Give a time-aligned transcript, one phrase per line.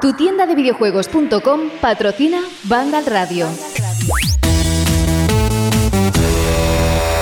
[0.00, 3.48] Tu tienda de videojuegos.com patrocina Vandal Radio.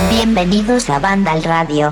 [0.09, 1.91] Bienvenidos a Vandal Radio.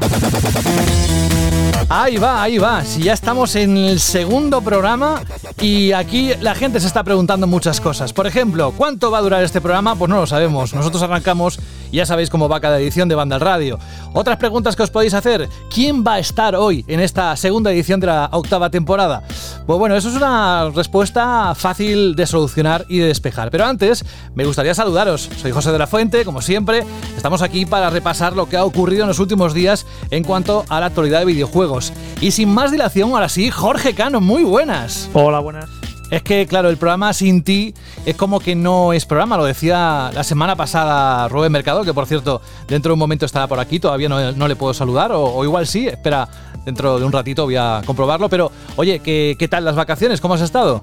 [1.89, 2.85] Ahí va, ahí va.
[2.85, 5.21] Si ya estamos en el segundo programa
[5.59, 8.13] y aquí la gente se está preguntando muchas cosas.
[8.13, 9.95] Por ejemplo, ¿cuánto va a durar este programa?
[9.95, 10.73] Pues no lo sabemos.
[10.73, 11.59] Nosotros arrancamos
[11.97, 13.79] ya sabéis cómo va cada edición de Banda Radio.
[14.13, 15.49] Otras preguntas que os podéis hacer.
[15.73, 19.23] ¿Quién va a estar hoy en esta segunda edición de la octava temporada?
[19.65, 23.51] Pues bueno, eso es una respuesta fácil de solucionar y de despejar.
[23.51, 24.05] Pero antes,
[24.35, 25.29] me gustaría saludaros.
[25.41, 26.83] Soy José de la Fuente, como siempre.
[27.15, 30.79] Estamos aquí para repasar lo que ha ocurrido en los últimos días en cuanto a
[30.79, 31.93] la actualidad de videojuegos.
[32.19, 35.09] Y sin más dilación, ahora sí, Jorge Cano, muy buenas.
[35.13, 35.80] Hola, buenas.
[36.11, 37.73] Es que, claro, el programa sin ti
[38.05, 39.37] es como que no es programa.
[39.37, 43.47] Lo decía la semana pasada Rubén Mercado, que por cierto, dentro de un momento estará
[43.47, 43.79] por aquí.
[43.79, 45.87] Todavía no, le puedo saludar, o, igual sí.
[45.87, 46.27] Espera,
[46.65, 48.27] dentro de un ratito voy a comprobarlo.
[48.27, 50.19] Pero, oye, ¿qué, qué tal las vacaciones?
[50.19, 50.81] ¿Cómo has estado?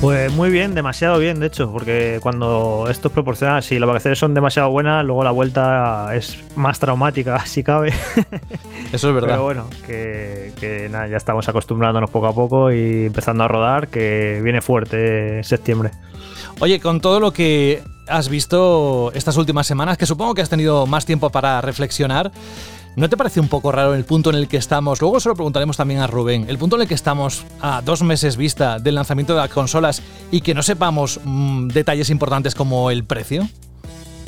[0.00, 4.16] Pues muy bien, demasiado bien, de hecho, porque cuando esto es proporcional, si las vacaciones
[4.16, 7.92] son demasiado buenas, luego la vuelta es más traumática, si cabe.
[8.92, 9.30] Eso es verdad.
[9.30, 14.40] Pero bueno, que, nada, ya estamos acostumbrándonos poco a poco y empezando a rodar, que
[14.44, 15.90] viene fuerte septiembre.
[16.60, 20.86] Oye, con todo lo que has visto estas últimas semanas, que supongo que has tenido
[20.86, 22.30] más tiempo para reflexionar,
[22.98, 25.00] ¿No te parece un poco raro el punto en el que estamos?
[25.00, 26.46] Luego se lo preguntaremos también a Rubén.
[26.48, 30.02] El punto en el que estamos a dos meses vista del lanzamiento de las consolas
[30.32, 33.46] y que no sepamos mm, detalles importantes como el precio.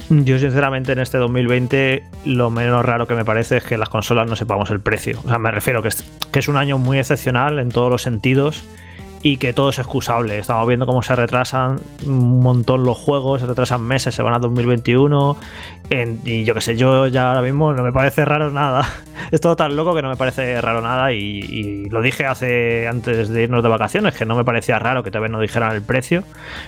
[0.09, 4.29] Yo sinceramente en este 2020 lo menos raro que me parece es que las consolas
[4.29, 5.19] no sepamos el precio.
[5.25, 8.03] O sea, me refiero que es, que es un año muy excepcional en todos los
[8.03, 8.63] sentidos
[9.23, 10.39] y que todo es excusable.
[10.39, 14.39] Estamos viendo cómo se retrasan un montón los juegos, se retrasan meses, se van a
[14.39, 15.37] 2021.
[16.25, 18.89] y yo qué sé, yo ya ahora mismo no me parece raro nada.
[19.31, 21.13] Es todo tan loco que no me parece raro nada.
[21.13, 25.11] Y, lo dije hace antes de irnos de vacaciones, que no me parecía raro que
[25.11, 26.25] todavía no dijeran el precio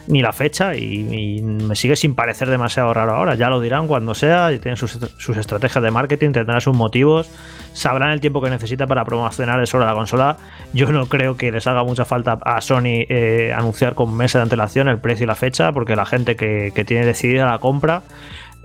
[0.07, 0.77] ni la fecha.
[0.77, 3.35] Y, me sigue sin parecer demasiado raro ahora.
[3.35, 7.31] Ya lo dirán cuando sea, y tienen sus, sus estrategias de marketing, tendrán sus motivos
[7.73, 10.37] sabrán el tiempo que necesita para promocionar el sobre la consola.
[10.73, 14.43] Yo no creo que les haga mucha falta a Sony eh, anunciar con meses de
[14.43, 18.03] antelación el precio y la fecha, porque la gente que, tiene decidida la compra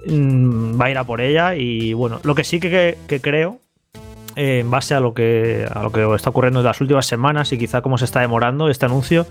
[0.07, 1.55] mm, va a ir a por ella.
[1.55, 3.59] Y bueno, lo que sí que, creo
[4.35, 7.51] eh, en base a lo que a lo que está ocurriendo en las últimas semanas
[7.53, 9.25] y quizá cómo se está demorando este anuncio,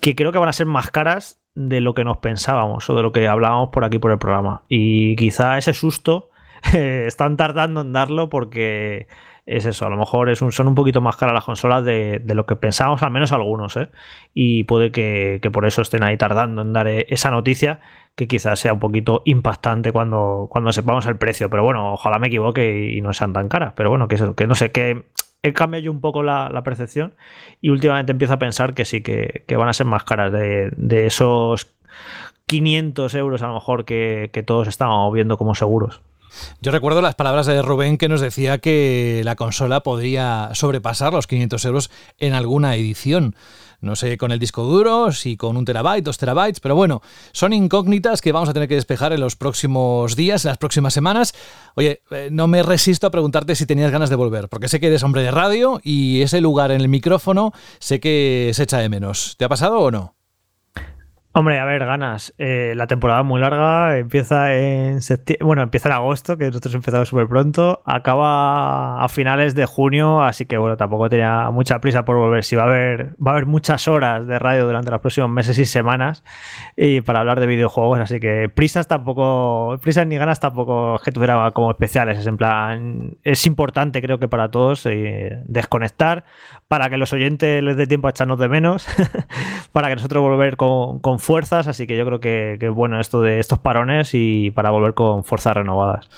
[0.00, 3.02] que creo que van a ser más caras de lo que nos pensábamos o de
[3.02, 4.62] lo que hablábamos por aquí por el programa.
[4.68, 6.30] Y quizá ese susto
[6.72, 9.08] están tardando en darlo porque
[9.50, 12.54] es eso, a lo mejor son un poquito más caras las consolas de, lo que
[12.54, 13.88] pensábamos, al menos algunos, ¿eh?
[14.32, 17.80] y puede que, por eso estén ahí tardando en dar eh, esa noticia
[18.14, 22.28] que quizás sea un poquito impactante cuando, cuando sepamos el precio, pero bueno, ojalá me
[22.28, 25.04] equivoque y, no sean tan caras, pero bueno, que, que no sé, que
[25.42, 27.14] he cambiado yo un poco la, percepción
[27.60, 31.72] y últimamente empiezo a pensar que sí, que, van a ser más caras de, esos
[32.46, 36.02] 500 euros a lo mejor que, que todos estábamos viendo como seguros.
[36.60, 41.26] Yo recuerdo las palabras de Rubén que nos decía que la consola podría sobrepasar los
[41.26, 43.34] 500 euros en alguna edición.
[43.80, 47.00] No sé con el disco duro, si con un terabyte, dos terabytes, pero bueno,
[47.32, 50.92] son incógnitas que vamos a tener que despejar en los próximos días, en las próximas
[50.92, 51.34] semanas.
[51.76, 54.88] Oye, eh, no me resisto a preguntarte si tenías ganas de volver, porque sé que
[54.88, 58.90] eres hombre de radio y ese lugar en el micrófono sé que se echa de
[58.90, 59.36] menos.
[59.38, 60.19] ¿Te ha pasado o no?
[61.32, 62.34] Hombre, a ver, ganas.
[62.38, 67.08] Eh, la temporada muy larga, empieza en septiembre, bueno, empieza en agosto, que nosotros empezamos
[67.08, 72.16] súper pronto, acaba a finales de junio, así que bueno, tampoco tenía mucha prisa por
[72.16, 72.42] volver.
[72.42, 75.56] Si va a haber, va a haber muchas horas de radio durante los próximos meses
[75.60, 76.24] y semanas
[76.76, 81.12] y para hablar de videojuegos, así que prisas tampoco, prisas ni ganas tampoco es que
[81.12, 82.18] tuviera como especiales.
[82.18, 86.24] Es en plan, es importante creo que para todos eh, desconectar,
[86.70, 88.86] para que los oyentes les dé tiempo a echarnos de menos,
[89.72, 91.66] para que nosotros volver con, fuerzas.
[91.66, 95.24] Así que yo creo que, que, bueno esto de estos parones y para volver con
[95.24, 96.08] fuerzas renovadas.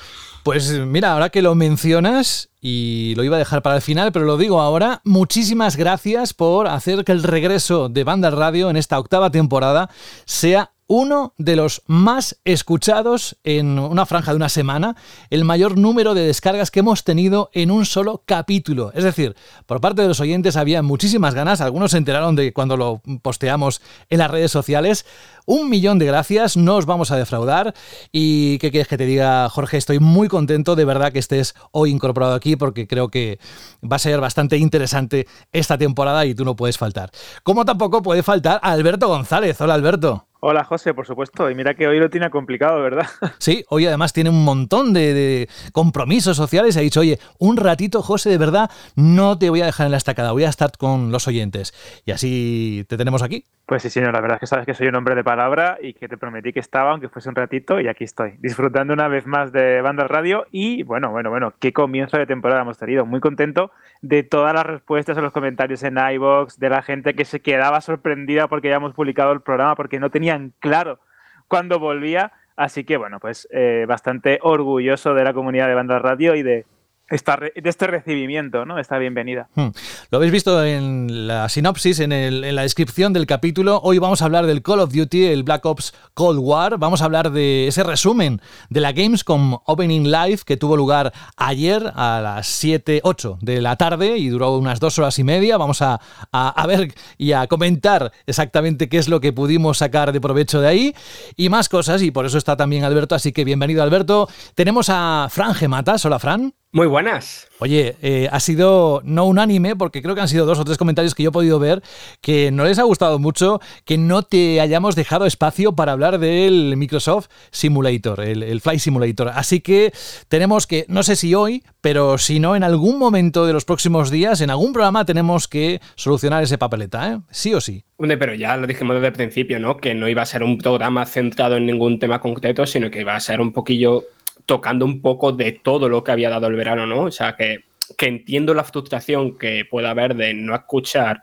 [0.42, 4.26] Pues mira, ahora que lo mencionas, y lo iba a dejar para el final, pero
[4.26, 8.98] lo digo ahora, muchísimas gracias por hacer que el regreso de Banda Radio en esta
[8.98, 9.88] octava temporada
[10.26, 14.94] sea uno de los más escuchados en una franja de una semana,
[15.30, 18.92] el mayor número de descargas que hemos tenido en un solo capítulo.
[18.94, 19.34] Es decir,
[19.64, 23.80] por parte de los oyentes había muchísimas ganas, algunos se enteraron de cuando lo posteamos
[24.10, 25.06] en las redes sociales.
[25.46, 27.72] Un millón de gracias, no os vamos a defraudar.
[28.12, 29.78] ¿Y qué quieres que te diga, Jorge?
[29.78, 33.38] Estoy muy contento de verdad que estés hoy incorporado aquí porque creo que
[33.82, 37.10] va a ser bastante interesante esta temporada y tú no puedes faltar.
[37.42, 39.58] Como tampoco puede faltar Alberto González.
[39.58, 40.26] Hola, Alberto.
[40.44, 41.48] Hola José, por supuesto.
[41.48, 43.06] Y mira que hoy lo tiene complicado, ¿verdad?
[43.38, 46.76] Sí, hoy además tiene un montón de, compromisos sociales.
[46.76, 49.98] Ha dicho, oye, un ratito José, de verdad, no te voy a dejar en la
[49.98, 51.72] estacada, voy a estar con los oyentes.
[52.04, 53.46] Y así te tenemos aquí.
[53.72, 55.94] Pues sí, señor, la verdad es que sabes que soy un hombre de palabra y
[55.94, 59.26] que te prometí que estaba, aunque fuese un ratito, y aquí estoy, disfrutando una vez
[59.26, 60.44] más de Banda Radio.
[60.50, 63.06] Y bueno, bueno, bueno, qué comienzo de temporada hemos tenido.
[63.06, 63.70] Muy contento
[64.02, 67.80] de todas las respuestas a los comentarios en iBox, de la gente que se quedaba
[67.80, 71.00] sorprendida porque ya hemos publicado el programa, porque no tenía claro
[71.48, 72.32] cuando volvía.
[72.56, 76.66] Así que bueno, pues eh, bastante orgulloso de la comunidad de Banda Radio y de
[77.12, 78.78] de este recibimiento, ¿no?
[78.78, 79.48] Esta bienvenida.
[79.54, 79.68] Hmm.
[80.10, 83.80] Lo habéis visto en la sinopsis, en, en, la descripción del capítulo.
[83.82, 86.78] Hoy vamos a hablar del Call of Duty, el Black Ops Cold War.
[86.78, 91.92] Vamos a hablar de ese resumen de la Gamescom Opening Live que tuvo lugar ayer
[91.94, 95.58] a las 7, 8 de la tarde y duró unas dos horas y media.
[95.58, 96.00] Vamos a,
[96.32, 100.68] a, ver y a comentar exactamente qué es lo que pudimos sacar de provecho de
[100.68, 100.94] ahí
[101.36, 102.00] y más cosas.
[102.00, 103.14] Y por eso está también Alberto.
[103.14, 104.28] Así que bienvenido, Alberto.
[104.54, 106.06] Tenemos a Fran Gematas.
[106.06, 106.54] Hola, Fran.
[106.74, 107.48] Muy buenas.
[107.58, 111.14] Oye, eh, ha sido no unánime, porque creo que han sido dos o tres comentarios
[111.14, 111.82] que yo he podido ver
[112.22, 116.78] que no les ha gustado mucho que no te hayamos dejado espacio para hablar del
[116.78, 119.28] Microsoft Simulator, el, el Flight Simulator.
[119.34, 119.92] Así que
[120.28, 124.10] tenemos que, no sé si hoy, pero si no, en algún momento de los próximos
[124.10, 127.18] días, en algún programa tenemos que solucionar ese papeleta, ¿eh?
[127.30, 127.84] Sí o sí.
[127.98, 129.76] Pero ya lo dijimos desde el principio, ¿no?
[129.76, 133.14] Que no iba a ser un programa centrado en ningún tema concreto, sino que iba
[133.14, 134.04] a ser un poquillo
[134.46, 137.02] tocando un poco de todo lo que había dado el verano, ¿no?
[137.04, 137.64] O sea, que,
[137.98, 141.22] entiendo la frustración que pueda haber de no escuchar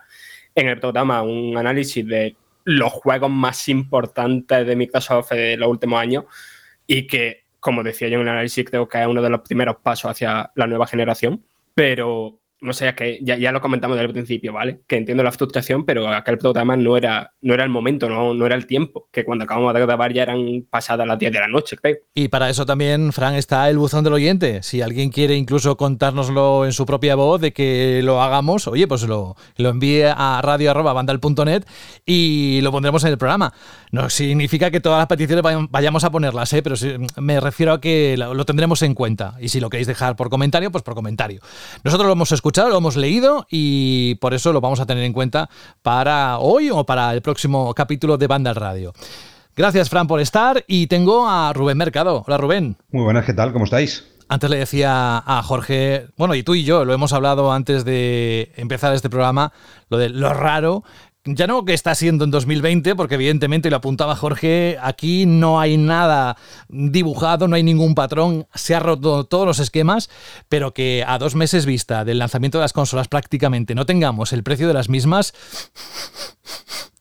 [0.56, 6.00] en el programa un análisis de los juegos más importantes de Microsoft de los últimos
[6.00, 6.26] años
[6.86, 9.78] y que, como decía yo en el análisis, creo que es uno de los primeros
[9.78, 11.44] pasos hacia la nueva generación,
[11.74, 14.82] pero no sé, que ya, ya, lo comentamos desde el principio, ¿vale?
[14.86, 18.46] Que entiendo la frustración, pero aquel programa no era, no era el momento, no, no
[18.46, 21.48] era el tiempo, que cuando acabamos de grabar ya eran pasadas las 10 de la
[21.48, 21.96] noche, creo.
[22.14, 24.62] Y para eso también, Fran, está el buzón del oyente.
[24.62, 29.04] Si alguien quiere incluso contárnoslo en su propia voz de que lo hagamos, oye, pues
[29.04, 31.64] lo, lo envíe a radio.bandal.net
[32.06, 33.54] y lo pondremos en el programa.
[33.92, 36.62] No significa que todas las peticiones vayamos a ponerlas, ¿eh?
[36.62, 36.76] pero
[37.18, 39.36] me refiero a que lo tendremos en cuenta.
[39.40, 41.40] Y si lo queréis dejar por comentario, pues por comentario.
[41.86, 45.14] Nosotros lo hemos escuchado lo hemos leído y por eso lo vamos a tener en
[45.14, 45.50] cuenta
[45.82, 48.94] para hoy o para el próximo capítulo de Banda Radio.
[49.56, 50.64] Gracias, Fran, por estar.
[50.68, 52.24] Y tengo a Rubén Mercado.
[52.26, 52.78] Hola, Rubén.
[52.92, 53.54] Muy buenas, ¿qué tal?
[53.54, 54.06] ¿Cómo estáis?
[54.28, 58.52] Antes le decía a Jorge, bueno, y tú y yo lo hemos hablado antes de
[58.58, 59.54] empezar este programa,
[59.90, 60.84] lo de lo raro
[61.26, 65.78] ya no que está siendo en 2020, porque evidentemente lo apuntaba Jorge, aquí no hay
[65.78, 66.38] nada
[66.70, 70.10] dibujado, no hay ningún patrón, se han roto todos los esquemas,
[70.48, 74.44] pero que a dos meses vista del lanzamiento de las consolas prácticamente no tengamos el
[74.44, 75.34] precio de las mismas,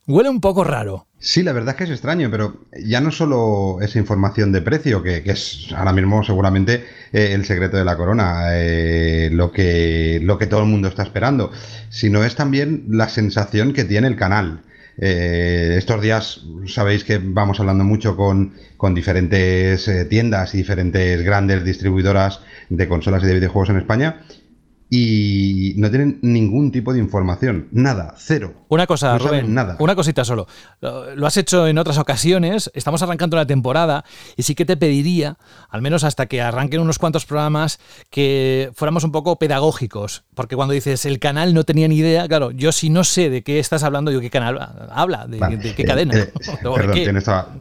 [0.08, 1.06] huele un poco raro.
[1.20, 5.02] Sí, la verdad es que es extraño, pero ya no solo esa información de precio,
[5.02, 10.38] que, es ahora mismo seguramente eh, el secreto de la corona, eh, lo, que, lo
[10.38, 11.50] que todo el mundo está esperando,
[11.90, 14.62] sino es también la sensación que tiene el canal.
[15.00, 21.64] Eh, estos días sabéis que vamos hablando mucho con, con diferentes tiendas y diferentes grandes
[21.64, 24.22] distribuidoras de consolas y de videojuegos en España
[24.90, 28.55] y no tienen ningún tipo de información, nada, cero.
[28.69, 29.76] Una cosa, Rubén, nada.
[29.79, 30.46] una cosita solo.
[30.81, 34.05] Lo has hecho en otras ocasiones, estamos arrancando la temporada
[34.37, 35.37] y sí que te pediría,
[35.69, 37.79] al menos hasta que arranquen unos cuantos programas,
[38.11, 42.50] que fuéramos un poco pedagógicos, porque cuando dices el canal no tenía ni idea, claro,
[42.50, 44.58] yo si no sé de qué estás hablando, yo qué canal
[44.91, 46.17] habla, de, qué cadena.
[46.17, 46.32] Eh,
[46.63, 46.98] perdón,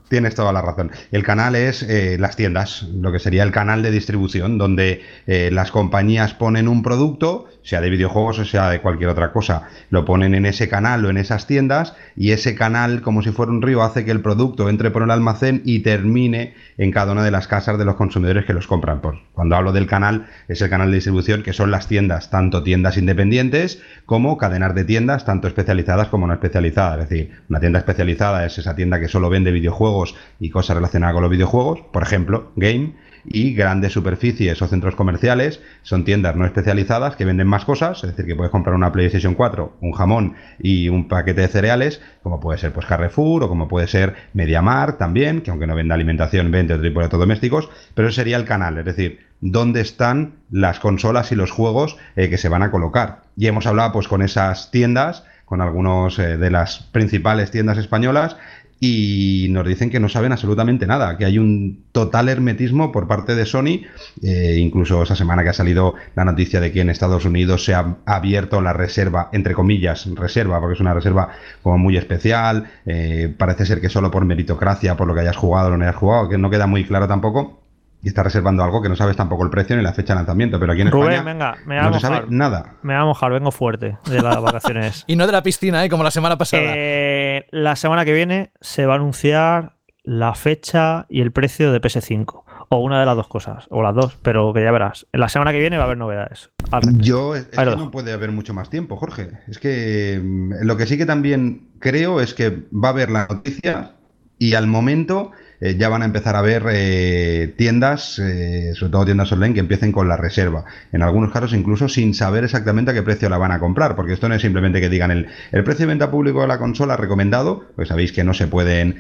[0.09, 0.91] Tienes, toda, la razón.
[1.11, 5.49] El canal es eh, las tiendas, lo que sería el canal de distribución, donde eh,
[5.51, 10.05] las compañías ponen un producto sea de videojuegos o sea de cualquier otra cosa, lo
[10.05, 13.61] ponen en ese canal o en esas tiendas y ese canal, como si fuera un
[13.61, 17.31] río, hace que el producto entre por el almacén y termine en cada una de
[17.31, 19.01] las casas de los consumidores que los compran.
[19.01, 22.63] Por, cuando hablo del canal, es el canal de distribución que son las tiendas, tanto
[22.63, 27.03] tiendas independientes como cadenas de tiendas, tanto especializadas como no especializadas.
[27.03, 31.15] Es decir, una tienda especializada es esa tienda que solo vende videojuegos y cosas relacionadas
[31.15, 32.93] con los videojuegos, por ejemplo, Game
[33.29, 38.11] y grandes superficies o centros comerciales son tiendas no especializadas que venden más cosas, es
[38.11, 42.39] decir, que puedes comprar una PlayStation 4, un jamón y un paquete de cereales, como
[42.39, 46.51] puede ser pues Carrefour o como puede ser MediaMarkt también, que aunque no venda alimentación,
[46.51, 50.79] vende otro tipo de domésticos, pero ese sería el canal, es decir, dónde están las
[50.79, 53.21] consolas y los juegos eh, que se van a colocar.
[53.35, 58.35] Y hemos hablado pues con esas tiendas, con algunos eh, de las principales tiendas españolas
[58.79, 63.35] y nos dicen que no saben absolutamente nada, que hay un total hermetismo por parte
[63.35, 63.81] de Sony,
[64.21, 67.73] eh, incluso esa semana que ha salido la noticia de que en Estados Unidos se
[67.73, 71.29] ha abierto la reserva, entre comillas, reserva, porque es una reserva
[71.63, 75.73] como muy especial, eh, parece ser que solo por meritocracia, por lo que hayas jugado
[75.73, 77.66] o no hayas jugado, que no queda muy claro tampoco.
[78.07, 80.57] Y está reservando algo que no sabes tampoco el precio ni la fecha de lanzamiento,
[80.61, 82.31] pero aquí en Rubén, España venga, me no a se sabe mojar.
[82.31, 82.75] nada.
[82.81, 85.03] Me voy a mojar, vengo fuerte de las vacaciones.
[85.07, 85.89] Y no de la piscina, ¿eh?
[85.89, 86.63] como la semana pasada.
[86.63, 89.73] Eh, la semana que viene se va a anunciar
[90.03, 92.43] la fecha y el precio de PS5.
[92.69, 95.05] O una de las dos cosas, o las dos, pero que ya verás.
[95.11, 96.49] En la semana que viene va a haber novedades.
[96.93, 99.31] Yo, es, que no puede haber mucho más tiempo, Jorge.
[99.49, 103.27] Es que mm, lo que sí que también creo es que va a haber la
[103.27, 103.95] noticia
[104.39, 109.05] y al momento eh, ya van a empezar a ver eh, tiendas, eh, sobre todo
[109.05, 110.65] tiendas online, que empiecen con la reserva.
[110.91, 114.13] En algunos casos incluso sin saber exactamente a qué precio la van a comprar, porque
[114.13, 115.27] esto no es simplemente que digan el,
[115.63, 118.97] precio de venta público de la consola recomendado, pues sabéis que no se pueden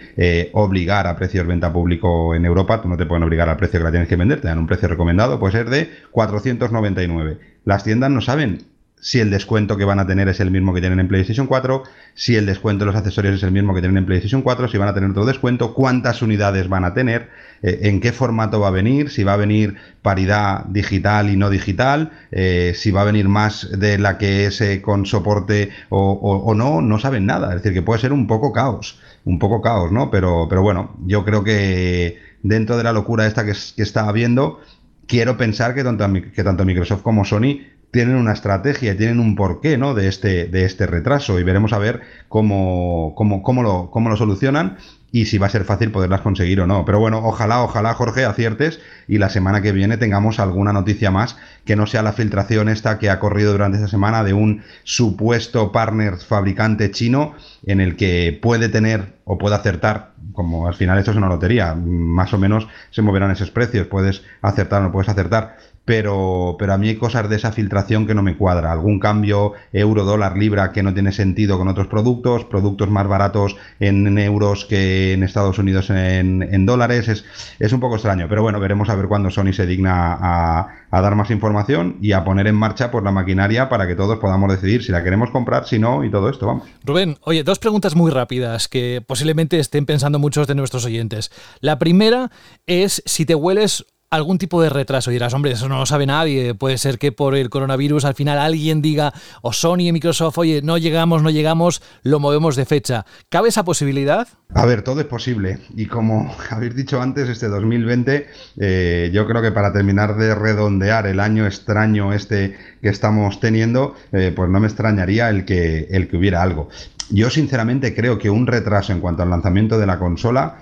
[0.53, 3.79] obligar a precios de venta público en Europa, tú no te pueden obligar al precio
[3.79, 7.37] que la tienes que vender, te dan un precio recomendado, puede ser de 499.
[7.65, 10.81] Las tiendas no saben si el descuento que van a tener es el mismo que
[10.81, 11.83] tienen en PlayStation 4,
[12.15, 14.77] si el descuento de los accesorios es el mismo que tienen en PlayStation 4, si
[14.77, 17.29] van a tener otro descuento, cuántas unidades van a tener,
[17.61, 21.49] eh, en qué formato va a venir, si va a venir paridad digital y no
[21.49, 26.53] digital, eh, si va a venir más de la que es eh, con soporte o,
[26.55, 27.49] no, no saben nada.
[27.49, 30.09] Es decir, que puede ser un poco caos, un poco caos, ¿no?
[30.09, 34.59] Pero, pero bueno, yo creo que dentro de la locura esta que, que está habiendo,
[35.05, 39.77] quiero pensar que tanto, que tanto Microsoft como Sony tienen una estrategia tienen un porqué
[39.77, 39.93] ¿no?
[39.93, 44.17] de, este, de este retraso y veremos a ver cómo, cómo, cómo, lo, cómo lo
[44.17, 44.77] solucionan
[45.11, 46.83] y si va a ser fácil poderlas conseguir o no.
[46.85, 51.37] Pero bueno, ojalá, ojalá Jorge aciertes y la semana que viene tengamos alguna noticia más
[51.65, 55.71] que no sea la filtración esta que ha corrido durante esta semana de un supuesto
[55.71, 61.11] partner fabricante chino en el que puede tener o puede acertar, como al final esto
[61.11, 65.09] es una lotería, más o menos se moverán esos precios, puedes acertar o no puedes
[65.09, 68.73] acertar, pero, pero a mí hay cosas de esa filtración que no me cuadra.
[68.73, 73.55] Algún cambio euro, dólar, libra que no tiene sentido con otros productos, productos más baratos
[73.79, 77.07] en euros que en Estados Unidos en, en dólares.
[77.07, 77.23] Es,
[77.57, 81.01] es un poco extraño, pero bueno, veremos a ver cuándo Sony se digna a, a
[81.01, 84.51] dar más información y a poner en marcha pues, la maquinaria para que todos podamos
[84.51, 86.67] decidir si la queremos comprar, si no y todo esto, vamos.
[86.83, 91.31] Rubén, oye, dos preguntas muy rápidas que posiblemente estén pensando muchos de nuestros oyentes.
[91.61, 92.29] La primera
[92.65, 95.11] es si te hueles algún tipo de retraso.
[95.11, 96.55] Y dirás, hombre, eso no lo sabe nadie.
[96.55, 100.61] Puede ser que por el coronavirus al final alguien diga, o Sony y Microsoft, oye,
[100.61, 103.05] no llegamos, no llegamos, lo movemos de fecha.
[103.29, 104.27] ¿Cabe esa posibilidad?
[104.53, 105.59] A ver, todo es posible.
[105.75, 108.27] Y como habéis dicho antes, este 2020,
[108.59, 113.95] eh, yo creo que para terminar de redondear el año extraño este que estamos teniendo,
[114.11, 116.69] eh, pues no me extrañaría el que, el que hubiera algo.
[117.09, 120.59] Yo sinceramente creo que un retraso en cuanto al lanzamiento de la consola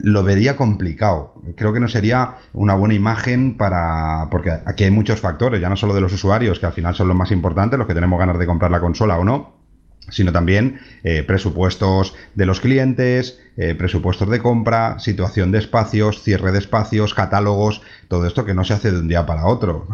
[0.00, 1.34] lo vería complicado.
[1.56, 4.28] Creo que no sería una buena imagen para...
[4.30, 7.08] porque aquí hay muchos factores, ya no solo de los usuarios, que al final son
[7.08, 9.54] los más importantes, los que tenemos ganas de comprar la consola o no,
[10.10, 16.52] sino también eh, presupuestos de los clientes, eh, presupuestos de compra, situación de espacios, cierre
[16.52, 19.86] de espacios, catálogos, todo esto que no se hace de un día para otro.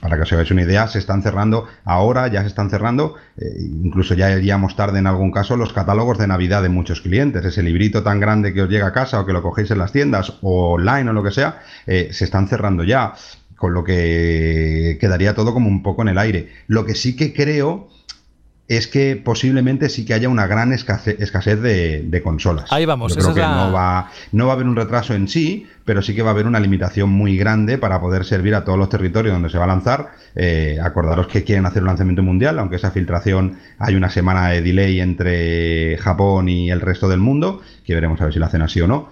[0.00, 3.46] Para que os hagáis una idea, se están cerrando ahora, ya se están cerrando, eh,
[3.58, 7.44] incluso ya iríamos tarde en algún caso, los catálogos de Navidad de muchos clientes.
[7.44, 9.92] Ese librito tan grande que os llega a casa o que lo cogéis en las
[9.92, 13.14] tiendas o online o lo que sea, se están cerrando ya,
[13.56, 16.48] con lo que quedaría todo como un poco en el aire.
[16.66, 17.88] Lo que sí que creo
[18.70, 22.72] es que posiblemente sí que haya una gran escasez, escasez de, de, consolas.
[22.72, 23.10] Ahí vamos.
[23.10, 23.66] Yo creo esa que es la...
[23.66, 26.34] no, va, no va a haber un retraso en sí, pero sí que va a
[26.34, 29.64] haber una limitación muy grande para poder servir a todos los territorios donde se va
[29.64, 30.10] a lanzar.
[30.36, 34.62] Eh, acordaros que quieren hacer un lanzamiento mundial, aunque esa filtración hay una semana de
[34.62, 38.62] delay entre Japón y el resto del mundo, que veremos a ver si la hacen
[38.62, 39.08] así o no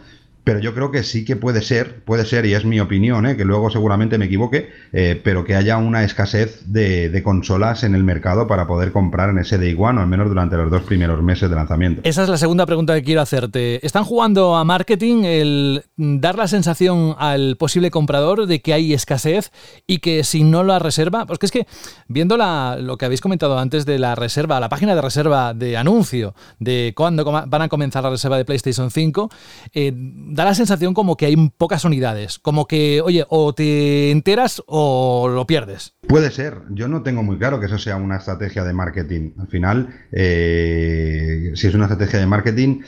[0.48, 3.36] pero yo creo que sí que puede ser, puede ser, y es mi opinión, ¿eh?
[3.36, 8.02] que luego seguramente me equivoque, eh, pero que haya una escasez de, consolas en el
[8.02, 11.22] mercado para poder comprar en ese Day One, o al menos durante los dos primeros
[11.22, 12.00] meses de lanzamiento.
[12.02, 13.84] Esa es la segunda pregunta que quiero hacerte.
[13.84, 19.52] ¿Están jugando a marketing el dar la sensación al posible comprador de que hay escasez
[19.86, 21.66] y que si no la reserva, pues que es que
[22.06, 26.34] viendo lo que habéis comentado antes de la reserva, la página de reserva de anuncio
[26.58, 29.28] de cuándo van a comenzar la reserva de PlayStation 5,
[29.74, 29.92] eh,
[30.38, 35.28] da la sensación como que hay pocas unidades, como que, oye, o te enteras o
[35.28, 35.94] lo pierdes.
[36.06, 39.32] Puede ser, yo no tengo muy claro que eso sea una estrategia de marketing.
[39.36, 42.82] Al final, eh, si es una estrategia de marketing,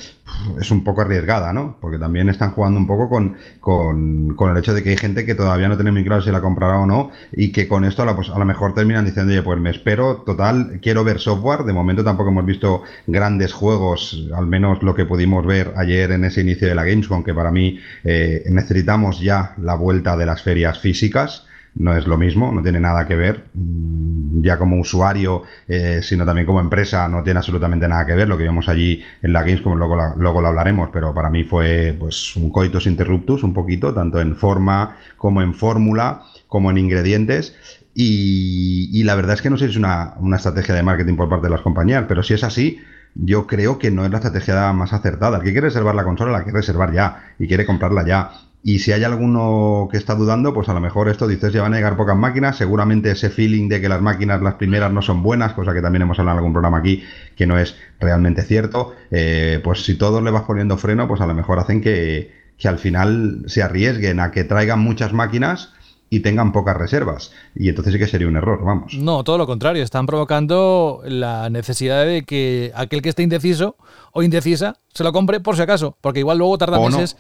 [0.60, 1.76] es un poco arriesgada, ¿no?
[1.80, 5.34] Porque también están jugando un poco con, con, el hecho de que hay gente que
[5.34, 8.16] todavía no tiene muy claro si la comprará o no y que con esto a,
[8.16, 11.64] pues, a lo mejor terminan diciendo, oye, pues me espero, total, quiero ver software.
[11.64, 16.24] De momento tampoco hemos visto grandes juegos, al menos lo que pudimos ver ayer en
[16.24, 20.42] ese inicio de la Gamescom, que para mí eh, necesitamos ya la vuelta de las
[20.42, 23.44] ferias físicas no es lo mismo, no tiene nada que ver.
[23.54, 28.28] Mm, ya como usuario, eh, sino también como empresa, no tiene absolutamente nada que ver.
[28.28, 31.96] Lo que vimos allí en la Gamescom, luego, luego lo hablaremos, pero para mí fue
[31.98, 37.54] pues un coitus interruptus un poquito, tanto en forma como en fórmula, como en ingredientes.
[37.94, 41.28] Y, la verdad es que no sé si es una, una estrategia de marketing por
[41.28, 42.78] parte de las compañías, pero si es así,
[43.14, 45.38] yo creo que no es la estrategia más acertada.
[45.38, 48.30] El que quiere reservar la consola la quiere reservar ya y quiere comprarla ya.
[48.62, 51.72] Y si hay alguno que está dudando, pues a lo mejor esto dices, ya van
[51.72, 55.22] a llegar pocas máquinas, seguramente ese feeling de que las máquinas, las primeras, no son
[55.22, 57.02] buenas, cosa que también hemos hablado en algún programa aquí,
[57.36, 61.26] que no es realmente cierto, eh, pues si todos le vas poniendo freno, pues a
[61.26, 65.72] lo mejor hacen que, que al final se arriesguen a que traigan muchas máquinas
[66.10, 67.32] y tengan pocas reservas.
[67.54, 68.94] Y entonces sí que sería un error, vamos.
[68.94, 73.76] No, todo lo contrario, están provocando la necesidad de que aquel que esté indeciso
[74.12, 77.16] o indecisa se lo compre por si acaso, porque igual luego tarda meses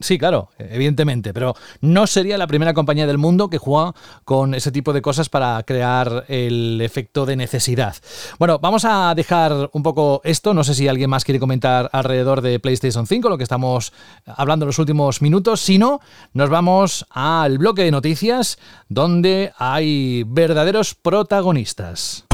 [0.00, 4.72] sí, claro, evidentemente, pero no sería la primera compañía del mundo que juega con ese
[4.72, 7.96] tipo de cosas para crear el efecto de necesidad.
[8.38, 12.40] Bueno, vamos a dejar un poco esto, no sé si alguien más quiere comentar alrededor
[12.40, 13.92] de PlayStation 5, lo que estamos
[14.26, 16.00] hablando en los últimos minutos, si no,
[16.32, 18.58] nos vamos al bloque de noticias
[18.88, 22.24] donde hay verdaderos protagonistas.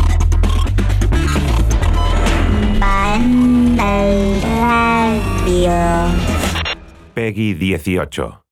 [7.16, 8.42] Peggy 18.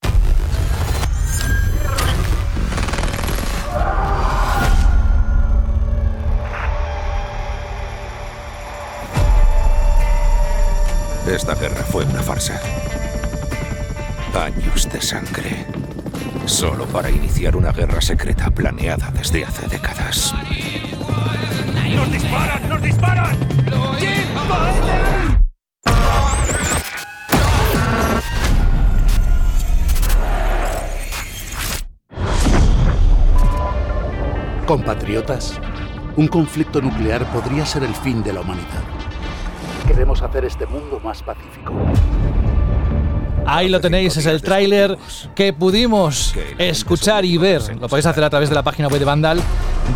[11.26, 12.58] Esta guerra fue una farsa.
[14.34, 15.66] Años de sangre.
[16.46, 20.34] Solo para iniciar una guerra secreta planeada desde hace décadas.
[21.94, 22.68] ¡Nos disparan!
[22.70, 23.36] ¡Nos disparan!
[34.66, 35.60] Compatriotas,
[36.16, 38.82] un conflicto nuclear podría ser el fin de la humanidad.
[39.86, 41.70] Queremos hacer este mundo más pacífico.
[43.46, 44.96] Ahí lo tenéis, es el tráiler
[45.34, 47.76] que pudimos escuchar y ver.
[47.78, 49.40] Lo podéis hacer a través de la página web de Vandal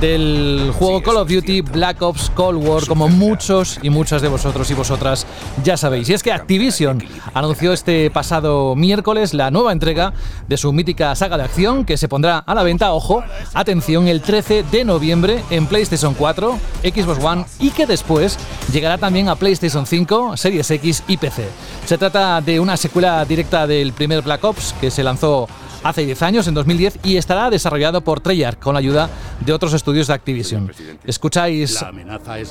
[0.00, 4.70] del juego Call of Duty Black Ops Cold War, como muchos y muchas de vosotros
[4.70, 5.26] y vosotras
[5.64, 6.10] ya sabéis.
[6.10, 7.02] Y es que Activision
[7.32, 10.12] anunció este pasado miércoles la nueva entrega
[10.46, 14.20] de su mítica saga de acción que se pondrá a la venta, ojo, atención, el
[14.20, 18.38] 13 de noviembre en PlayStation 4, Xbox One y que después
[18.72, 21.48] llegará también a PlayStation 5, Series X y PC.
[21.86, 25.48] Se trata de una secuela directa del primer Black Ops que se lanzó
[25.84, 29.74] hace 10 años, en 2010, y estará desarrollado por Treyarch con la ayuda de otros
[29.74, 30.72] estudios de Activision.
[31.04, 31.84] Escucháis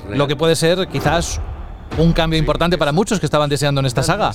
[0.10, 1.41] lo que puede ser quizás
[1.97, 4.32] un cambio importante para muchos que estaban deseando en esta saga.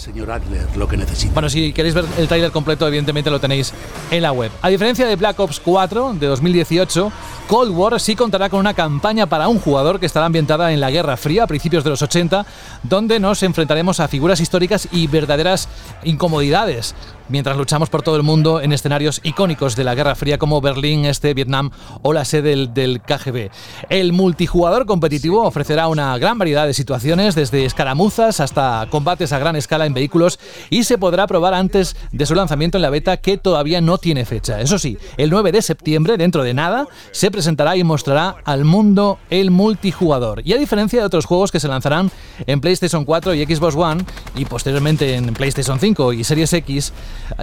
[1.32, 3.72] Bueno, si queréis ver el tráiler completo, evidentemente lo tenéis
[4.10, 4.50] en la web.
[4.62, 7.12] A diferencia de Black Ops 4 de 2018,
[7.48, 10.90] Cold War sí contará con una campaña para un jugador que estará ambientada en la
[10.90, 12.44] Guerra Fría a principios de los 80,
[12.82, 15.68] donde nos enfrentaremos a figuras históricas y verdaderas
[16.04, 16.94] incomodidades
[17.32, 21.06] mientras luchamos por todo el mundo en escenarios icónicos de la Guerra Fría como Berlín,
[21.06, 21.70] este, Vietnam
[22.02, 23.50] o la sede del, KGB.
[23.88, 29.56] El multijugador competitivo ofrecerá una gran variedad de situaciones, desde escaramuzas hasta combates a gran
[29.56, 33.38] escala en vehículos y se podrá probar antes de su lanzamiento en la beta que
[33.38, 34.60] todavía no tiene fecha.
[34.60, 39.18] Eso sí, el 9 de septiembre, dentro de nada, se presentará y mostrará al mundo
[39.30, 40.42] el multijugador.
[40.44, 42.10] Y a diferencia de otros juegos que se lanzarán
[42.46, 44.04] en PlayStation 4 y Xbox One
[44.36, 46.92] y posteriormente en PlayStation 5 y Series X,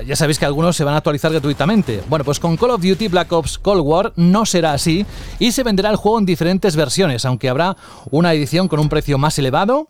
[0.06, 2.04] ya sabéis que algunos se van a actualizar gratuitamente.
[2.08, 5.06] Bueno, pues con Call of Duty Black Ops Cold War no será así
[5.39, 7.76] y se venderá el juego en diferentes versiones, aunque habrá
[8.12, 9.89] una edición con un precio más elevado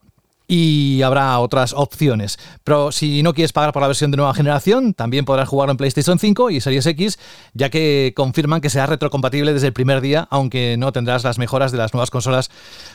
[0.51, 2.39] y habrá otras opciones.
[2.63, 5.77] Pero si no quieres pagar por la versión de nueva generación, también podrás jugarlo en
[5.77, 7.19] PlayStation 5 y Series X,
[7.53, 11.71] ya que confirman que será retrocompatible desde el primer día, aunque no tendrás las mejoras
[11.71, 12.49] de las nuevas consolas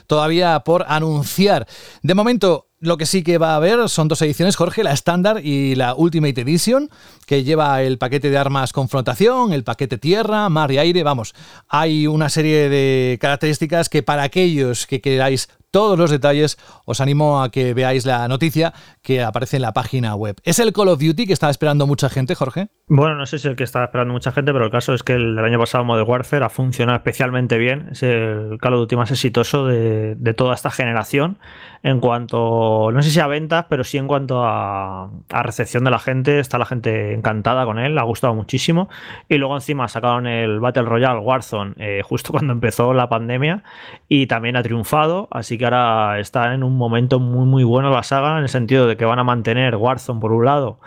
[0.08, 1.68] todavía por anunciar.
[2.02, 5.40] De momento, lo que sí que va a haber son dos ediciones, Jorge, la estándar
[5.44, 6.90] y la Ultimate Edition,
[7.24, 11.34] que lleva el paquete de armas confrontación, el paquete tierra, mar y aire, vamos,
[11.68, 17.42] hay una serie de características que para aquellos que queráis todos los detalles, os animo
[17.42, 20.36] a que veáis la noticia que aparece en la página web.
[20.44, 22.68] ¿Es el Call of Duty que estaba esperando mucha gente, Jorge?
[22.86, 25.02] Bueno, no sé si es el que estaba esperando mucha gente, pero el caso es
[25.02, 27.88] que el, año pasado Modern Warfare ha funcionado especialmente bien.
[27.90, 31.38] Es el Call of Duty más exitoso de, de toda esta generación
[31.84, 35.98] en cuanto, no sé si a ventas, pero sí en cuanto a, recepción de la
[35.98, 36.40] gente.
[36.40, 38.88] Está la gente encantada con él, le ha gustado muchísimo.
[39.28, 43.62] Y luego encima sacaron el Battle Royale Warzone eh, justo cuando empezó la pandemia
[44.08, 45.28] y también ha triunfado.
[45.30, 48.86] Así que ahora está en un momento muy, muy bueno la saga, en el sentido
[48.86, 50.80] de que van a mantener Warzone por un lado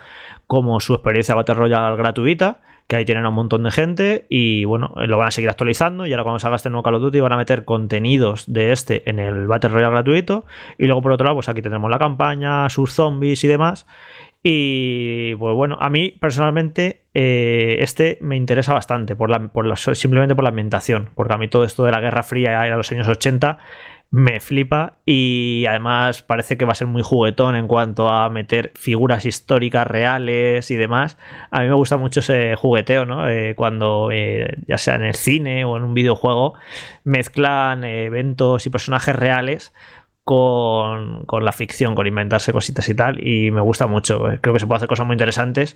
[0.48, 2.58] como su experiencia Battle Royale gratuita
[2.88, 6.06] que ahí tienen a un montón de gente y bueno, lo van a seguir actualizando
[6.06, 9.08] y ahora cuando salga este nuevo Call of Duty van a meter contenidos de este
[9.08, 10.46] en el Battle Royale gratuito
[10.78, 13.86] y luego por otro lado pues aquí tenemos la campaña, sus zombies y demás.
[14.42, 20.34] Y pues bueno, a mí personalmente eh, este me interesa bastante por la, por simplemente
[20.34, 23.08] por la ambientación, porque a mí todo esto de la Guerra Fría era los años
[23.08, 23.58] 80
[24.10, 28.72] me flipa y además parece que va a ser muy juguetón en cuanto a meter
[28.74, 31.18] figuras históricas reales y demás.
[31.50, 33.28] A mí me gusta mucho ese jugueteo, ¿no?
[33.28, 36.54] Eh, cuando eh, ya sea en el cine o en un videojuego
[37.04, 39.72] mezclan eventos y personajes reales
[40.28, 44.30] con, la ficción, con inventarse cositas y tal, y me gusta mucho.
[44.30, 45.74] Eh, creo que se puede hacer cosas muy interesantes.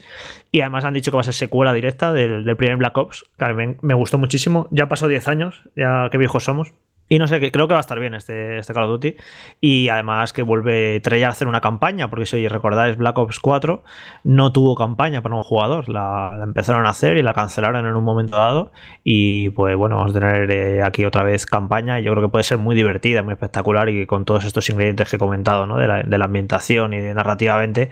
[0.50, 3.44] Y además han dicho que va a ser secuela directa del, primer Black Ops, que
[3.46, 4.68] a mí me gustó muchísimo.
[4.70, 6.74] Ya pasó 10 años, ya qué viejos somos.
[7.12, 9.16] Y no sé, creo que va a estar bien este, este Call of Duty.
[9.60, 13.84] Y además que vuelve Treyarch a hacer una campaña, porque si recordáis, Black Ops 4
[14.24, 15.90] no tuvo campaña para un jugador.
[15.90, 18.72] La, empezaron a hacer y la cancelaron en un momento dado.
[19.04, 22.00] Y pues bueno, vamos a tener eh, aquí otra vez campaña.
[22.00, 25.16] Yo creo que puede ser muy divertida, muy espectacular y con todos estos ingredientes que
[25.16, 25.76] he comentado, ¿no?
[25.76, 27.90] De la, de la ambientación y de narrativamente,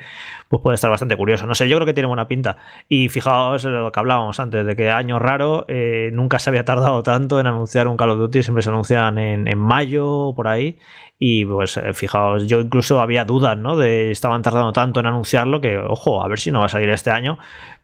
[0.50, 1.46] pues puede estar bastante curioso.
[1.46, 2.56] No sé, yo creo que tiene buena pinta.
[2.88, 7.04] Y fijaos lo que hablábamos antes, de que año raro, eh, nunca se había tardado
[7.04, 10.76] tanto en anunciar un Call of Duty, siempre se anuncian en, en mayo por ahí.
[11.20, 13.76] Y pues eh, fijaos, yo incluso había dudas, ¿no?
[13.76, 16.90] De estaban tardando tanto en anunciarlo que, ojo, a ver si no va a salir
[16.90, 17.38] este año.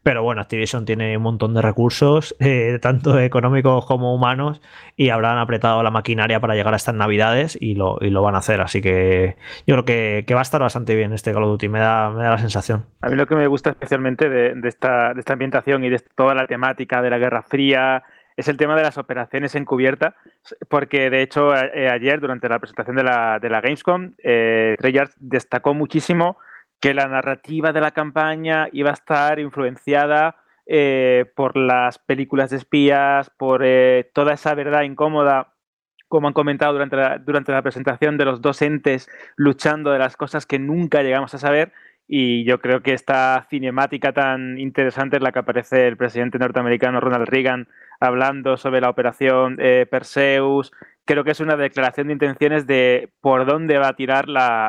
[0.07, 4.62] Pero bueno, Activision tiene un montón de recursos, eh, tanto económicos como humanos,
[4.95, 8.37] y habrán apretado la maquinaria para llegar a estas navidades y lo, y lo van
[8.37, 8.61] a hacer.
[8.61, 9.35] Así que
[9.66, 12.11] yo creo que, que, va a estar bastante bien este Call of Duty, me da,
[12.11, 12.87] me da la sensación.
[13.01, 16.37] A mí lo que me gusta especialmente de, esta, de esta ambientación y de toda
[16.37, 18.05] la temática de la Guerra Fría
[18.37, 20.14] es el tema de las operaciones encubierta,
[20.69, 25.14] porque de hecho eh, ayer durante la presentación de la, de la Gamescom, eh, Treyarch
[25.19, 26.37] destacó muchísimo
[26.81, 30.37] que la narrativa de la campaña iba a estar influenciada
[30.67, 35.55] eh, por las películas de espías, por eh, toda esa verdad incómoda,
[36.09, 40.17] como han comentado durante la, durante la presentación, de los dos entes luchando de las
[40.17, 41.73] cosas que nunca llegamos a saber.
[42.09, 47.01] Y yo creo que esta cinemática tan interesante en la que aparece el presidente norteamericano
[47.01, 50.73] Ronald Reagan hablando sobre la operación eh, Perseus,
[51.07, 54.27] creo que es una declaración de intenciones de por dónde va a tirar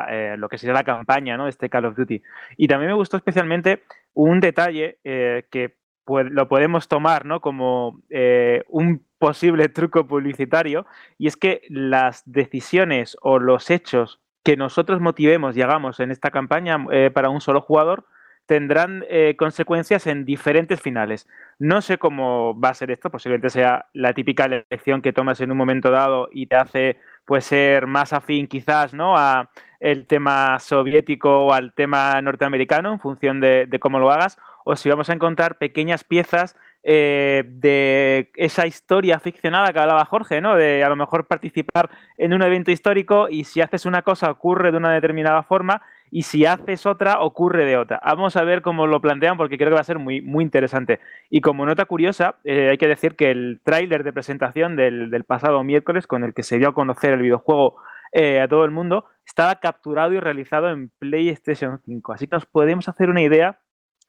[0.08, 1.48] eh, lo que sería la campaña, ¿no?
[1.48, 2.22] Este Call of Duty.
[2.56, 3.82] Y también me gustó especialmente
[4.14, 10.86] un detalle eh, que lo podemos tomar como eh, un posible truco publicitario,
[11.18, 16.30] y es que las decisiones o los hechos que nosotros motivemos y hagamos en esta
[16.30, 16.78] campaña
[17.12, 18.06] para un solo jugador
[18.48, 21.28] tendrán eh, consecuencias en diferentes finales.
[21.58, 25.52] No sé cómo va a ser esto, posiblemente sea la típica elección que tomas en
[25.52, 29.18] un momento dado y te hace pues ser más afín quizás ¿no?
[29.18, 34.74] a el tema soviético o al tema norteamericano en función de, cómo lo hagas, o
[34.76, 40.56] si vamos a encontrar pequeñas piezas eh, de esa historia ficcionada que hablaba Jorge, ¿no?
[40.56, 44.72] De a lo mejor participar en un evento histórico y si haces una cosa ocurre
[44.72, 48.00] de una determinada forma y si haces otra ocurre de otra.
[48.04, 51.00] Vamos a ver cómo lo plantean porque creo que va a ser muy, muy interesante.
[51.30, 55.24] Y como nota curiosa, eh, hay que decir que el tráiler de presentación del, del,
[55.24, 57.76] pasado miércoles con el que se dio a conocer el videojuego
[58.12, 62.12] eh, a todo el mundo estaba capturado y realizado en PlayStation 5.
[62.12, 63.60] Así que nos podemos hacer una idea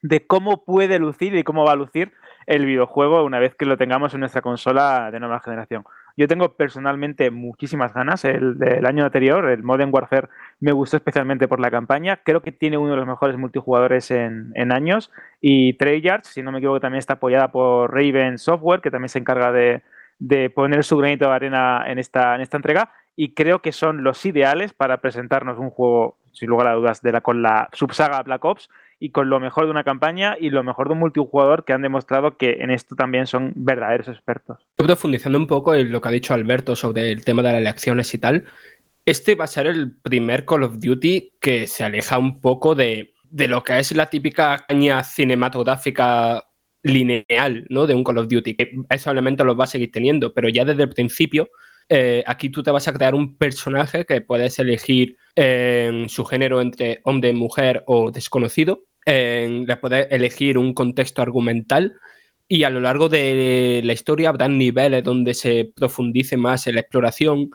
[0.01, 2.13] de cómo puede lucir y cómo va a lucir
[2.47, 5.83] el videojuego una vez que lo tengamos en nuestra consola de nueva generación.
[6.19, 8.25] Yo tengo personalmente muchísimas ganas.
[8.25, 10.27] El año anterior, el Modern Warfare,
[10.59, 12.17] me gustó especialmente por la campaña.
[12.17, 15.11] Creo que tiene uno de los mejores multijugadores en, en años.
[15.39, 19.19] Y Treyarch, si no me equivoco, también está apoyada por Raven Software, que también se
[19.19, 19.81] encarga de,
[20.19, 22.91] de poner su granito de arena en esta, en esta entrega.
[23.15, 27.13] Y creo que son los ideales para presentarnos un juego, sin lugar a dudas, de
[27.13, 28.69] la, con la subsaga Black Ops
[28.99, 31.81] y con lo mejor de una campaña y lo mejor de un multijugador que han
[31.81, 34.67] demostrado que en esto también son verdaderos expertos.
[34.75, 38.13] Profundizando un poco en lo que ha dicho Alberto sobre el tema de las elecciones
[38.13, 38.45] y tal,
[39.05, 43.13] este va a ser el primer Call of Duty que se aleja un poco de,
[43.23, 46.43] de lo que es la típica caña cinematográfica
[46.83, 47.87] lineal ¿no?
[47.87, 50.65] de un Call of Duty, que esos elementos los va a seguir teniendo, pero ya
[50.65, 51.49] desde el principio
[51.91, 56.61] eh, aquí tú te vas a crear un personaje que puedes elegir en su género
[56.61, 58.85] entre hombre, mujer o desconocido.
[59.05, 61.95] Le puedes elegir un contexto argumental
[62.47, 66.81] y a lo largo de la historia habrá niveles donde se profundice más en la
[66.81, 67.51] exploración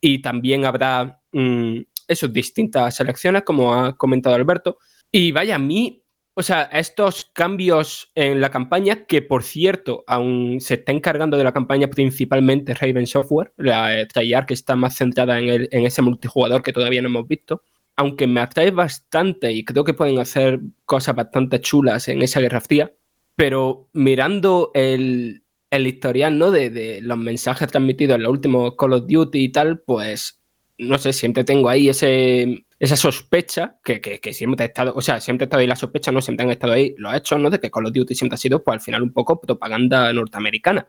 [0.00, 4.78] y también habrá mm, esas distintas selecciones, como ha comentado Alberto.
[5.10, 6.02] Y vaya, a mí
[6.38, 11.42] o sea, estos cambios en la campaña, que por cierto, aún se está encargando de
[11.42, 16.00] la campaña principalmente Raven Software, la Treyarch que está más centrada en, el, en ese
[16.00, 17.64] multijugador que todavía no hemos visto,
[17.98, 22.60] aunque me atrae bastante y creo que pueden hacer cosas bastante chulas en esa guerra
[22.60, 22.92] fría,
[23.34, 26.52] pero mirando el, el historial ¿no?
[26.52, 30.40] de, los mensajes transmitidos en los últimos Call of Duty y tal, pues
[30.78, 35.44] no sé, siempre tengo ahí ese esa sospecha que, siempre ha estado, o sea, siempre
[35.44, 37.50] ha estado ahí la sospecha, no siempre han estado ahí los hechos, ¿no?
[37.50, 40.86] De que Call of Duty siempre ha sido, pues al final, un poco propaganda norteamericana.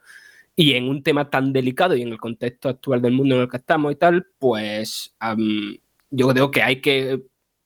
[0.55, 3.49] Y en un tema tan delicado y en el contexto actual del mundo en el
[3.49, 5.15] que estamos y tal, pues
[6.09, 7.23] yo creo que hay que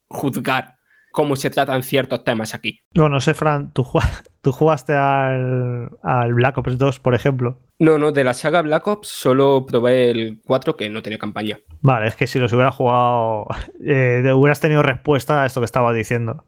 [0.09, 0.75] juzgar
[1.13, 2.79] cómo se tratan ciertos temas aquí.
[2.95, 3.85] No, no sé, Fran, tú,
[4.41, 7.59] tú jugaste al, al, Black Ops 2, por ejemplo.
[7.79, 11.59] No, no, de la saga Black Ops solo probé el 4 que no tenía campaña.
[11.81, 13.47] Vale, es que si los hubiera jugado,
[13.85, 16.45] eh, hubieras tenido respuesta a esto que estaba diciendo.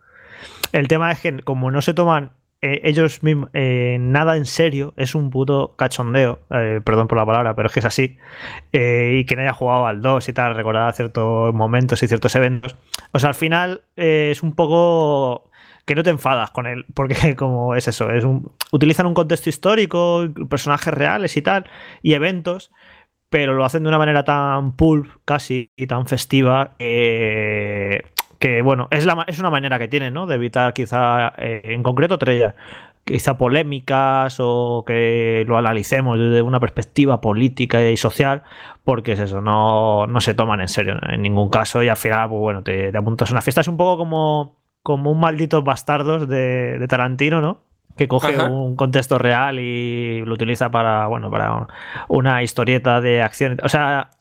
[0.72, 4.94] El tema es que como no se toman eh, ellos mismos eh, nada en serio,
[4.98, 8.18] es un puto cachondeo, perdón por la palabra, pero es que es así,
[8.72, 12.76] y que no haya jugado al 2 y tal, recordar ciertos momentos y ciertos eventos.
[13.12, 15.50] O sea, al final es un poco
[15.86, 19.50] que no te enfadas con él, porque como es eso, es un, utilizan un contexto
[19.50, 21.70] histórico, personajes reales y tal,
[22.02, 22.72] y eventos,
[23.30, 26.76] pero lo hacen de una manera tan pulp casi y tan festiva
[28.39, 30.26] que, bueno, es, la, es una manera que tienen, ¿no?
[30.28, 32.56] De evitar quizá, eh, en concreto, Trella,
[33.04, 38.43] quizá polémicas o que lo analicemos desde una perspectiva política y social,
[38.84, 42.30] porque es eso, no, no se toman en serio en ningún caso y al final,
[42.30, 43.62] pues bueno, te, te apuntas a una fiesta.
[43.62, 47.63] Es un poco como como un maldito bastardos de, Tarantino, ¿no?
[47.98, 51.65] Que coge un contexto real y lo utiliza para, bueno, para
[52.08, 53.58] una historieta de acción.
[53.63, 54.12] O sea,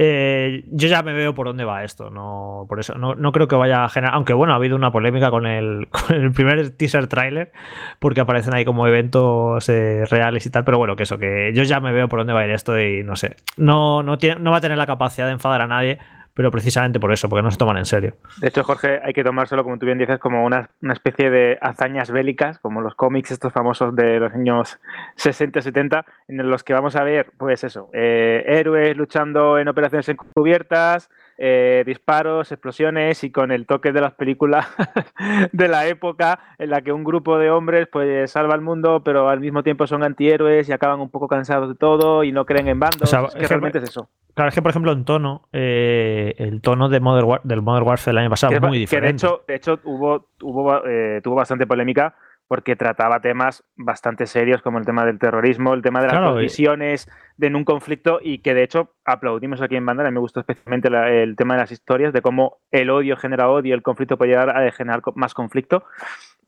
[0.00, 3.56] eh, yo ya me veo por dónde va esto, no, por eso no, creo que
[3.56, 5.88] vaya a generar, aunque bueno, ha habido una polémica con el,
[6.34, 7.50] primer teaser trailer,
[7.98, 11.64] porque aparecen ahí como eventos eh, reales y tal, pero bueno, que eso, que yo
[11.64, 14.40] ya me veo por dónde va a ir esto y no sé, no, no, tiene,
[14.40, 15.98] no va a tener la capacidad de enfadar a nadie,
[16.38, 18.14] pero precisamente por eso, porque no se toman en serio.
[18.40, 22.12] De hecho, Jorge, hay que tomárselo, como tú bien dices, como una, especie de hazañas
[22.12, 24.78] bélicas, como los cómics estos famosos de los años
[25.16, 31.10] 60-70, en los que vamos a ver, pues eso, eh, héroes luchando en operaciones encubiertas,
[31.38, 34.66] eh, disparos, explosiones y con el toque de las películas
[35.52, 39.28] de la época en la que un grupo de hombres pues salva al mundo, pero
[39.28, 42.68] al mismo tiempo son antihéroes y acaban un poco cansados de todo y no creen
[42.68, 43.12] en bandos.
[43.12, 44.08] O que realmente es eso.
[44.38, 48.12] Claro, es que por ejemplo en tono, eh, el tono de Modern del Modern Warfare
[48.12, 49.08] el año pasado es muy diferente.
[49.08, 52.14] de hecho, de hecho hubo, hubo, eh, tuvo bastante polémica
[52.46, 57.10] porque trataba temas bastante serios como el tema del terrorismo, el tema de las condiciones
[57.36, 60.88] de en un conflicto y que de hecho aplaudimos aquí en Bandera, me gustó especialmente
[61.20, 64.50] el tema de las historias, de cómo el odio genera odio, el conflicto puede llegar
[64.50, 65.82] a generar más conflicto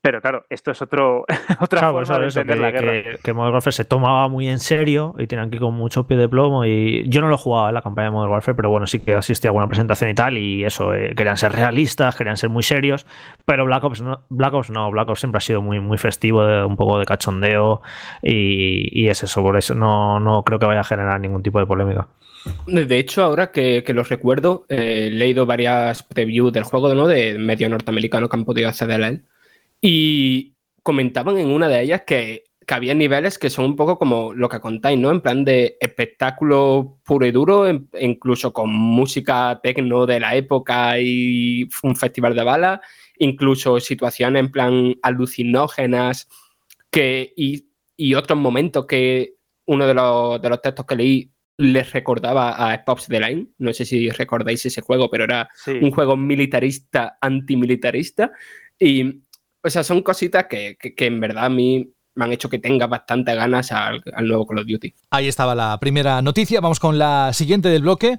[0.02, 1.24] pero claro, esto es otro,
[1.60, 2.92] otra claro, forma de entender que, la guerra.
[2.92, 6.06] Que, que, Modern Warfare se tomaba muy en serio y tenían que ir con mucho
[6.06, 6.64] pie de plomo.
[6.64, 9.14] Y yo no lo jugaba en la campaña de Modern Warfare, pero bueno, sí que
[9.14, 10.38] asistí a alguna presentación y tal.
[10.38, 13.06] Y eso, eh, querían ser realistas, querían ser muy serios.
[13.44, 16.66] Pero Black Ops no, Black Ops no, Black Ops siempre ha sido muy, muy festivo,
[16.66, 17.82] un poco de cachondeo.
[18.22, 21.66] Y, es eso, por eso no, no creo que vaya a generar ningún tipo de
[21.66, 22.08] polémica.
[22.66, 27.06] De hecho, ahora que, que los recuerdo, eh, he leído varias previews del juego ¿no?
[27.06, 29.24] de medio norteamericano que han podido acceder a él.
[29.80, 34.32] Y comentaban en una de ellas que, que, había niveles que son un poco como
[34.34, 35.10] lo que contáis, ¿no?
[35.10, 37.66] En plan de espectáculo puro y duro,
[38.00, 42.80] incluso con música tecno de la época y un festival de balas,
[43.18, 46.28] incluso situaciones en plan alucinógenas
[46.90, 49.34] que, y, y otros momentos que
[49.66, 53.48] uno de los, de los textos que leí les recordaba a Pops the Line.
[53.58, 55.48] No sé si recordáis ese juego, pero era
[55.80, 58.32] un juego militarista, antimilitarista.
[58.78, 59.20] Y
[59.62, 63.34] o sea, son cositas que, en verdad a mí me han hecho que tenga bastante
[63.34, 64.94] ganas al, nuevo Call of Duty.
[65.10, 66.60] Ahí estaba la primera noticia.
[66.60, 68.18] Vamos con la siguiente del bloque.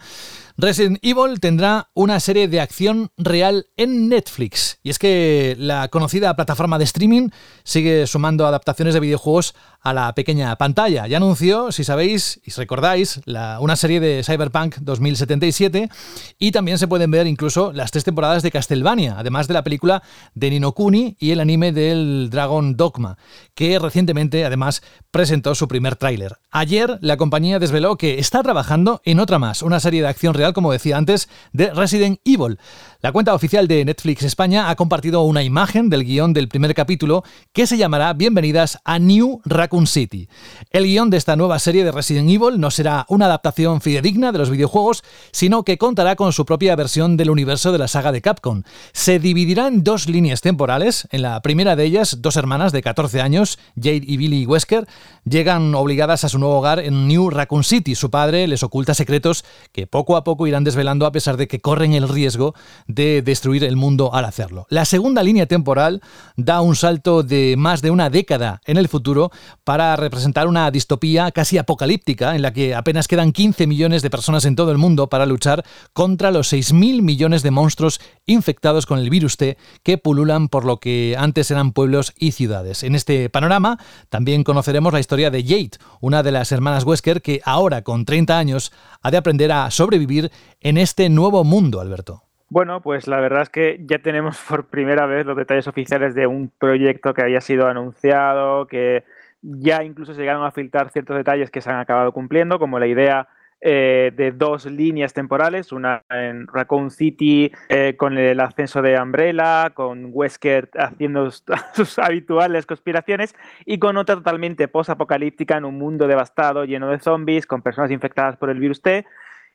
[0.58, 4.80] Resident Evil tendrá una serie de acción real en Netflix.
[4.82, 7.30] Y es que la conocida plataforma de streaming
[7.64, 11.08] sigue sumando adaptaciones de videojuegos a la pequeña pantalla.
[11.08, 13.22] Ya anunció, si sabéis y recordáis,
[13.60, 15.90] una serie de Cyberpunk 2077
[16.38, 20.04] y también se pueden ver incluso las tres temporadas de Castlevania, además de la película
[20.36, 23.18] de Nino Kuni y el anime del Dragon Dogma,
[23.56, 26.38] que recientemente además presentó su primer tráiler.
[26.52, 30.54] Ayer la compañía desveló que está trabajando en otra más, una serie de acción real,
[30.54, 32.60] como decía antes, de Resident Evil.
[33.04, 37.24] La cuenta oficial de Netflix España ha compartido una imagen del guion del primer capítulo
[37.52, 40.30] que se llamará Bienvenidas a New Raccoon City.
[40.70, 44.38] El guion de esta nueva serie de Resident Evil no será una adaptación fidedigna de
[44.38, 48.22] los videojuegos, sino que contará con su propia versión del universo de la saga de
[48.22, 48.62] Capcom.
[48.94, 51.08] Se dividirá en dos líneas temporales.
[51.10, 54.88] En la primera de ellas, dos hermanas de 14 años, Jade y Billy Wesker,
[55.26, 57.96] llegan obligadas a su nuevo hogar en New Raccoon City.
[57.96, 61.62] Su padre les oculta secretos que poco a poco irán desvelando a pesar de que
[61.62, 62.54] corren el riesgo
[62.94, 64.66] de destruir el mundo al hacerlo.
[64.70, 66.02] La segunda línea temporal
[66.36, 69.32] da un salto de más de una década en el futuro
[69.64, 74.46] para representar una distopía casi apocalíptica en la que apenas quedan 15 millones de personas
[74.46, 79.10] en todo el mundo para luchar contra los 6.000 millones de monstruos infectados con el
[79.10, 82.84] virus T que pululan por lo que antes eran pueblos y ciudades.
[82.84, 83.78] En este panorama
[84.10, 88.38] también conoceremos la historia de Jade, una de las hermanas Wesker que ahora con 30
[88.38, 92.24] años ha de aprender a sobrevivir en este nuevo mundo, Alberto.
[92.52, 96.28] Bueno, pues la verdad es que ya tenemos por primera vez los detalles oficiales de
[96.28, 99.06] un proyecto que había sido anunciado, que
[99.42, 102.88] ya incluso se llegaron a filtrar ciertos detalles que se han acabado cumpliendo, como la
[102.88, 103.30] idea
[103.62, 109.70] eh, de dos líneas temporales, una en Raccoon City eh, con el ascenso de Umbrella,
[109.74, 113.34] con Wesker haciendo sus habituales conspiraciones,
[113.66, 118.36] y con otra totalmente post-apocalíptica en un mundo devastado, lleno de zombies, con personas infectadas
[118.36, 119.06] por el virus T.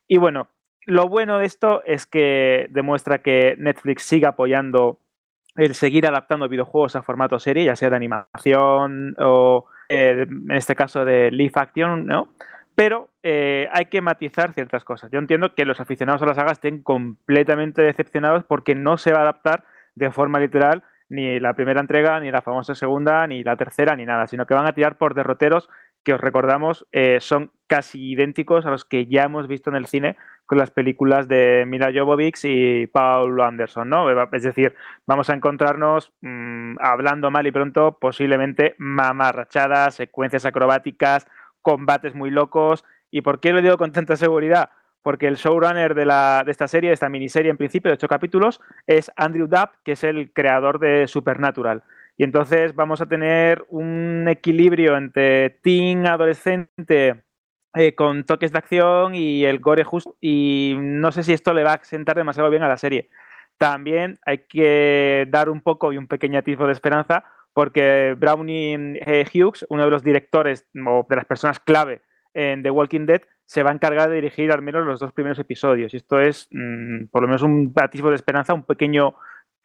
[0.07, 0.49] Y bueno,
[0.87, 4.99] lo bueno de esto es que demuestra que Netflix sigue apoyando
[5.55, 10.75] el seguir adaptando videojuegos a formato serie, ya sea de animación o eh, en este
[10.75, 12.29] caso de live action, ¿no?
[12.73, 15.11] Pero eh, hay que matizar ciertas cosas.
[15.11, 19.19] Yo entiendo que los aficionados a la saga estén completamente decepcionados porque no se va
[19.19, 23.57] a adaptar de forma literal ni la primera entrega, ni la famosa segunda, ni la
[23.57, 25.69] tercera, ni nada, sino que van a tirar por derroteros
[26.07, 29.87] que os recordamos eh, son casi idénticos a los que ya hemos visto en el
[29.87, 30.15] cine
[30.45, 34.09] con las películas de Mila Jovovich y Paul Anderson, ¿no?
[34.31, 34.73] Es decir,
[35.05, 41.27] vamos a encontrarnos mm, hablando mal y pronto, posiblemente mamarrachadas, secuencias acrobáticas,
[41.61, 42.85] combates muy locos.
[43.11, 44.69] ¿Y por qué lo digo con tanta seguridad?
[45.03, 48.07] Porque el showrunner de, la, de esta serie, de esta miniserie en principio de ocho
[48.07, 51.83] capítulos, es Andrew Dabb, que es el creador de Supernatural.
[52.17, 57.23] Y entonces vamos a tener un equilibrio entre teen, adolescente,
[57.75, 60.17] eh, con toques de acción y el gore justo.
[60.19, 63.09] Y no sé si esto le va a sentar demasiado bien a la serie.
[63.57, 69.25] También hay que dar un poco y un pequeño atisbo de esperanza porque Brownie eh,
[69.33, 72.01] Hughes, uno de los directores o de las personas clave
[72.33, 75.39] en The Walking Dead, se va a encargar de dirigir al menos los dos primeros
[75.39, 75.93] episodios.
[75.93, 79.15] Y esto es, mm, por lo menos, un atisbo de esperanza, un pequeño,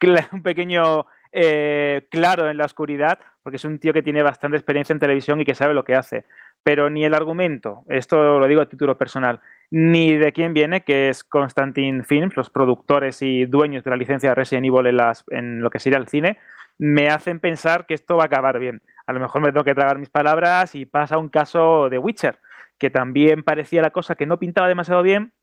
[0.31, 4.93] un pequeño eh, claro en la oscuridad, porque es un tío que tiene bastante experiencia
[4.93, 6.25] en televisión y que sabe lo que hace.
[6.63, 11.09] Pero ni el argumento, esto lo digo a título personal, ni de quién viene, que
[11.09, 14.97] es Constantine Films, los productores y dueños de la licencia de Resident Evil
[15.31, 16.37] en lo que sería el cine,
[16.77, 18.81] me hacen pensar que esto va a acabar bien.
[19.07, 22.39] A lo mejor me tengo que tragar mis palabras y pasa un caso de Witcher,
[22.77, 25.33] que también parecía la cosa que no pintaba demasiado bien,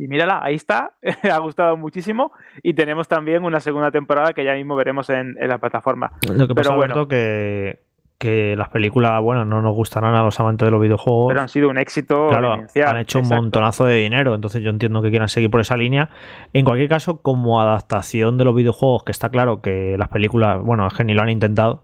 [0.00, 0.94] y mírala, ahí está,
[1.30, 2.32] ha gustado muchísimo
[2.62, 6.12] y tenemos también una segunda temporada que ya mismo veremos en, la plataforma.
[6.22, 7.80] Lo que pasa, Pero bueno, que,
[8.16, 11.28] que las películas, bueno, no nos gustarán a los amantes de los videojuegos.
[11.28, 12.28] Pero han sido un éxito.
[12.28, 12.54] Claro,
[12.86, 16.08] han hecho un montonazo de dinero, entonces yo entiendo que quieran seguir por esa línea.
[16.54, 20.86] En cualquier caso, como adaptación de los videojuegos, que está claro que las películas, bueno,
[20.86, 21.82] es que ni lo han intentado,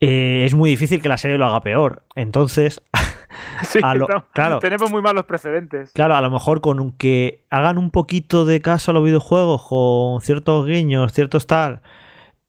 [0.00, 2.02] eh, es muy difícil que la serie lo haga peor.
[2.14, 2.82] Entonces,
[4.32, 5.92] claro, tenemos muy malos precedentes.
[5.92, 10.20] Claro, a lo mejor con que hagan un poquito de caso a los videojuegos, con
[10.20, 11.80] ciertos guiños, ciertos tal,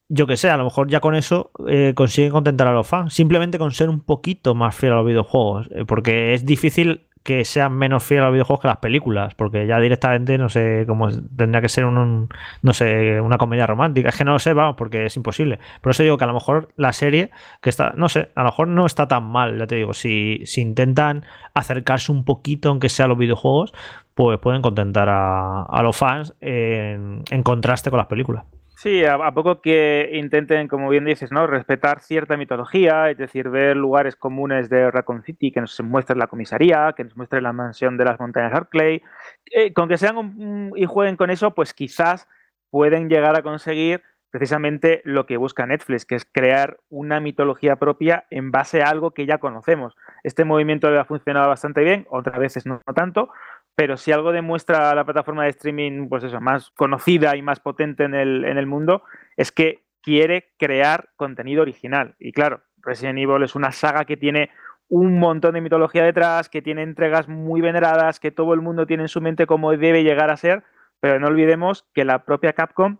[0.08, 3.12] yo que sé, a lo mejor ya con eso eh, consiguen contentar a los fans.
[3.12, 5.68] Simplemente con ser un poquito más fiel a los videojuegos.
[5.70, 9.66] Eh, porque es difícil que sean menos fieles a los videojuegos que las películas, porque
[9.66, 12.30] ya directamente no sé cómo tendría que ser un,
[12.62, 15.58] no sé, una comedia romántica, es que no lo sé, vamos, porque es imposible.
[15.82, 18.46] Por eso digo que a lo mejor la serie que está, no sé, a lo
[18.46, 22.88] mejor no está tan mal, ya te digo, si, si intentan acercarse un poquito, aunque
[22.88, 23.74] sea a los videojuegos,
[24.14, 28.44] pues pueden contentar a, los fans en contraste con las películas.
[28.80, 31.48] Sí, a, poco que intenten, como bien dices, ¿no?
[31.48, 36.28] respetar cierta mitología, es decir, ver lugares comunes de Raccoon City, que nos muestre la
[36.28, 39.02] comisaría, que nos muestre la mansión de las montañas Arclay,
[39.50, 42.28] eh, con que sean y jueguen con eso, pues quizás
[42.70, 48.26] pueden llegar a conseguir precisamente lo que busca Netflix, que es crear una mitología propia
[48.30, 49.96] en base a algo que ya conocemos.
[50.22, 53.30] Este movimiento ha funcionado bastante bien, otras veces no tanto,
[53.78, 58.02] pero si algo demuestra la plataforma de streaming, pues eso, más conocida y más potente
[58.02, 59.04] en el, en el mundo,
[59.36, 62.16] es que quiere crear contenido original.
[62.18, 64.50] Y claro, Resident Evil es una saga que tiene
[64.88, 69.04] un montón de mitología detrás, que tiene entregas muy veneradas, que todo el mundo tiene
[69.04, 70.64] en su mente cómo debe llegar a ser,
[70.98, 72.98] pero no olvidemos que la propia Capcom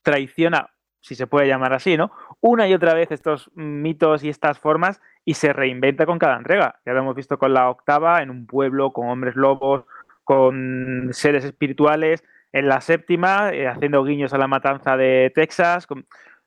[0.00, 2.10] traiciona, si se puede llamar así, ¿no?
[2.40, 6.80] Una y otra vez estos mitos y estas formas y se reinventa con cada entrega.
[6.86, 9.84] Ya lo hemos visto con la octava, en un pueblo, con hombres lobos,
[10.26, 15.86] con seres espirituales, en la séptima, eh, haciendo guiños a la matanza de Texas.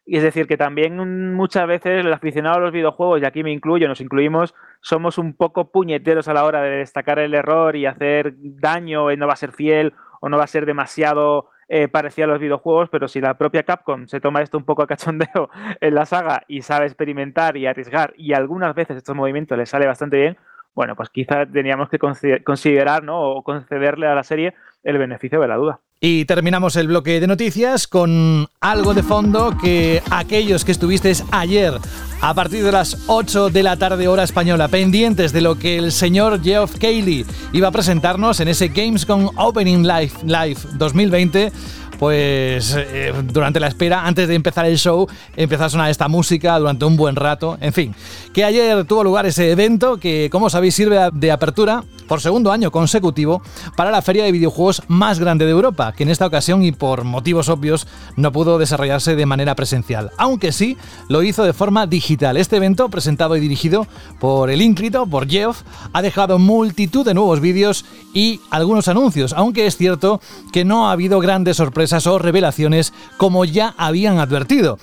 [0.05, 3.51] y es decir, que también muchas veces el aficionado a los videojuegos, y aquí me
[3.51, 7.85] incluyo, nos incluimos, somos un poco puñeteros a la hora de destacar el error y
[7.85, 11.87] hacer daño, y no va a ser fiel o no va a ser demasiado eh,
[11.87, 14.87] parecido a los videojuegos, pero si la propia Capcom se toma esto un poco a
[14.87, 15.49] cachondeo
[15.81, 19.87] en la saga y sabe experimentar y arriesgar, y algunas veces estos movimientos le sale
[19.87, 20.37] bastante bien,
[20.75, 21.99] bueno, pues quizá teníamos que
[22.43, 23.21] considerar ¿no?
[23.21, 24.53] o concederle a la serie
[24.83, 25.79] el beneficio de la duda.
[26.01, 31.73] Y terminamos el bloque de noticias con algo de fondo que aquellos que estuvisteis ayer
[32.21, 35.91] a partir de las 8 de la tarde hora española pendientes de lo que el
[35.91, 41.51] señor Geoff Cayley iba a presentarnos en ese Gamescom Opening Live, Live 2020
[41.99, 46.57] pues eh, durante la espera, antes de empezar el show, empezó a sonar esta música
[46.57, 47.57] durante un buen rato.
[47.59, 47.93] En fin,
[48.33, 52.71] que ayer tuvo lugar ese evento que, como sabéis, sirve de apertura por segundo año
[52.71, 53.41] consecutivo
[53.77, 57.05] para la feria de videojuegos más grande de Europa, que en esta ocasión y por
[57.05, 57.87] motivos obvios
[58.17, 60.75] no pudo desarrollarse de manera presencial, aunque sí
[61.07, 62.35] lo hizo de forma digital.
[62.35, 63.87] Este evento, presentado y dirigido
[64.19, 65.61] por el ínclito, por Jeff,
[65.93, 70.19] ha dejado multitud de nuevos vídeos y algunos anuncios, aunque es cierto
[70.51, 74.79] que no ha habido grandes sorpresas o revelaciones como ya habían advertido.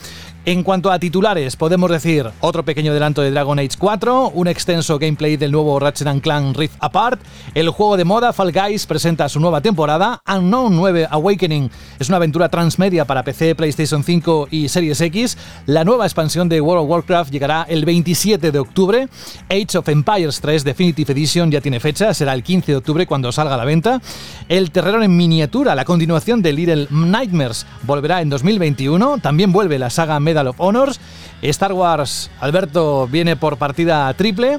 [0.49, 4.97] En cuanto a titulares, podemos decir otro pequeño adelanto de Dragon Age 4, un extenso
[4.97, 7.20] gameplay del nuevo Ratchet Clank Rift Apart,
[7.53, 11.68] el juego de moda Fall Guys presenta su nueva temporada, Unknown 9 Awakening
[11.99, 15.36] es una aventura transmedia para PC, PlayStation 5 y Series X,
[15.66, 19.09] la nueva expansión de World of Warcraft llegará el 27 de octubre,
[19.51, 23.32] Age of Empires 3 Definitive Edition ya tiene fecha, será el 15 de octubre cuando
[23.32, 24.01] salga a la venta,
[24.49, 29.90] el terror en miniatura, la continuación de Little Nightmares, volverá en 2021, también vuelve la
[29.90, 31.01] saga Of Honors.
[31.43, 34.59] Star Wars, Alberto, viene por partida triple.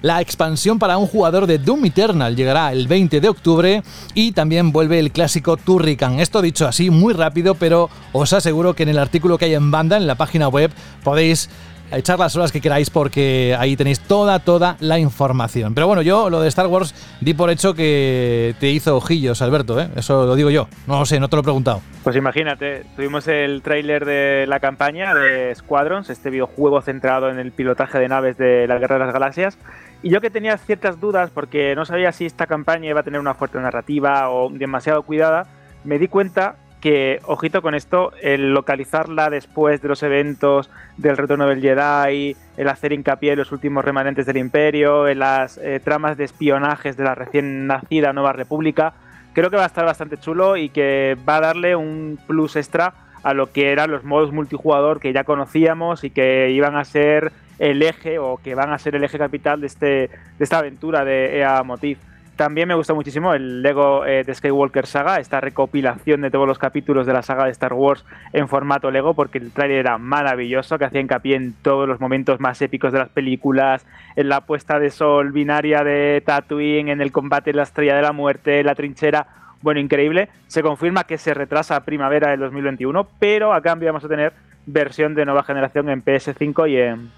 [0.00, 3.82] La expansión para un jugador de Doom Eternal llegará el 20 de octubre
[4.14, 6.20] y también vuelve el clásico Turrican.
[6.20, 9.72] Esto dicho así muy rápido, pero os aseguro que en el artículo que hay en
[9.72, 10.70] banda en la página web
[11.02, 11.50] podéis
[11.90, 15.74] echar las horas que queráis porque ahí tenéis toda, toda la información.
[15.74, 19.80] Pero bueno, yo lo de Star Wars di por hecho que te hizo ojillos, Alberto,
[19.80, 19.88] ¿eh?
[19.96, 20.68] eso lo digo yo.
[20.86, 21.80] No lo sé, no te lo he preguntado.
[22.04, 27.52] Pues imagínate, tuvimos el tráiler de la campaña de Squadrons, este videojuego centrado en el
[27.52, 29.58] pilotaje de naves de la Guerra de las Galaxias.
[30.02, 33.20] Y yo que tenía ciertas dudas porque no sabía si esta campaña iba a tener
[33.20, 35.46] una fuerte narrativa o demasiado cuidada,
[35.84, 41.46] me di cuenta que, ojito con esto, el localizarla después de los eventos del retorno
[41.46, 46.16] del Jedi, el hacer hincapié en los últimos remanentes del Imperio, en las eh, tramas
[46.16, 48.94] de espionajes de la recién nacida Nueva República,
[49.32, 52.94] creo que va a estar bastante chulo y que va a darle un plus extra
[53.22, 57.32] a lo que eran los modos multijugador que ya conocíamos y que iban a ser
[57.58, 61.04] el eje o que van a ser el eje capital de, este, de esta aventura
[61.04, 61.98] de EA Motif.
[62.38, 66.56] También me gusta muchísimo el Lego eh, de Skywalker Saga, esta recopilación de todos los
[66.56, 70.78] capítulos de la saga de Star Wars en formato Lego, porque el trailer era maravilloso,
[70.78, 73.84] que hacía hincapié en todos los momentos más épicos de las películas,
[74.14, 78.02] en la puesta de sol binaria de Tatooine, en el combate de la Estrella de
[78.02, 79.26] la Muerte, la trinchera.
[79.60, 80.28] Bueno, increíble.
[80.46, 84.32] Se confirma que se retrasa a primavera del 2021, pero a cambio vamos a tener
[84.64, 87.10] versión de nueva generación en PS5 y en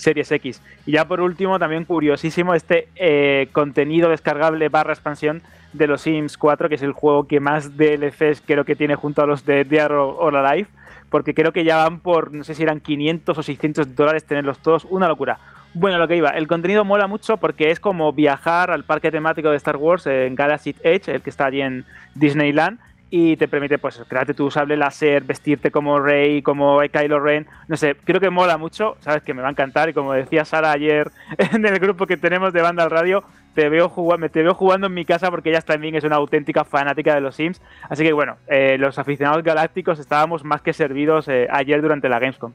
[0.00, 0.62] Series X.
[0.86, 5.42] Y ya por último, también curiosísimo este eh, contenido descargable barra expansión
[5.72, 9.22] de los Sims 4, que es el juego que más DLCs creo que tiene junto
[9.22, 10.68] a los de Dear or Alive,
[11.10, 14.58] porque creo que ya van por, no sé si eran 500 o 600 dólares tenerlos
[14.58, 15.38] todos, una locura.
[15.72, 19.50] Bueno, lo que iba, el contenido mola mucho porque es como viajar al parque temático
[19.50, 21.84] de Star Wars en Galaxy Edge, el que está allí en
[22.16, 22.80] Disneyland,
[23.10, 27.76] y te permite pues crearte tu sable láser, vestirte como Rey, como Kylo Ren, no
[27.76, 30.70] sé, creo que mola mucho, sabes que me va a encantar y como decía Sara
[30.70, 31.10] ayer
[31.52, 34.86] en el grupo que tenemos de banda al radio, te veo, jugando, te veo jugando
[34.86, 37.60] en mi casa porque ella también es una auténtica fanática de los Sims.
[37.88, 42.18] Así que bueno, eh, los aficionados galácticos estábamos más que servidos eh, ayer durante la
[42.18, 42.52] Gamescom.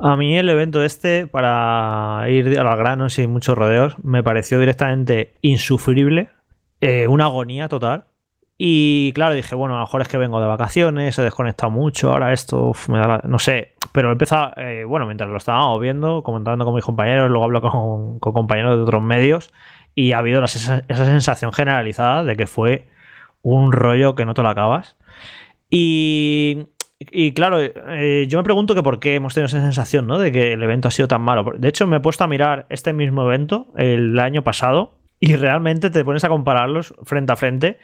[0.00, 4.58] A mí el evento este, para ir a los granos y muchos rodeos, me pareció
[4.58, 6.28] directamente insufrible,
[6.80, 8.04] eh, una agonía total.
[8.56, 12.12] Y claro, dije, bueno, a lo mejor es que vengo de vacaciones, he desconectado mucho,
[12.12, 16.64] ahora esto, me da no sé, pero empezado, eh, bueno, mientras lo estábamos viendo, comentando
[16.64, 19.52] con mis compañeros, luego hablo con, compañeros de otros medios,
[19.96, 22.88] y ha habido esa, sensación generalizada de que fue
[23.42, 24.96] un rollo que no te lo acabas.
[25.70, 26.66] Y,
[27.34, 30.18] claro, eh, yo me pregunto que por qué hemos tenido esa sensación, ¿no?
[30.18, 31.44] De que el evento ha sido tan malo.
[31.56, 35.90] De hecho, me he puesto a mirar este mismo evento el año pasado y realmente
[35.90, 37.78] te pones a compararlos frente a frente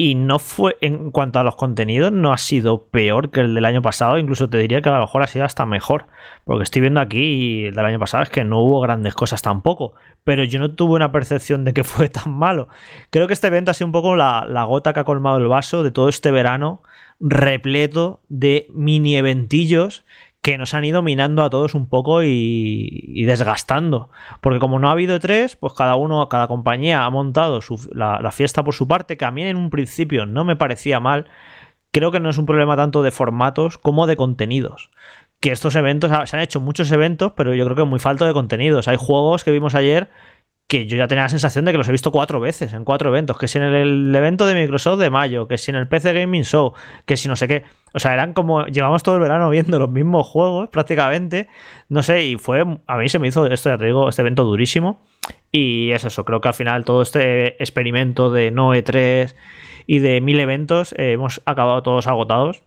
[0.00, 3.64] y no fue, en cuanto a los contenidos, no ha sido peor que el del
[3.64, 4.16] año pasado.
[4.16, 6.06] Incluso te diría que a lo mejor ha sido hasta mejor.
[6.44, 9.94] Porque estoy viendo aquí el del año pasado es que no hubo grandes cosas tampoco.
[10.22, 12.68] Pero yo no tuve una percepción de que fue tan malo.
[13.10, 15.48] Creo que este evento ha sido un poco la, la gota que ha colmado el
[15.48, 16.80] vaso de todo este verano
[17.18, 20.04] repleto de mini eventillos
[20.48, 24.08] que nos han ido minando a todos un poco y, desgastando.
[24.40, 27.60] Porque como no ha habido tres, pues cada uno, cada compañía ha montado
[27.92, 31.26] la, fiesta por su parte, que a mí en un principio no me parecía mal.
[31.90, 34.90] Creo que no es un problema tanto de formatos como de contenidos.
[35.38, 38.32] Que estos eventos, se han hecho muchos eventos, pero yo creo que muy falto de
[38.32, 38.88] contenidos.
[38.88, 40.08] Hay juegos que vimos ayer
[40.68, 43.08] que yo ya tenía la sensación de que los he visto cuatro veces en cuatro
[43.08, 46.12] eventos, que si en el, evento de Microsoft de mayo, que si en el PC
[46.12, 46.74] Gaming Show,
[47.06, 47.64] que si no sé qué.
[47.94, 51.48] O sea, eran como, llevamos todo el verano viendo los mismos juegos prácticamente,
[51.88, 54.44] no sé, y fue, a mí se me hizo esto, ya te digo, este evento
[54.44, 55.00] durísimo.
[55.50, 59.34] Y es eso, creo que al final todo este experimento de no E3
[59.86, 62.62] y de mil eventos, eh, hemos acabado todos agotados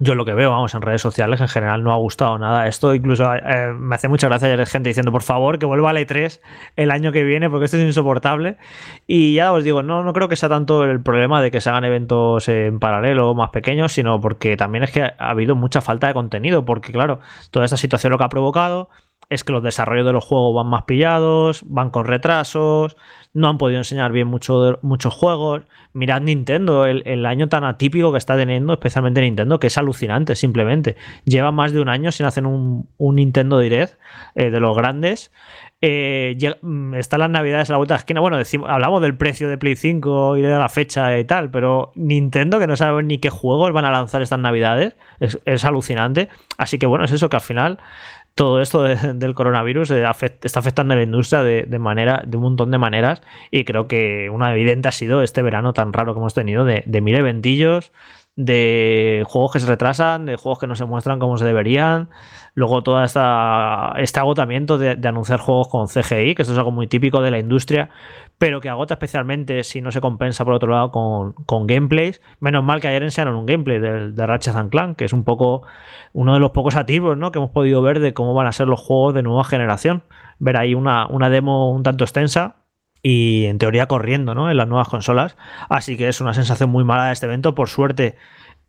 [0.00, 2.66] yo lo que veo, vamos, en redes sociales en general no ha gustado nada.
[2.66, 5.92] Esto incluso eh, me hace mucha gracia ver gente diciendo, por favor, que vuelva a
[5.92, 6.40] la E3
[6.76, 8.56] el año que viene, porque esto es insoportable.
[9.06, 11.70] Y ya os digo, no, no creo que sea tanto el problema de que se
[11.70, 16.08] hagan eventos en paralelo más pequeños, sino porque también es que ha habido mucha falta
[16.08, 17.20] de contenido, porque claro,
[17.50, 18.88] toda esta situación lo que ha provocado
[19.30, 22.96] es que los desarrollos de los juegos van más pillados, van con retrasos,
[23.34, 25.62] no han podido enseñar bien mucho, muchos juegos.
[25.92, 30.96] Mirad Nintendo, el, año tan atípico que está teniendo, especialmente Nintendo, que es alucinante simplemente.
[31.24, 33.98] Lleva más de un año sin hacer un, Nintendo Direct
[34.34, 35.32] eh, de los grandes.
[35.80, 38.20] Eh, mm, están las navidades a la vuelta de esquina.
[38.20, 41.92] Bueno, decimos, hablamos del precio de Play 5 y de la fecha y tal, pero
[41.94, 46.28] Nintendo, que no sabe ni qué juegos van a lanzar estas navidades, es, es alucinante.
[46.56, 47.78] Así que bueno, es eso que al final
[48.34, 50.04] todo esto del coronavirus eh,
[50.42, 54.28] está afectando a la industria de, manera, de un montón de maneras y creo que
[54.30, 57.92] una evidente ha sido este verano tan raro que hemos tenido de, de mil eventillos,
[58.36, 62.08] de juegos que se retrasan, de juegos que no se muestran como se deberían,
[62.54, 67.20] luego todo este agotamiento de, anunciar juegos con CGI, que esto es algo muy típico
[67.20, 67.90] de la industria,
[68.38, 72.20] pero que agota especialmente si no se compensa por otro lado con, gameplays.
[72.40, 75.62] Menos mal que ayer enseñaron un gameplay de, de Ratchet Clank, que es un poco
[76.12, 77.32] uno de los pocos atisbos ¿no?
[77.32, 80.04] que hemos podido ver de cómo van a ser los juegos de nueva generación.
[80.38, 82.56] Ver ahí una, una demo un tanto extensa,
[83.04, 84.50] y en teoría corriendo ¿no?
[84.50, 85.36] en las nuevas consolas.
[85.68, 87.54] Así que es una sensación muy mala de este evento.
[87.54, 88.16] Por suerte,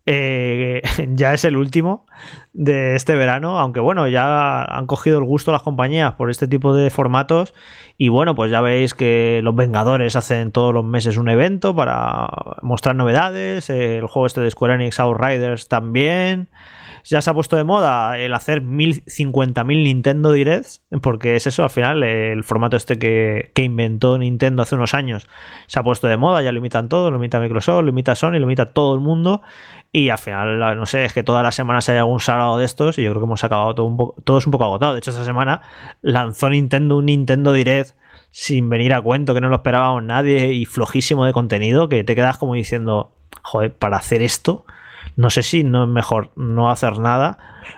[0.06, 0.82] eh,
[1.14, 2.06] ya es el último
[2.54, 6.76] de este verano, aunque bueno, ya han cogido el gusto las compañías por este tipo
[6.76, 7.54] de formatos.
[7.98, 12.28] Y bueno, pues ya veis que los Vengadores hacen todos los meses un evento para
[12.62, 13.70] mostrar novedades.
[13.70, 16.50] El juego este de Square Enix Outriders también
[17.06, 21.70] ya se ha puesto de moda el hacer 1050.000 Nintendo Directs, porque es eso, al
[21.70, 25.28] final, el formato este que, inventó Nintendo hace unos años
[25.68, 28.34] se ha puesto de moda, ya lo imitan todo, lo imita Microsoft, lo imita Sony,
[28.34, 29.42] lo imita todo el mundo.
[29.98, 33.00] Y al final, no sé, es que todas las semanas hay algún sábado de estos
[33.00, 34.94] y yo creo que hemos acabado todo un poco, todos un poco agotados.
[34.96, 35.62] De hecho, esta semana
[36.02, 37.96] lanzó Nintendo un Nintendo Direct
[38.30, 42.14] sin venir a cuento, que no lo esperábamos nadie y flojísimo de contenido, que te
[42.14, 44.66] quedas como diciendo, joder, para hacer esto,
[45.16, 47.38] no sé si no es mejor no hacer nada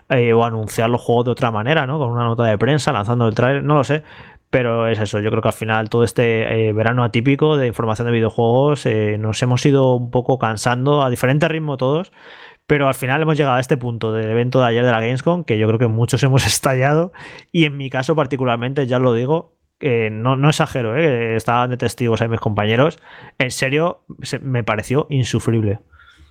[0.10, 2.00] eh, o anunciar los juegos de otra manera, ¿no?
[2.00, 4.02] Con una nota de prensa, lanzando el trailer, no lo sé.
[4.50, 8.08] Pero es eso, yo creo que al final todo este eh, verano atípico de información
[8.08, 12.14] de videojuegos eh, nos hemos ido un poco cansando a diferente ritmo todos,
[12.66, 15.44] pero al final hemos llegado a este punto del evento de ayer de la Gamescom
[15.44, 17.12] que yo creo que muchos hemos estallado
[17.52, 22.30] y en mi caso particularmente, ya lo digo, no, no exagero, estaban de testigos ahí
[22.30, 23.00] mis compañeros,
[23.38, 24.06] en serio
[24.42, 25.80] me pareció insufrible.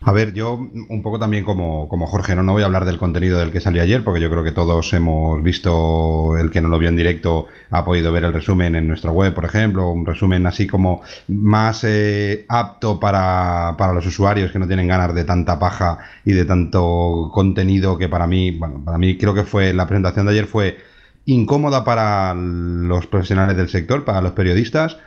[0.07, 2.45] A ver, yo un poco también como, como Jorge, ¿no?
[2.45, 4.93] no voy a hablar del contenido del que salió ayer, porque yo creo que todos
[4.93, 8.87] hemos visto, el que no lo vio en directo ha podido ver el resumen en
[8.87, 14.53] nuestra web, por ejemplo, un resumen así como más eh, apto para, para los usuarios
[14.53, 18.81] que no tienen ganas de tanta paja y de tanto contenido que para mí, bueno,
[18.85, 20.79] para mí creo que fue, la presentación de ayer fue
[21.25, 24.99] incómoda para los profesionales del sector, para los periodistas,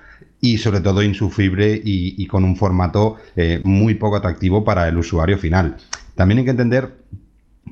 [0.42, 5.38] y sobre todo insufrible y, con un formato eh, muy poco atractivo para el usuario
[5.38, 5.78] final.
[6.16, 6.94] También hay que entender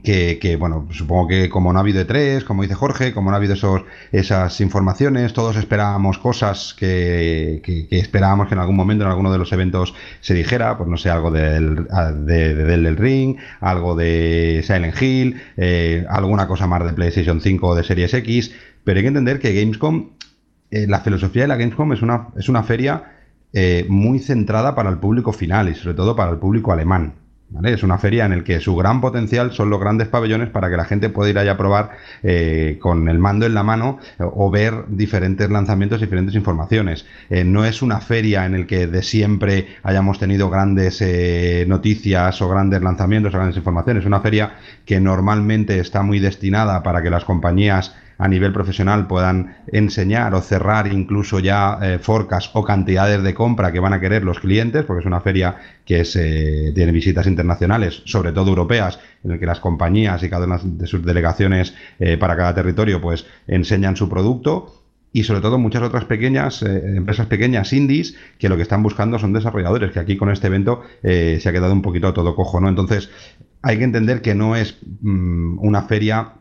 [0.04, 3.38] que, bueno, supongo que como no ha habido E3, como dice Jorge, como no ha
[3.38, 3.82] habido esos,
[4.12, 9.52] esas informaciones, todos esperábamos cosas que, esperábamos que en algún momento, en alguno de los
[9.52, 11.88] eventos se dijera, pues no sé, algo del,
[12.26, 17.76] de, del Ring, algo de Silent Hill, eh, alguna cosa más de PlayStation 5 o
[17.76, 20.12] de Series X, pero hay que entender que Gamescom,
[20.70, 23.04] eh, la filosofía de la Gamescom es una, es una feria
[23.54, 27.14] eh, muy centrada para el público final y sobre todo para el público alemán.
[27.64, 30.76] Es una feria en la que su gran potencial son los grandes pabellones para que
[30.76, 31.92] la gente pueda ir allá a probar
[32.22, 37.06] eh, con el mando en la mano o ver diferentes lanzamientos, diferentes informaciones.
[37.46, 41.02] No es una feria en la que de siempre hayamos tenido grandes
[41.70, 44.02] noticias o grandes lanzamientos o grandes informaciones.
[44.02, 49.08] Es una feria que normalmente está muy destinada para que las compañías a nivel profesional
[49.08, 54.00] puedan enseñar o cerrar incluso ya eh, forcas o cantidades de compra que van a
[54.00, 55.56] querer los clientes, porque es una feria
[55.86, 60.46] que eh, tiene visitas internacionales, sobre todo europeas, en el que las compañías y cada
[60.46, 64.74] una de sus delegaciones eh, para cada territorio pues enseñan su producto.
[65.14, 69.32] Y sobre todo muchas otras pequeñas empresas pequeñas indies que lo que están buscando son
[69.32, 73.10] desarrolladores que aquí con este evento se ha quedado un poquito todo cojo no entonces
[73.62, 76.34] hay que entender que no es mm, una feria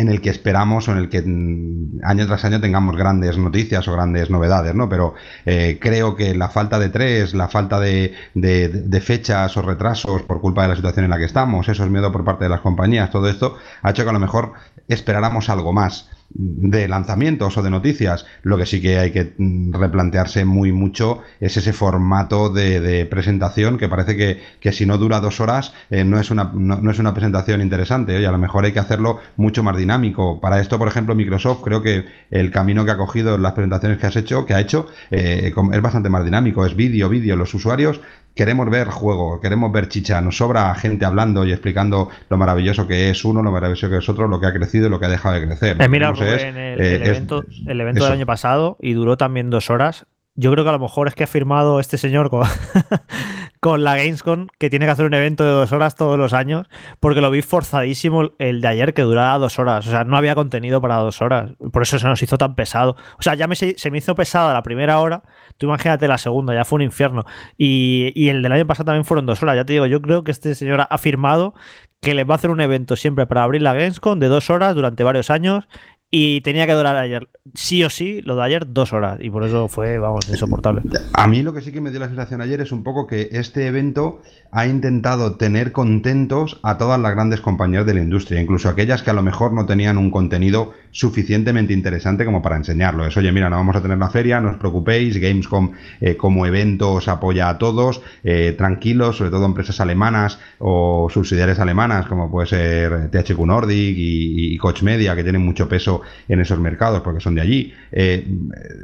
[0.00, 3.86] en el que esperamos o en el que mm, año tras año tengamos grandes noticias
[3.86, 4.88] o grandes novedades, ¿no?
[4.88, 10.22] Pero eh, creo que la falta de tres, la falta de, de, fechas o retrasos
[10.22, 12.60] por culpa de la situación en la que estamos, esos miedos por parte de las
[12.60, 14.52] compañías, todo esto ha hecho que a lo mejor
[14.88, 18.26] esperáramos algo más de lanzamientos o de noticias.
[18.42, 23.78] Lo que sí que hay que mm, replantearse muy mucho es ese formato de, presentación
[23.78, 27.14] que parece que, si no dura dos horas eh, no, es una, no, es una
[27.14, 28.16] presentación interesante.
[28.16, 30.40] Oye, a lo mejor hay que hacerlo mucho más dinámico.
[30.40, 33.98] Para esto, por ejemplo, Microsoft creo que el camino que ha cogido en las presentaciones
[33.98, 36.64] que has hecho, que ha hecho, eh, es bastante más dinámico.
[36.64, 37.36] Es vídeo, vídeo.
[37.36, 38.00] Los usuarios
[38.34, 43.10] queremos ver juego, queremos ver chicha, nos sobra gente hablando y explicando lo maravilloso que
[43.10, 45.10] es uno, lo maravilloso que es otro, lo que ha crecido y lo que ha
[45.10, 45.76] dejado de crecer.
[45.80, 50.06] Eh, mira, el, eh, evento, el evento del año pasado y duró también dos horas.
[50.36, 52.46] Yo creo que a lo mejor es que ha firmado este señor con,
[53.60, 56.66] con la Gamescom, que tiene que hacer un evento de dos horas todos los años,
[56.98, 59.86] porque lo vi forzadísimo el de ayer, que duraba dos horas.
[59.86, 61.52] O sea, no había contenido para dos horas.
[61.70, 62.96] Por eso se nos hizo tan pesado.
[63.18, 65.22] O sea, ya me, se me hizo pesada la primera hora.
[65.58, 67.24] Tú imagínate la segunda, ya fue un infierno.
[67.58, 69.56] Y, y el del año pasado también fueron dos horas.
[69.56, 71.54] Ya te digo, yo creo que este señor ha firmado
[72.00, 74.74] que les va a hacer un evento siempre para abrir la Gamescom de dos horas
[74.74, 75.68] durante varios años
[76.12, 79.18] y tenía que durar ayer, sí o sí, lo de ayer, dos horas.
[79.20, 80.82] Y por eso fue, vamos, insoportable.
[81.12, 83.28] A mí lo que sí que me dio la sensación ayer es un poco que
[83.32, 88.68] este evento ha intentado tener contentos a todas las grandes compañías de la industria, incluso
[88.68, 93.06] aquellas que a lo mejor no tenían un contenido suficientemente interesante como para enseñarlo.
[93.06, 96.46] Es, oye, mira, no vamos a tener la feria, no os preocupéis, Gamescom eh, como
[96.46, 102.30] evento os apoya a todos, eh, tranquilos, sobre todo empresas alemanas o subsidiarias alemanas, como
[102.30, 107.20] puede ser THQ Nordic y, Coach Media, que tienen mucho peso en esos mercados porque
[107.20, 107.72] son de allí.
[107.92, 108.26] Eh,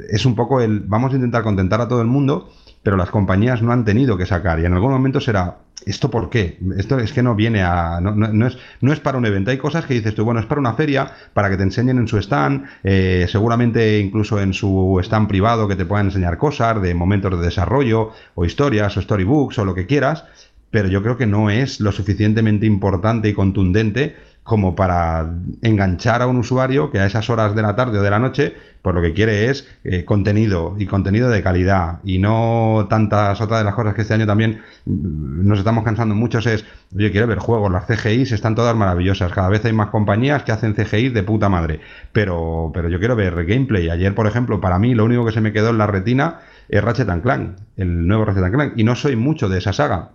[0.09, 2.49] es un poco el, vamos a intentar contentar a todo el mundo,
[2.87, 6.29] pero las compañías no han tenido que sacar y en algún momento será, ¿esto por
[6.29, 6.57] qué?
[6.77, 7.99] Esto es que no viene a.
[7.99, 9.51] No, es, no es para un evento.
[9.51, 12.07] Hay cosas que dices tú, bueno, es para una feria, para que te enseñen en
[12.07, 16.93] su stand, eh, seguramente incluso en su stand privado que te puedan enseñar cosas de
[16.93, 20.23] momentos de desarrollo, o historias, o storybooks, o lo que quieras.
[20.71, 24.15] Pero yo creo que no es lo suficientemente importante y contundente
[24.47, 25.29] como para
[25.61, 28.55] enganchar a un usuario que a esas horas de la tarde o de la noche,
[28.81, 33.59] pues lo que quiere es eh, contenido y contenido de calidad y no tantas otras
[33.59, 37.27] de las cosas que este año también mm, nos estamos cansando muchos es, yo quiero
[37.27, 41.09] ver juegos, las CGIs están todas maravillosas, cada vez hay más compañías que hacen CGI
[41.09, 41.81] de puta madre,
[42.13, 43.89] pero, pero yo quiero ver gameplay.
[43.89, 46.39] Ayer, por ejemplo, para mí lo único que se me quedó en la retina
[46.69, 50.11] es Ratchet Clank, el nuevo Ratchet Clank, y no soy mucho de esa saga,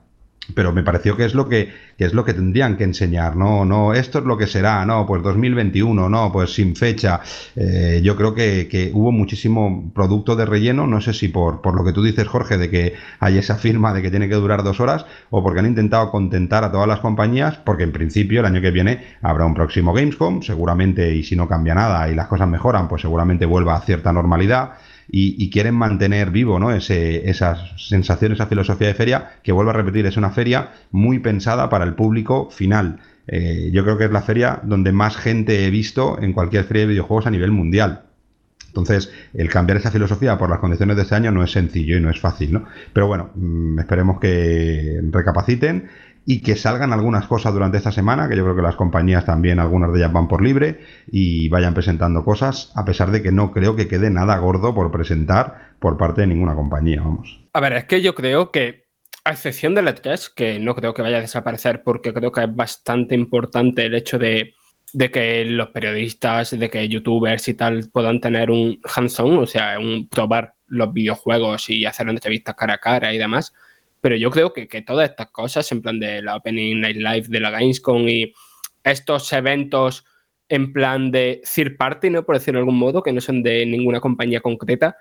[0.54, 3.94] pero me pareció que es lo que, es lo que tendrían que enseñar, no, no,
[3.94, 7.20] esto es lo que será, no, pues 2021, no, pues sin fecha.
[7.54, 11.84] Eh, yo creo que, hubo muchísimo producto de relleno, no sé si por, por lo
[11.84, 14.80] que tú dices, Jorge, de que hay esa firma de que tiene que durar dos
[14.80, 18.60] horas, o porque han intentado contentar a todas las compañías, porque en principio el año
[18.60, 22.48] que viene habrá un próximo Gamescom, seguramente, y si no cambia nada y las cosas
[22.48, 24.72] mejoran, pues seguramente vuelva a cierta normalidad
[25.08, 26.72] y, quieren mantener vivo ¿no?
[26.72, 31.18] Ese, esas sensaciones, esa filosofía de feria, que vuelvo a repetir, es una feria muy
[31.18, 33.00] pensada para el público final.
[33.26, 36.82] Eh, yo creo que es la feria donde más gente he visto en cualquier feria
[36.82, 38.02] de videojuegos a nivel mundial.
[38.72, 42.00] Entonces, el cambiar esa filosofía por las condiciones de este año no es sencillo y
[42.00, 42.64] no es fácil, ¿no?
[42.94, 45.90] Pero bueno, mm, esperemos que recapaciten
[46.24, 49.58] y que salgan algunas cosas durante esta semana, que yo creo que las compañías también,
[49.58, 53.52] algunas de ellas van por libre y vayan presentando cosas, a pesar de que no
[53.52, 57.40] creo que quede nada gordo por presentar por parte de ninguna compañía, vamos.
[57.52, 58.84] A ver, es que yo creo que,
[59.24, 62.54] a excepción de E3, que no creo que vaya a desaparecer porque creo que es
[62.54, 64.54] bastante importante el hecho de,
[64.92, 69.78] de que los periodistas, de que youtubers y tal puedan tener un hands-on, o sea,
[69.80, 73.52] un probar los videojuegos y hacer entrevistas cara a cara y demás
[74.02, 77.38] pero yo creo que, todas estas cosas, en plan de la Opening Night Live de
[77.38, 78.34] la Gamescom y
[78.82, 80.04] estos eventos
[80.48, 82.26] en plan de third party, ¿no?
[82.26, 84.96] Por decirlo de algún modo, que no son de ninguna compañía concreta,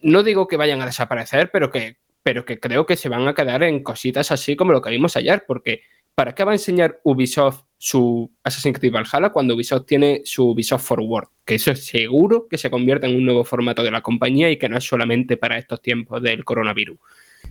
[0.00, 3.34] no digo que vayan a desaparecer, pero que, pero que creo que se van a
[3.34, 5.82] quedar en cositas así como lo que vimos ayer, porque
[6.16, 10.84] ¿para qué va a enseñar Ubisoft su Assassin's Creed Valhalla cuando Ubisoft tiene su Ubisoft
[10.84, 11.28] Forward?
[11.44, 14.56] Que eso es seguro que se convierte en un nuevo formato de la compañía y
[14.56, 16.98] que no es solamente para estos tiempos del coronavirus.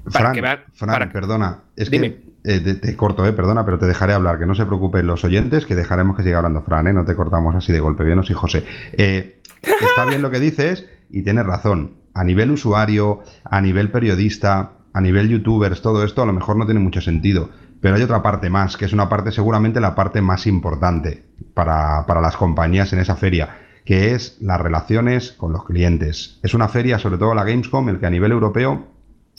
[0.07, 4.55] Fran, perdona, es que eh, te, corto, eh, perdona, pero te dejaré hablar, que no
[4.55, 7.71] se preocupen los oyentes, que dejaremos que siga hablando Fran, eh, no te cortamos así
[7.71, 8.65] de golpe, bien, sí, José.
[8.93, 11.95] Eh, está bien lo que dices y tienes razón.
[12.13, 16.65] A nivel usuario, a nivel periodista, a nivel youtubers, todo esto a lo mejor no
[16.65, 17.49] tiene mucho sentido.
[17.79, 21.23] Pero hay otra parte más, que es una parte seguramente la parte más importante
[21.53, 26.39] para, para las compañías en esa feria, que es las relaciones con los clientes.
[26.43, 28.87] Es una feria, sobre todo la Gamescom, el que a nivel europeo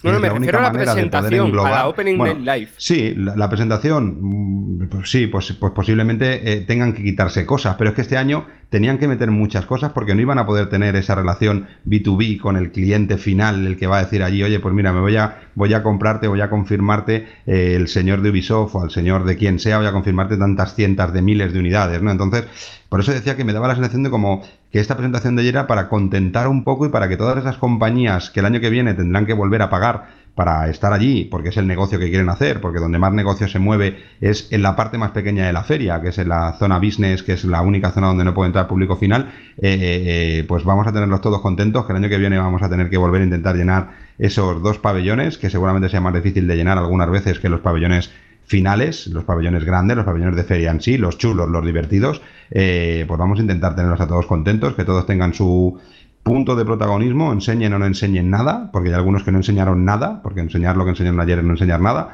[0.03, 2.69] no, no, me refiero a la presentación, a la Opening Live.
[2.77, 7.91] Sí, la, presentación, mm, pues sí, pues, pues posiblemente eh, tengan que quitarse cosas, pero
[7.91, 10.97] es que este año tenían que meter muchas cosas porque no iban a poder tener
[10.97, 14.75] esa relación B2B con el cliente final, el que va a decir allí, oye, pues
[14.75, 18.75] mira, me voy a, voy a comprarte, voy a confirmarte eh, el señor de Ubisoft
[18.75, 22.03] o al señor de quien sea, voy a confirmarte tantas cientos de miles de unidades,
[22.03, 22.11] ¿no?
[22.11, 22.47] Entonces,
[22.93, 25.55] por eso decía que me daba la sensación de como que esta presentación de ayer
[25.55, 28.69] era para contentar un poco y para que todas esas compañías que el año que
[28.69, 32.29] viene tendrán que volver a pagar para estar allí, porque es el negocio que quieren
[32.29, 35.65] hacer, porque donde más negocio se mueve es en la parte más pequeña de la
[35.65, 38.49] feria, que es en la zona business, que es la única zona donde no puede
[38.49, 42.11] entrar público final, eh, eh, eh, pues vamos a tenerlos todos contentos, que el año
[42.11, 43.89] que viene vamos a tener que volver a intentar llenar
[44.19, 48.13] esos dos pabellones, que seguramente sea más difícil de llenar algunas veces que los pabellones
[48.53, 53.07] finales, los pabellones grandes, los pabellones de feria en sí, los chulos, los divertidos, eh,
[53.09, 55.81] pues vamos a intentar tenerlos a todos contentos, que todos tengan su
[56.23, 60.21] punto de protagonismo, enseñen o no enseñen nada, porque hay algunos que no enseñaron nada,
[60.23, 62.13] porque enseñar lo que enseñaron ayer es no enseñar nada,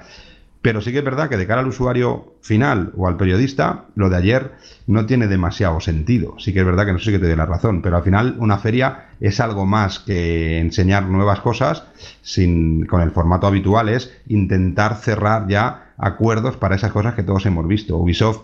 [0.63, 4.11] pero sí que es verdad que de cara al usuario final o al periodista, lo
[4.11, 4.53] de ayer
[4.87, 6.35] no tiene demasiado sentido.
[6.39, 8.37] Sí que es verdad que no sé si te doy la razón, pero al final
[8.39, 11.85] una feria es algo más que enseñar nuevas cosas
[12.23, 17.47] sin, con el formato habitual, es intentar cerrar ya acuerdos para esas cosas que todos
[17.47, 17.97] hemos visto.
[17.97, 18.41] Ubisoft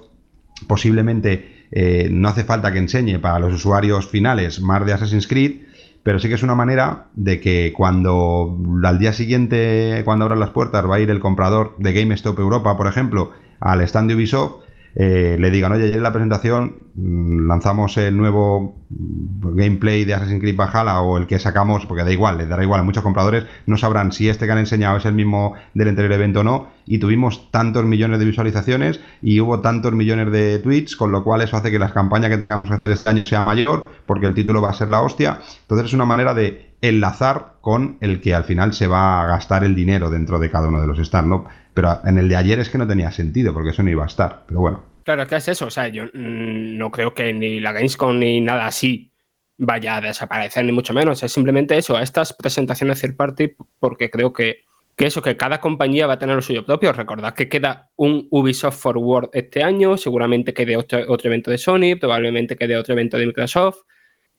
[0.69, 5.63] posiblemente eh, no hace falta que enseñe para los usuarios finales más de Assassin's Creed,
[6.05, 10.51] pero sí que es una manera de que cuando al día siguiente, cuando abran las
[10.51, 14.64] puertas, va a ir el comprador de GameStop Europa, por ejemplo, al stand de Ubisoft,
[14.97, 20.41] eh, le digan, oye, ayer en la presentación mm, lanzamos el nuevo gameplay de Assassin's
[20.41, 23.45] Creed Valhalla o el que sacamos, porque da igual, le dará igual, a muchos compradores
[23.67, 26.69] no sabrán si este que han enseñado es el mismo del anterior evento o no,
[26.87, 31.41] y tuvimos tantos millones de visualizaciones y hubo tantos millones de tweets, con lo cual
[31.41, 34.35] eso hace que las campañas que tengamos que hacer este año sea mayor, porque el
[34.35, 35.41] título va a ser la hostia.
[35.63, 39.65] Entonces es una manera de enlazar con el que al final se va a gastar
[39.65, 41.47] el dinero dentro de cada uno de los stands, ¿no?
[41.75, 44.07] Pero en el de ayer es que no tenía sentido, porque eso no iba a
[44.07, 44.45] estar.
[44.47, 44.85] Pero bueno.
[45.05, 45.67] Claro, es que es eso.
[45.67, 49.13] O sea, yo mm, no creo que ni la Gamescom ni nada así
[49.59, 51.23] vaya a desaparecer, ni mucho menos.
[51.23, 54.65] Es simplemente eso, estas presentaciones third party, porque creo que,
[54.97, 56.93] que eso, que cada compañía va a tener lo suyo propio.
[56.93, 61.97] Recordad que queda un Ubisoft Forward este año, seguramente quede otro, otro evento de Sony,
[62.01, 63.79] probablemente quede otro evento de Microsoft.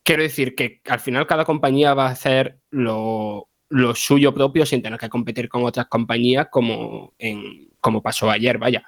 [0.04, 4.82] Quiero decir que al final cada compañía va a hacer lo, lo suyo propio sin
[4.82, 8.84] tener que competir con otras compañías como, en, como pasó ayer, vaya.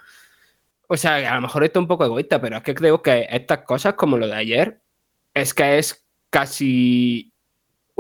[0.88, 3.28] O sea, a lo mejor esto es un poco egoísta, pero es que creo que
[3.30, 4.82] estas cosas como lo de ayer
[5.34, 7.34] es que es casi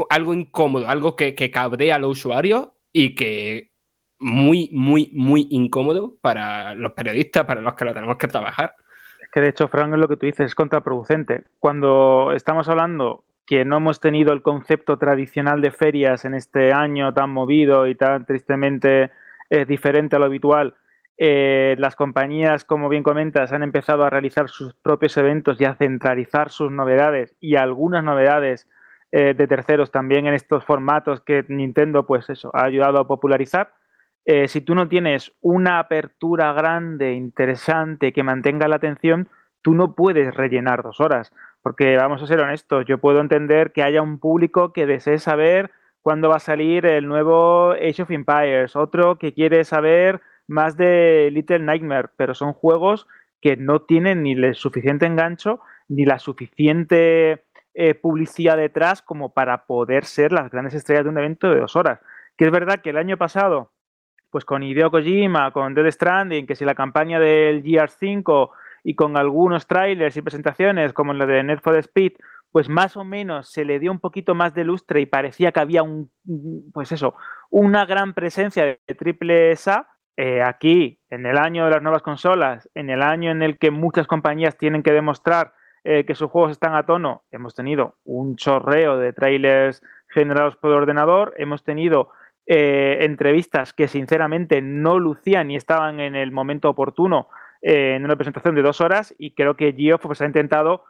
[0.09, 3.71] algo incómodo, algo que, que cabrea a los usuarios y que
[4.19, 8.75] muy, muy, muy incómodo para los periodistas, para los que lo tenemos que trabajar.
[9.21, 11.43] Es que de hecho, Frank, es lo que tú dices, es contraproducente.
[11.59, 17.13] Cuando estamos hablando que no hemos tenido el concepto tradicional de ferias en este año
[17.13, 19.09] tan movido y tan tristemente
[19.49, 20.75] eh, diferente a lo habitual,
[21.17, 25.75] eh, las compañías, como bien comentas, han empezado a realizar sus propios eventos y a
[25.75, 28.67] centralizar sus novedades y algunas novedades
[29.13, 33.73] eh, de terceros también en estos formatos que Nintendo, pues eso, ha ayudado a popularizar.
[34.47, 39.29] si tú no tienes una apertura grande, interesante, que mantenga la atención,
[39.61, 41.31] tú no puedes rellenar dos horas.
[41.68, 45.70] Porque vamos a ser honestos, yo puedo entender que haya un público que desee saber
[46.01, 51.30] cuándo va a salir el nuevo Age of Empires, otro que quiere saber más de
[51.30, 53.05] Little Nightmare, pero son juegos
[53.41, 55.59] que no tienen ni el suficiente engancho
[55.89, 57.43] ni la suficiente
[57.74, 61.76] eh, publicidad detrás como para poder ser las grandes estrellas de un evento de dos
[61.76, 61.99] horas.
[62.38, 63.74] Que es verdad que el año pasado,
[64.30, 68.51] pues con Hideo Kojima, con Dead Stranding, que si la campaña del GR5
[68.88, 72.13] y con algunos trailers y presentaciones como la de Need for Speed,
[72.53, 75.59] pues más o menos se le dio un poquito más de lustre y parecía que
[75.59, 76.09] había un,
[76.73, 77.13] pues eso,
[77.49, 79.88] una gran presencia de triple A.
[80.15, 83.71] Eh, aquí, en el año de las nuevas consolas, en el año en el que
[83.71, 88.38] muchas compañías tienen que demostrar eh, que sus juegos están a tono, hemos tenido un
[88.38, 92.11] chorreo de trailers generados por ordenador, hemos tenido
[92.45, 97.27] eh, entrevistas que sinceramente no lucían y estaban en el momento oportuno
[97.62, 100.84] eh, en una presentación de dos horas y creo que Geoff pues, ha intentado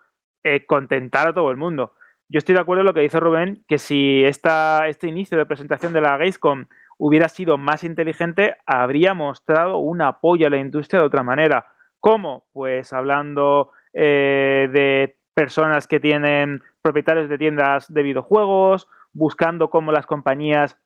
[0.43, 1.93] eh, contentar a todo el mundo.
[2.29, 5.45] Yo estoy de acuerdo en lo que dice Rubén, que si esta, este inicio de
[5.45, 6.65] presentación de la Gamescom
[6.97, 11.67] hubiera sido más inteligente, habría mostrado un apoyo a la industria de otra manera.
[11.99, 12.47] ¿Cómo?
[12.51, 20.05] Pues hablando eh, de personas que tienen propietarios de tiendas de videojuegos, buscando cómo las
[20.05, 20.77] compañías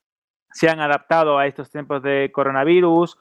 [0.51, 3.17] se han adaptado a estos tiempos de coronavirus,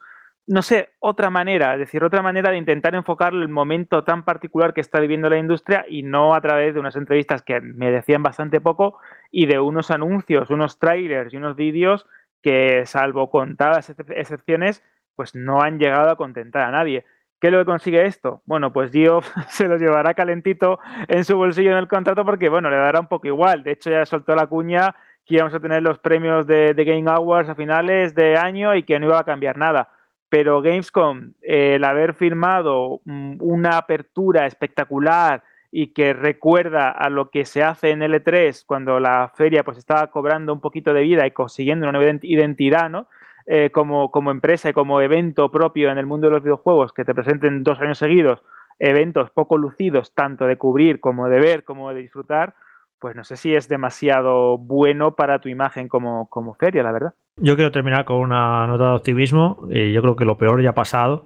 [0.47, 4.73] no sé, otra manera, es decir, otra manera de intentar enfocar el momento tan particular
[4.73, 8.23] que está viviendo la industria y no a través de unas entrevistas que me decían
[8.23, 8.97] bastante poco
[9.29, 12.07] y de unos anuncios, unos trailers y unos vídeos
[12.41, 14.83] que, salvo contadas excepciones,
[15.15, 17.05] pues no han llegado a contentar a nadie.
[17.39, 18.41] ¿Qué es lo que consigue esto?
[18.45, 22.69] Bueno, pues Geoff se lo llevará calentito en su bolsillo en el contrato porque, bueno,
[22.69, 23.63] le dará un poco igual.
[23.63, 27.09] De hecho, ya soltó la cuña que íbamos a tener los premios de, de Game
[27.09, 29.89] Awards a finales de año y que no iba a cambiar nada
[30.31, 37.43] pero Gamescom, el haber firmado mm, una apertura espectacular y que recuerda a lo que
[37.43, 41.31] se hace en L3 cuando la feria pues estaba cobrando un poquito de vida y
[41.31, 43.07] consiguiendo una nueva identidad, ¿no?
[43.45, 47.03] Eh, como, como empresa y como evento propio en el mundo de los videojuegos, que
[47.03, 48.41] te presenten dos años seguidos
[48.79, 52.55] eventos poco lucidos, tanto de cubrir como de ver, como de disfrutar,
[53.01, 57.13] pues no sé si es demasiado bueno para tu imagen como, como feria, la verdad.
[57.37, 59.67] Yo quiero terminar con una nota de optimismo.
[59.71, 61.25] Eh, yo creo que lo peor ya ha pasado.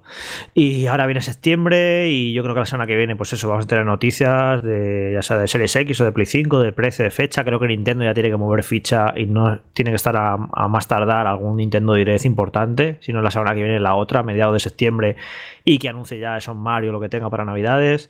[0.53, 3.65] Y ahora viene septiembre y yo creo que la semana que viene, pues eso, vamos
[3.65, 7.03] a tener noticias de ya sea de Series X o de Play 5, de precio,
[7.03, 7.43] de fecha.
[7.43, 10.87] Creo que Nintendo ya tiene que mover ficha y no tiene que estar a, más
[10.87, 14.59] tardar algún Nintendo Direct importante, sino la semana que viene la otra, a mediados de
[14.59, 15.17] septiembre,
[15.65, 18.09] y que anuncie ya eso Mario lo que tenga para Navidades.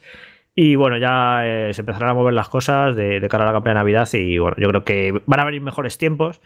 [0.58, 3.74] Y bueno, ya eh, se empezarán a mover las cosas de, cara a la campaña
[3.74, 6.39] de Navidad y bueno, yo creo que van a venir mejores tiempos.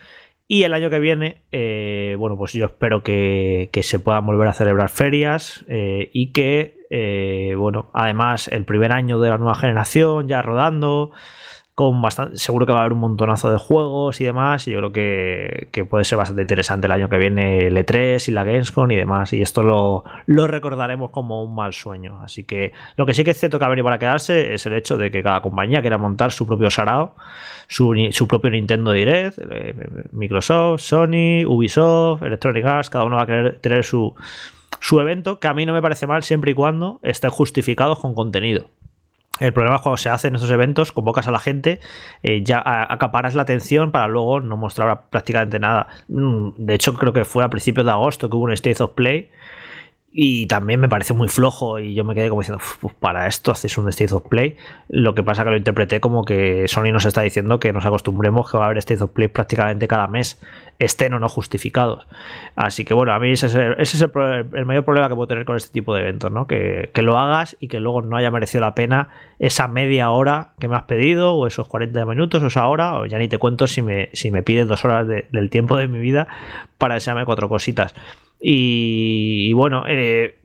[0.47, 4.53] Y el año que viene, eh, bueno, pues yo espero que, se puedan volver a
[4.53, 10.41] celebrar ferias eh, y que, bueno, además el primer año de la nueva generación ya
[10.41, 11.11] rodando,
[11.79, 14.79] con bastante, seguro que va a haber un montonazo de juegos y demás, y yo
[14.79, 18.91] creo que, puede ser bastante interesante el año que viene el E3 y la Gamescom
[18.91, 20.03] y demás, y esto lo,
[20.47, 22.19] recordaremos como un mal sueño.
[22.21, 24.73] Así que lo que sí que es cierto que ha venido para quedarse es el
[24.73, 27.15] hecho de que cada compañía quiera montar su propio sarao,
[27.69, 29.73] su, propio Nintendo Direct, eh,
[30.11, 34.13] Microsoft, Sony, Ubisoft, Electronic Arts, cada uno va a querer tener su,
[34.81, 38.13] su evento, que a mí no me parece mal siempre y cuando estén justificados con
[38.13, 38.69] contenido.
[39.39, 41.79] El problema es cuando se hacen estos eventos, convocas a la gente,
[42.23, 45.87] eh, ya acaparas la atención para luego no mostrar prácticamente nada.
[46.07, 48.91] Mm, de hecho, creo que fue a principios de agosto que hubo un State of
[48.91, 49.29] Play
[50.11, 53.51] y también me parece muy flojo y yo me quedé como diciendo, pues para esto
[53.51, 54.57] haces un State of Play.
[54.87, 58.51] Lo que pasa que lo interpreté como que Sony nos está diciendo que nos acostumbremos
[58.51, 60.39] que va a haber State of Play prácticamente cada mes,
[60.79, 62.07] estén o no justificados.
[62.55, 65.71] Así que bueno, a mí ese es el, mayor problema que puedo tener con este
[65.71, 66.47] tipo de eventos, ¿no?
[66.47, 69.09] Que, lo hagas y que luego no haya merecido la pena
[69.39, 73.05] esa media hora que me has pedido o esos 40 minutos o esa hora, o
[73.05, 75.99] ya ni te cuento si me, si me pides dos horas del tiempo de mi
[75.99, 76.27] vida
[76.77, 77.93] para desearme cuatro cositas.
[78.41, 80.39] Y, bueno, eh,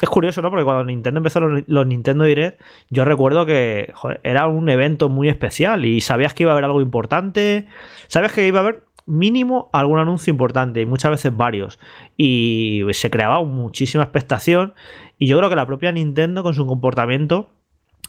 [0.00, 0.50] es curioso, ¿no?
[0.50, 2.60] Porque cuando Nintendo empezó los, Nintendo Direct,
[2.90, 6.82] yo recuerdo que era un evento muy especial y sabías que iba a haber algo
[6.82, 7.66] importante,
[8.08, 11.78] sabías que iba a haber mínimo algún anuncio importante y muchas veces varios.
[12.16, 14.74] Y se creaba muchísima expectación
[15.18, 17.48] y yo creo que la propia Nintendo con su comportamiento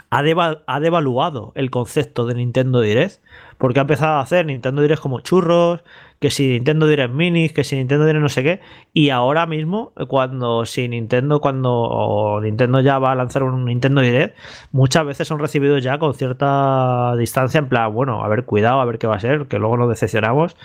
[0.10, 3.22] ha, devaluado el concepto de Nintendo Direct
[3.58, 5.84] porque ha empezado a hacer Nintendo Direct como churros,
[6.20, 8.60] que si Nintendo Direct Minis, que si Nintendo Direct no sé qué,
[8.94, 14.36] y ahora mismo, cuando si Nintendo, cuando Nintendo ya va a lanzar un Nintendo Direct,
[14.72, 18.86] muchas veces son recibidos ya con cierta distancia, en plan, bueno, a ver, cuidado, a
[18.86, 20.56] ver qué va a ser, que luego nos decepcionamos.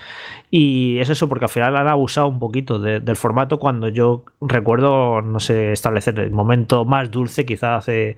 [0.51, 5.23] Y es eso, porque al final han abusado un poquito del formato cuando yo recuerdo,
[5.23, 8.17] no sé, establecer el momento más dulce, quizás hace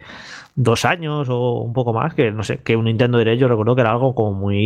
[0.57, 3.75] dos años o un poco más, que no sé, que un Nintendo Direct yo recuerdo
[3.75, 4.64] que era algo como muy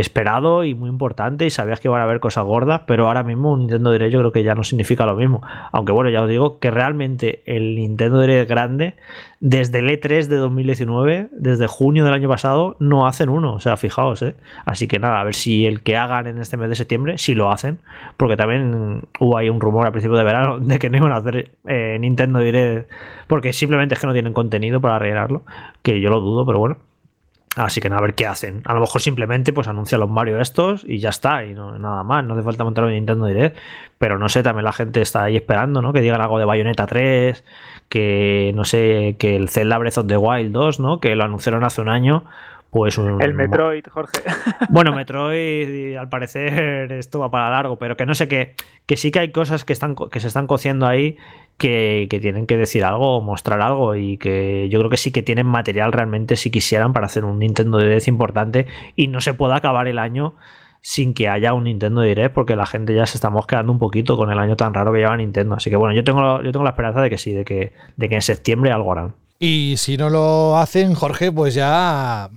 [0.00, 3.52] esperado y muy importante y sabías que iban a haber cosas gordas, pero ahora mismo
[3.52, 5.42] un Nintendo Direct yo creo que ya no significa lo mismo.
[5.72, 8.94] Aunque bueno, ya os digo que realmente el Nintendo Direct grande,
[9.40, 13.54] desde el E3 de 2019, desde junio del año pasado, no hacen uno.
[13.54, 14.34] O sea, fijaos, ¿eh?
[14.64, 17.34] Así que nada, a ver si el que hagan en este mes de septiembre, si
[17.34, 17.78] lo hacen,
[18.16, 21.16] porque también hubo ahí un rumor a principios de verano de que no iban a
[21.16, 22.90] hacer eh, Nintendo Direct,
[23.28, 25.42] porque simplemente es que no tienen contenido para arreglarlo,
[25.82, 26.76] que yo lo dudo, pero bueno.
[27.56, 28.62] Así que a ver qué hacen.
[28.64, 32.02] A lo mejor simplemente pues anuncian los Mario estos y ya está, y no, nada
[32.02, 32.24] más.
[32.24, 33.56] No hace falta montar un Nintendo Direct.
[33.98, 35.92] Pero no sé, también la gente está ahí esperando, ¿no?
[35.92, 37.44] Que digan algo de Bayonetta 3,
[37.88, 40.98] que no sé, que el Zelda Breath of the Wild 2, ¿no?
[40.98, 42.24] Que lo anunciaron hace un año.
[42.70, 44.20] Pues un, el Metroid, Jorge.
[44.68, 49.12] Bueno, Metroid, al parecer esto va para largo, pero que no sé qué, que sí
[49.12, 51.16] que hay cosas que, están, que se están cociendo ahí
[51.58, 55.22] que, tienen que decir algo o mostrar algo y que yo creo que sí que
[55.22, 59.56] tienen material realmente si quisieran para hacer un Nintendo Direct importante y no se pueda
[59.56, 60.34] acabar el año
[60.80, 64.16] sin que haya un Nintendo Direct porque la gente ya se está mosqueando un poquito
[64.16, 65.54] con el año tan raro que lleva Nintendo.
[65.54, 68.08] Así que bueno, yo tengo, yo tengo la esperanza de que sí, de que, de
[68.08, 69.14] que en septiembre algo harán.
[69.38, 72.30] Y si no lo hacen, Jorge, pues ya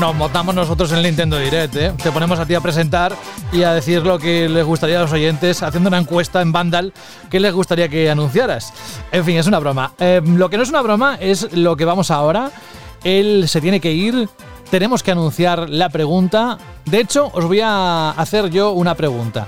[0.00, 1.92] nos montamos nosotros en el Nintendo Direct, ¿eh?
[2.02, 3.14] Te ponemos a ti a presentar
[3.52, 6.92] y a decir lo que les gustaría a los oyentes, haciendo una encuesta en Vandal,
[7.30, 8.72] ¿qué les gustaría que anunciaras?
[9.12, 9.92] En fin, es una broma.
[9.98, 12.50] Em, lo que no es una broma es lo que vamos ahora.
[13.04, 14.28] Él se tiene que ir,
[14.70, 16.58] tenemos que anunciar la pregunta.
[16.84, 19.46] De hecho, os voy a hacer yo una pregunta.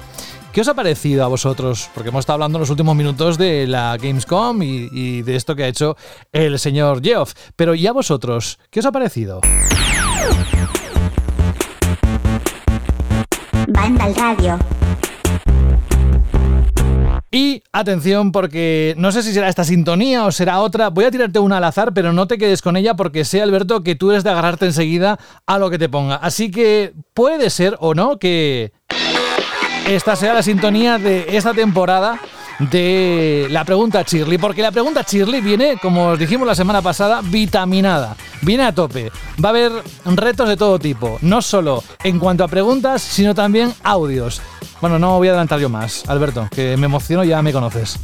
[0.54, 1.90] ¿Qué os ha parecido a vosotros?
[1.94, 5.56] Porque hemos estado hablando en los últimos minutos de la Gamescom y, y de esto
[5.56, 5.96] que ha hecho
[6.30, 7.34] el señor Geoff.
[7.56, 8.60] Pero ¿y a vosotros?
[8.70, 9.40] ¿Qué os ha parecido?
[13.66, 14.58] Banda al radio.
[17.32, 20.90] Y atención porque no sé si será esta sintonía o será otra.
[20.90, 23.82] Voy a tirarte una al azar, pero no te quedes con ella porque sé, Alberto,
[23.82, 26.14] que tú eres de agarrarte enseguida a lo que te ponga.
[26.14, 28.72] Así que puede ser o no que
[29.86, 32.18] esta sea la sintonía de esta temporada
[32.58, 37.20] de la pregunta Chirly, porque la pregunta Chirly viene, como os dijimos la semana pasada,
[37.22, 39.10] vitaminada, viene a tope.
[39.42, 39.72] Va a haber
[40.04, 44.40] retos de todo tipo, no solo en cuanto a preguntas, sino también audios.
[44.80, 47.98] Bueno, no voy a adelantar yo más, Alberto, que me emociono, ya me conoces.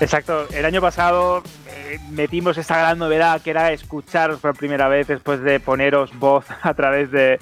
[0.00, 1.42] Exacto, el año pasado
[2.10, 6.74] metimos esta gran novedad que era escucharos por primera vez después de poneros voz a
[6.74, 7.38] través de,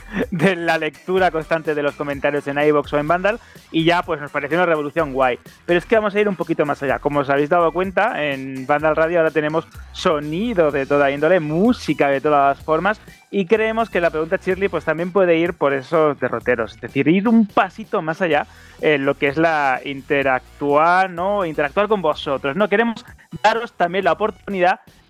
[0.57, 4.31] la lectura constante de los comentarios en iVoox o en Vandal y ya pues nos
[4.31, 5.39] pareció una revolución guay.
[5.67, 6.99] Pero es que vamos a ir un poquito más allá.
[6.99, 12.09] Como os habéis dado cuenta, en Vandal Radio ahora tenemos sonido de toda índole, música
[12.09, 13.01] de todas las formas
[13.35, 17.09] y creemos que la pregunta Shirley pues también puede ir por esos derroteros, es decir,
[17.09, 18.47] ir un pasito más allá
[18.81, 21.45] en lo que es la interactuar, ¿no?
[21.45, 22.69] Interactuar con vosotros, ¿no?
[22.69, 23.05] Queremos
[23.43, 24.24] daros también la oportunidad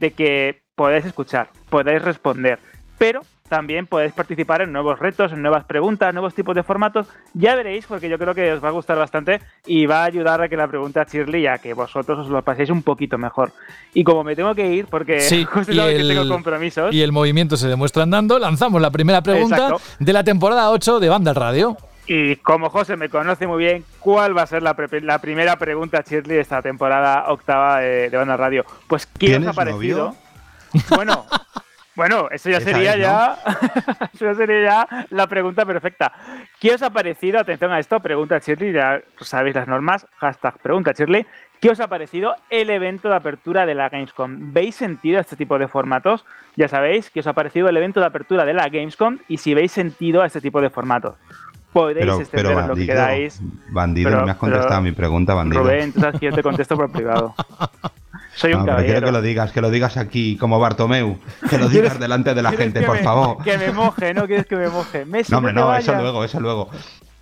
[0.01, 2.59] de que podáis escuchar, podáis responder,
[2.99, 7.07] pero también podéis participar en nuevos retos, en nuevas preguntas, nuevos tipos de formatos.
[7.35, 10.41] Ya veréis, porque yo creo que os va a gustar bastante y va a ayudar
[10.41, 13.53] a que la pregunta Shirley a que vosotros os lo paséis un poquito mejor.
[13.93, 16.93] Y como me tengo que ir, porque sí, justo y el, que tengo compromisos.
[16.93, 21.09] Y el movimiento se demuestra andando, lanzamos la primera pregunta de la temporada 8 de
[21.11, 21.77] Banda Radio.
[22.07, 26.37] Y como José me conoce muy bien, ¿cuál va a ser la, primera pregunta Shirley
[26.37, 28.65] de esta temporada octava de, Banda Radio?
[28.87, 30.15] Pues ¿quién os ha parecido?
[30.91, 31.25] Bueno,
[31.95, 33.39] bueno, eso ya sería ya,
[34.13, 36.13] eso sería ya la pregunta perfecta.
[36.61, 37.39] ¿Qué os ha parecido?
[37.39, 41.25] Atención a esto, pregunta Shirley, ya sabéis las normas, hashtag pregunta Shirley.
[41.61, 44.53] ¿Qué os ha parecido el evento de apertura de la Gamescom?
[44.53, 46.27] ¿Veis sentido a este tipo de formatos?
[46.57, 49.55] Ya sabéis que os ha parecido el evento de apertura de la Gamescom y si
[49.55, 51.15] veis sentido a este tipo de formatos.
[51.75, 53.41] Podéis pero, extender bandido, lo que queráis.
[53.69, 55.65] Bandido, no me has contestado a mi pregunta, bandido.
[55.65, 57.35] Rubén, tú sabes que yo te contesto por privado.
[58.37, 61.19] Soy un no, quiero que lo digas, que lo digas aquí como Bartomeu,
[61.51, 63.43] que lo digas delante de la gente, por favor.
[63.43, 64.29] Que me moje, ¿no?
[64.29, 65.05] Quieres que me moje.
[65.07, 66.71] Messi, no, hombre, no, eso luego, eso luego.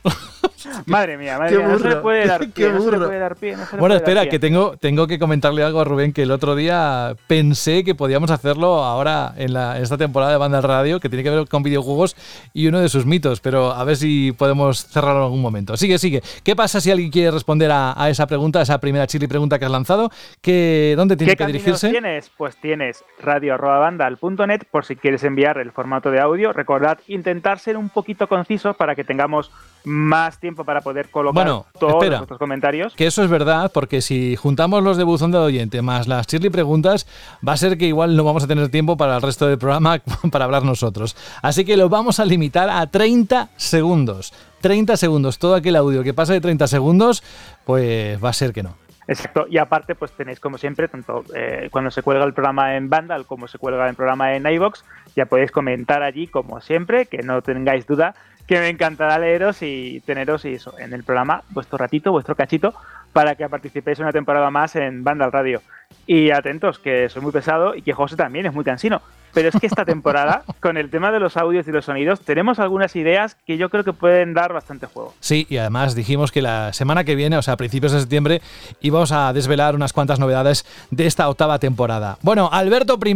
[0.87, 3.57] Madre mía, madre mía, no se puede dar pie, no se puede dar pie.
[3.79, 7.85] bueno, espera, que tengo, tengo que comentarle algo a Rubén, que el otro día pensé
[7.85, 11.49] que podíamos hacerlo ahora en, la, esta temporada de Banda Radio, que tiene que ver
[11.49, 12.17] con videojuegos
[12.53, 15.77] y uno de sus mitos, pero a ver si podemos cerrarlo en algún momento.
[15.77, 16.23] Sigue, sigue.
[16.43, 19.65] ¿Qué pasa si alguien quiere responder a, esa pregunta, a esa primera chili pregunta que
[19.65, 20.11] has lanzado?
[20.41, 21.91] ¿Qué, ¿Dónde tiene que dirigirse?
[21.91, 22.31] tienes?
[22.37, 26.53] Pues tienes radio.bandal.net por si quieres enviar el formato de audio.
[26.53, 29.51] Recordad intentar ser un poquito concisos para que tengamos
[29.93, 31.47] más tiempo para poder colocar
[31.79, 32.95] todos nuestros comentarios.
[32.95, 36.51] Que eso es verdad, porque si juntamos los de buzón de oyente más las chirly
[36.51, 37.07] preguntas,
[37.47, 40.01] va a ser que igual no vamos a tener tiempo para el resto del programa
[40.33, 41.17] para hablar nosotros.
[41.43, 44.33] Así que lo vamos a limitar a 30 segundos.
[44.61, 45.39] 30 segundos.
[45.39, 47.23] Todo aquel audio que pase de 30 segundos,
[47.65, 48.83] pues va a ser que no.
[49.09, 52.89] Exacto, y aparte pues tenéis como siempre, tanto eh, cuando se cuelga el programa en
[52.89, 54.85] Vandal como se cuelga el programa en iVox,
[55.17, 58.15] ya podéis comentar allí como siempre, que no tengáis duda,
[58.47, 62.75] que me encantará leeros y teneros y eso, en el programa, vuestro ratito, vuestro cachito,
[63.13, 65.63] para que participéis una temporada más en Vandal Radio.
[66.07, 69.03] Y atentos, que soy muy pesado y que José también es muy cansino.
[69.35, 72.59] Pero es que esta temporada, con el tema de los audios y los sonidos, tenemos
[72.59, 75.15] algunas ideas que yo creo que pueden dar bastante juego.
[75.21, 78.43] Sí, y además dijimos que la semana que viene, o sea, a principios de septiembre,
[78.81, 82.19] íbamos a desvelar unas cuantas novedades de esta octava temporada.
[82.23, 83.15] Bueno, Alberto I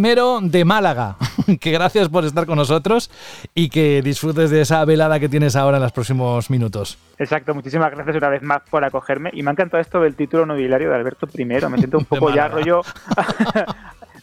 [0.49, 1.17] de Málaga,
[1.61, 3.11] que gracias por estar con nosotros
[3.55, 6.99] y que disfrutes de esa velada que tienes ahora en los próximos minutos.
[7.19, 9.31] Exacto, muchísimas gracias una vez más por acogerme.
[9.33, 11.45] Y me ha encantado esto del título nobiliario de Alberto I.
[11.45, 12.83] Me siento un poco ya rollo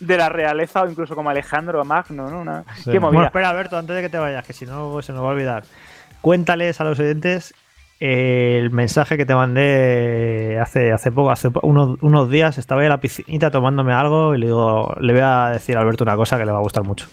[0.05, 2.41] de la realeza o incluso como Alejandro Magno, ¿no?
[2.41, 3.09] Una, qué movida.
[3.11, 5.31] Bueno, espera, Alberto, antes de que te vayas, que si no se nos va a
[5.31, 5.63] olvidar.
[6.21, 7.53] Cuéntales a los oyentes
[7.99, 12.57] el mensaje que te mandé hace, hace poco, hace unos, unos días.
[12.57, 16.03] Estaba en la piscinita tomándome algo y le digo, le voy a decir a Alberto
[16.03, 17.07] una cosa que le va a gustar mucho.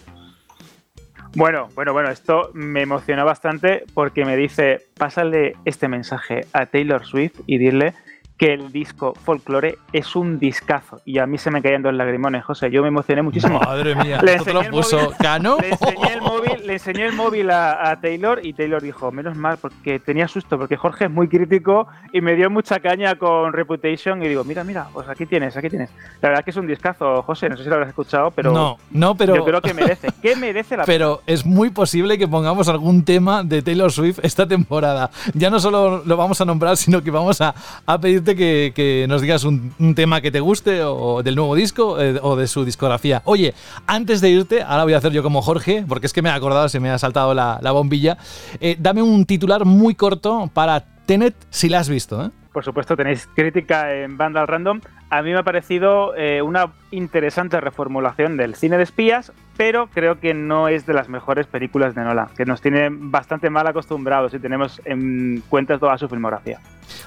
[1.33, 7.05] Bueno, bueno, bueno, esto me emocionó bastante porque me dice, pásale este mensaje a Taylor
[7.05, 7.93] Swift y dile
[8.41, 10.99] que el disco Folklore es un discazo.
[11.05, 12.71] Y a mí se me caían dos lagrimones, José.
[12.71, 13.59] Yo me emocioné muchísimo.
[13.59, 15.57] Madre mía, le enseñé, lo puso móvil, Cano.
[15.61, 19.37] Le enseñé el móvil, le enseñé el móvil a, a, Taylor y Taylor dijo, menos
[19.37, 23.53] mal, porque tenía susto, porque Jorge es muy crítico y me dio mucha caña con
[23.53, 24.23] Reputation.
[24.23, 25.91] Y digo, mira, mira, pues aquí tienes, aquí tienes.
[26.19, 27.47] La verdad que es un discazo, José.
[27.47, 28.51] No sé si lo habrás escuchado, pero.
[28.51, 29.35] No, no, pero.
[29.35, 30.07] Yo creo que merece.
[30.23, 34.47] ¿Qué merece la Pero es muy posible que pongamos algún tema de Taylor Swift esta
[34.47, 35.11] temporada.
[35.35, 37.53] Ya no solo lo vamos a nombrar, sino que vamos a,
[37.85, 41.55] a pedirte que, que nos digas un, un, tema que te guste o del nuevo
[41.55, 43.21] disco eh, o de su discografía.
[43.25, 43.53] Oye,
[43.87, 46.33] antes de irte, ahora voy a hacer yo como Jorge, porque es que me he
[46.33, 48.17] acordado, se me ha saltado la, la bombilla.
[48.59, 52.25] Eh, dame un titular muy corto para Tenet si la has visto.
[52.25, 52.29] ¿eh?
[52.53, 54.81] Por supuesto, tenéis crítica en Vandal Random.
[55.09, 60.19] A mí me ha parecido eh, una interesante reformulación del cine de espías, pero creo
[60.19, 64.33] que no es de las mejores películas de Nolan, que nos tiene bastante mal acostumbrados
[64.33, 66.59] si tenemos en cuenta toda su filmografía.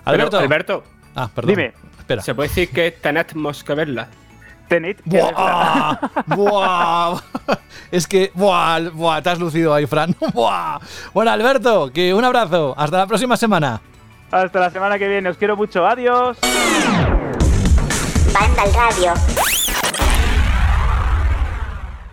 [0.05, 0.85] Alberto, pero, Alberto,
[1.15, 1.55] Ah, perdón.
[1.55, 1.73] Dime.
[1.99, 2.23] Espera.
[2.23, 4.09] ¿Se puede decir que tenemos que verla?
[4.69, 5.99] Tenéis que ¡Buah!
[6.27, 7.21] ¡Buah!
[7.91, 8.91] Es que, ¡buah!
[8.91, 9.23] ¡Buah!
[9.23, 10.15] Te has lucido ahí, Fran.
[10.33, 10.79] ¡Buah!
[11.13, 12.75] Bueno, Alberto, que un abrazo.
[12.77, 13.81] Hasta la próxima semana.
[14.31, 15.29] Hasta la semana que viene.
[15.29, 15.87] Os quiero mucho.
[15.87, 16.39] Adiós.
[18.33, 19.13] Banda al radio.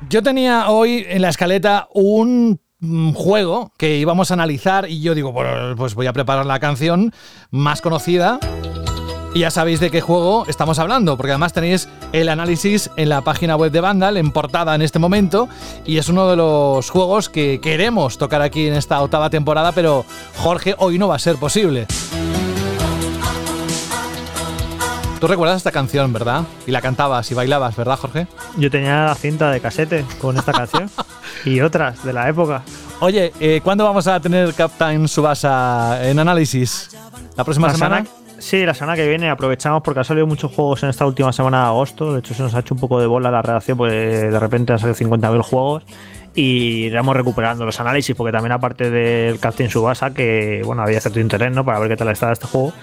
[0.09, 2.59] Yo tenía hoy en la escaleta un
[3.15, 7.13] juego que íbamos a analizar y yo digo, bueno, pues voy a preparar la canción
[7.49, 8.39] más conocida
[9.33, 13.21] y ya sabéis de qué juego estamos hablando, porque además tenéis el análisis en la
[13.21, 15.47] página web de Vandal, en portada en este momento,
[15.85, 20.05] y es uno de los juegos que queremos tocar aquí en esta octava temporada, pero
[20.37, 21.87] Jorge, hoy no va a ser posible.
[25.19, 26.43] Tú recuerdas esta canción, ¿verdad?
[26.65, 28.27] Y la cantabas y bailabas, ¿verdad, Jorge?
[28.57, 30.89] Yo tenía la cinta de casete con esta canción
[31.45, 32.63] y otras de la época.
[32.99, 36.89] Oye, eh, ¿cuándo vamos a tener Captain Subasa en análisis?
[37.37, 38.05] ¿La próxima La semana?
[38.41, 41.59] Sí, la semana que viene aprovechamos porque ha salido muchos juegos en esta última semana
[41.59, 42.11] de agosto.
[42.11, 44.73] De hecho, se nos ha hecho un poco de bola la redacción porque de repente
[44.73, 45.83] han salido 50.000 juegos
[46.33, 51.19] y iremos recuperando los análisis porque también aparte del Captain Subasa que bueno había cierto
[51.19, 51.65] interés ¿no?
[51.65, 52.73] para ver qué tal estaba este juego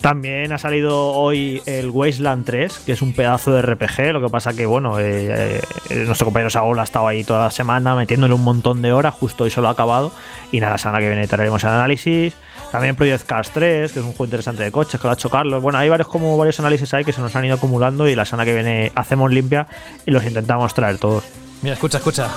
[0.00, 4.12] también ha salido hoy el Wasteland 3, que es un pedazo de RPG.
[4.12, 7.50] Lo que pasa que, bueno, eh, eh, nuestro compañero Saúl ha estado ahí toda la
[7.50, 9.14] semana metiéndole un montón de horas.
[9.14, 10.12] Justo hoy solo ha acabado.
[10.52, 12.34] Y nada, la semana que viene traeremos el análisis.
[12.70, 15.30] También Project Cars 3, que es un juego interesante de coches, que lo ha hecho
[15.30, 15.62] Carlos.
[15.62, 18.06] Bueno, hay varios, como varios análisis ahí que se nos han ido acumulando.
[18.08, 19.66] Y la semana que viene hacemos limpia
[20.04, 21.24] y los intentamos traer todos.
[21.62, 22.28] Mira, escucha, escucha.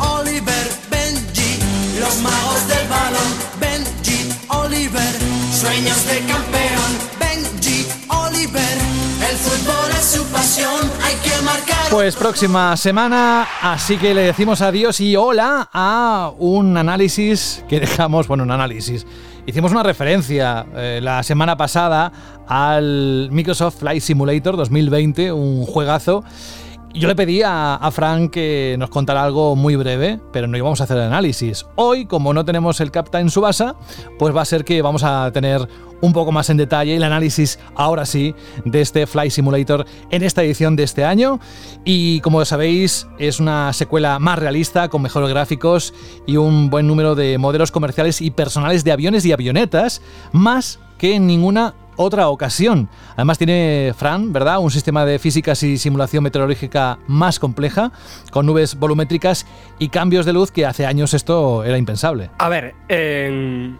[0.00, 1.58] Oliver, Benji,
[2.00, 3.32] los magos del balón.
[3.60, 5.14] Benji, Oliver,
[5.52, 6.92] sueños de campeón.
[7.20, 8.78] Benji, Oliver,
[9.30, 10.95] el fútbol es su pasión.
[11.90, 18.26] Pues próxima semana, así que le decimos adiós y hola a un análisis que dejamos,
[18.26, 19.06] bueno, un análisis.
[19.46, 22.12] Hicimos una referencia eh, la semana pasada
[22.48, 26.24] al Microsoft Flight Simulator 2020, un juegazo.
[26.98, 30.84] Yo le pedí a, Frank que nos contara algo muy breve, pero no íbamos a
[30.84, 31.66] hacer el análisis.
[31.74, 33.76] Hoy, como no tenemos el Captain Subasa,
[34.18, 35.68] pues va a ser que vamos a tener
[36.00, 38.34] un poco más en detalle el análisis, ahora sí,
[38.64, 41.38] de este Flight Simulator en esta edición de este año.
[41.84, 45.92] Y como sabéis, es una secuela más realista, con mejores gráficos
[46.26, 50.00] y un buen número de modelos comerciales y personales de aviones y avionetas,
[50.32, 52.88] más que en ninguna otra ocasión.
[53.14, 54.58] Además tiene Fran, ¿verdad?
[54.58, 57.92] Un sistema de físicas y simulación meteorológica más compleja,
[58.30, 59.46] con nubes volumétricas
[59.78, 62.30] y cambios de luz que hace años esto era impensable.
[62.38, 63.74] A ver, eh,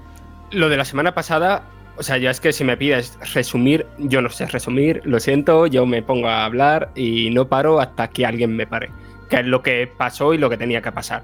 [0.50, 1.64] lo de la semana pasada,
[1.96, 5.66] o sea, ya es que si me pides resumir, yo no sé resumir, lo siento,
[5.66, 8.90] yo me pongo a hablar y no paro hasta que alguien me pare,
[9.28, 11.22] que es lo que pasó y lo que tenía que pasar.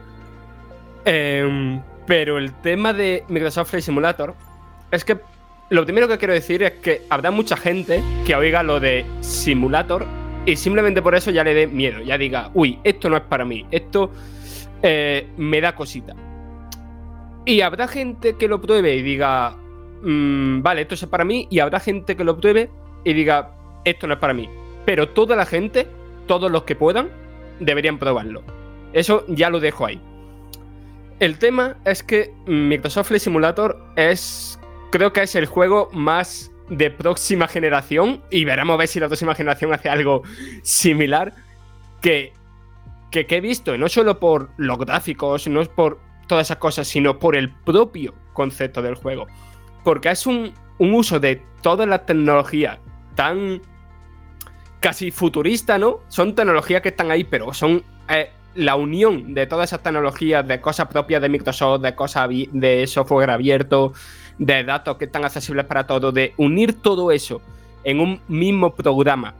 [1.05, 4.34] Em, pero el tema de Microsoft Flight Simulator
[4.90, 5.18] es que
[5.71, 10.07] lo primero que quiero decir es que habrá mucha gente que oiga lo de simulator
[10.45, 13.45] y simplemente por eso ya le dé miedo, ya diga, uy, esto no es para
[13.45, 14.11] mí, esto
[14.83, 16.15] eh, me da cosita.
[17.45, 19.57] Y habrá gente que lo pruebe y diga,
[20.03, 22.71] mm, vale, esto es para mí, y habrá gente que lo pruebe
[23.05, 23.55] y diga,
[23.85, 24.49] esto no es para mí.
[24.85, 25.86] Pero toda la gente,
[26.27, 27.11] todos los que puedan,
[27.61, 28.43] deberían probarlo.
[28.93, 30.01] Eso ya lo dejo ahí.
[31.20, 34.59] El tema es que Microsoft Simulator es,
[34.93, 39.09] creo que es el juego más de próxima generación, y veremos a ver si la
[39.09, 40.23] próxima generación hace algo
[40.62, 41.35] similar,
[42.01, 42.32] que,
[43.10, 45.98] que, he visto, no solo por los gráficos, no por
[46.28, 49.27] todas esas cosas, sino por el propio concepto del juego.
[49.82, 52.78] Porque es un, uso de toda la tecnología
[53.14, 53.62] tan
[54.81, 56.01] casi futurista, ¿no?
[56.09, 60.60] Son tecnologías que están ahí, pero son eh, la unión de todas esas tecnologías, de
[60.60, 63.93] cosas propias de Microsoft, de cosas de software abierto,
[64.39, 67.41] de datos que están accesibles para todos, de unir todo eso
[67.85, 69.35] en un mismo programa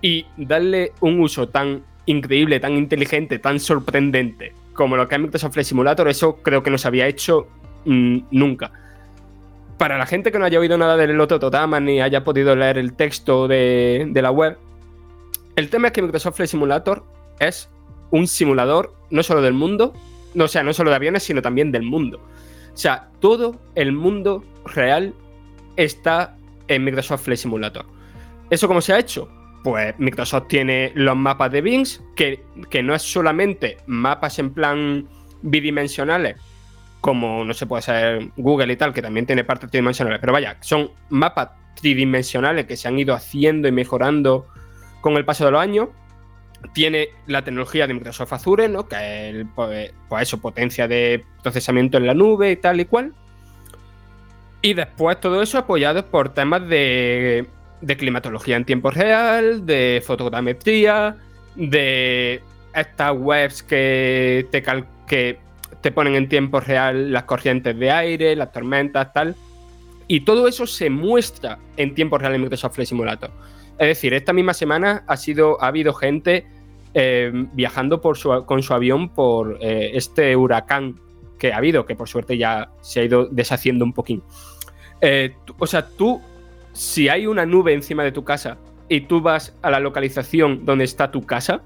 [0.00, 5.52] y darle un uso tan increíble, tan inteligente, tan sorprendente como lo que es Microsoft
[5.52, 7.46] Flight Simulator, eso creo que no se había hecho
[7.84, 8.72] mm, nunca.
[9.78, 12.78] Para la gente que no haya oído nada del Loto Totama ni haya podido leer
[12.78, 14.56] el texto de, la web,
[15.56, 17.04] el tema es que Microsoft Flight Simulator
[17.40, 17.68] es
[18.10, 19.92] un simulador no solo del mundo,
[20.34, 22.20] no, o sea, no solo de aviones, sino también del mundo.
[22.72, 25.14] O sea, todo el mundo real
[25.76, 26.36] está
[26.68, 27.84] en Microsoft Flight Simulator.
[28.50, 29.28] ¿Eso cómo se ha hecho?
[29.62, 35.08] pues Microsoft tiene los mapas de Bings, que, que, no es solamente mapas en plan
[35.42, 36.36] bidimensionales,
[37.00, 40.56] como no se puede hacer Google y tal, que también tiene partes tridimensionales, pero vaya,
[40.60, 41.50] son mapas
[41.80, 44.48] tridimensionales que se han ido haciendo y mejorando
[45.00, 45.88] con el paso de los años.
[46.72, 48.88] Tiene la tecnología de Microsoft Azure, ¿no?
[48.88, 53.12] que es pues, pues eso, potencia de procesamiento en la nube y tal y cual.
[54.62, 57.46] Y después todo eso apoyado por temas de
[57.82, 61.16] de climatología en tiempo real, de fotogrametría,
[61.56, 62.40] de
[62.74, 64.62] estas webs que te,
[65.06, 65.38] que
[65.80, 69.36] te ponen en tiempo real las corrientes de aire, las tormentas, tal.
[70.08, 73.30] Y todo eso se muestra en tiempo real en Microsoft Flight Simulator.
[73.82, 76.46] Es decir, esta misma semana ha, sido, ha habido gente
[76.94, 81.00] eh, viajando con su avión por eh, este huracán
[81.36, 84.22] que ha habido, que por suerte ya se ha ido deshaciendo un poquín.
[85.00, 86.22] Eh, o sea, tú
[86.72, 88.56] si hay una nube encima de tu casa
[88.88, 91.62] y tú vas a la localización donde está tu casa,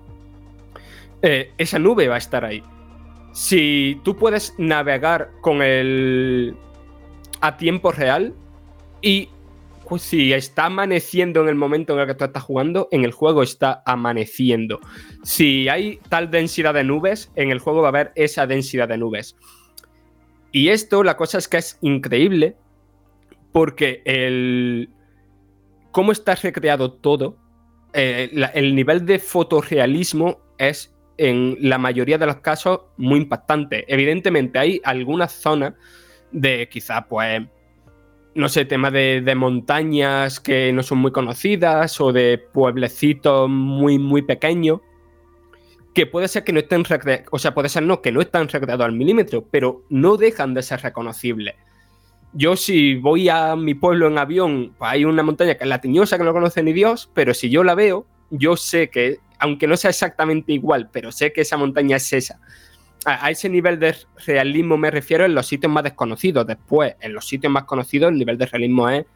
[1.20, 2.62] esa nube va a estar ahí.
[3.32, 6.56] Si tú puedes navegar con el
[7.42, 8.32] a tiempo real
[9.02, 9.28] y
[9.98, 13.42] si está amaneciendo en el momento en el que tú estás jugando, en el juego
[13.42, 14.80] está amaneciendo.
[15.22, 18.98] Si hay tal densidad de nubes, en el juego va a haber esa densidad de
[18.98, 19.36] nubes.
[20.52, 22.56] Y esto, la cosa es que es increíble
[23.52, 24.90] porque el,
[25.92, 27.38] cómo está recreado todo,
[27.92, 33.84] eh, el nivel de fotorrealismo es en la mayoría de los casos muy impactante.
[33.92, 35.74] Evidentemente hay algunas zonas
[36.32, 37.42] de quizá pues
[38.36, 43.98] no sé, temas de, de, montañas que no son muy conocidas o de pueblecitos muy,
[43.98, 44.80] muy pequeños,
[45.94, 46.84] que puede ser que no estén
[47.30, 50.62] o sea, puede ser no, que no están recreados al milímetro, pero no dejan de
[50.62, 51.54] ser reconocibles
[52.36, 55.80] yo si voy a mi pueblo en avión, pues hay una montaña que es la
[55.80, 59.66] Tiñosa, que no conoce ni Dios, pero si yo la veo, yo sé que, aunque
[59.66, 62.38] no sea exactamente igual, pero sé que esa montaña es esa.
[63.08, 63.94] A, ese nivel de
[64.26, 66.44] realismo me refiero en los sitios más desconocidos.
[66.44, 69.06] Después, en los sitios más conocidos, el nivel de realismo es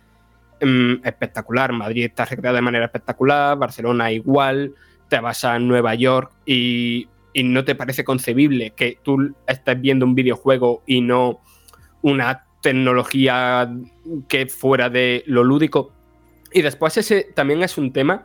[0.63, 1.73] mm, espectacular.
[1.73, 4.75] Madrid está recreado de manera espectacular, Barcelona igual,
[5.09, 10.07] te vas a Nueva York y, y no te parece concebible que tú estés viendo
[10.07, 11.41] un videojuego y no
[12.03, 13.75] una tecnología
[14.29, 15.93] que fuera de lo lúdico.
[16.53, 18.25] Y después ese también es un tema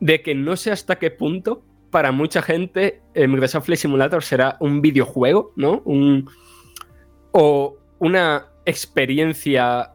[0.00, 1.62] de que no sé hasta qué punto
[1.96, 5.80] para mucha gente el Microsoft Flight Simulator será un videojuego, ¿no?
[5.86, 6.28] Un,
[7.32, 9.92] o una experiencia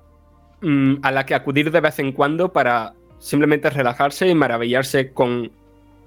[0.62, 5.52] mm, a la que acudir de vez en cuando para simplemente relajarse y maravillarse con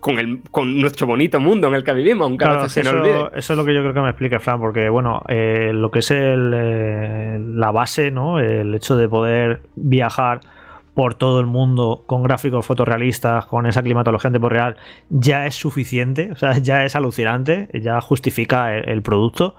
[0.00, 3.00] con, el, con nuestro bonito mundo en el que vivimos, aunque a se eso, nos
[3.00, 3.30] olvide.
[3.38, 6.00] Eso es lo que yo creo que me explica Fran, porque bueno, eh, lo que
[6.00, 8.40] es el, eh, la base, ¿no?
[8.40, 10.40] El hecho de poder viajar
[10.94, 14.76] por todo el mundo con gráficos fotorrealistas, con esa climatología en tiempo real,
[15.10, 19.56] ya es suficiente, o sea, ya es alucinante, ya justifica el, producto.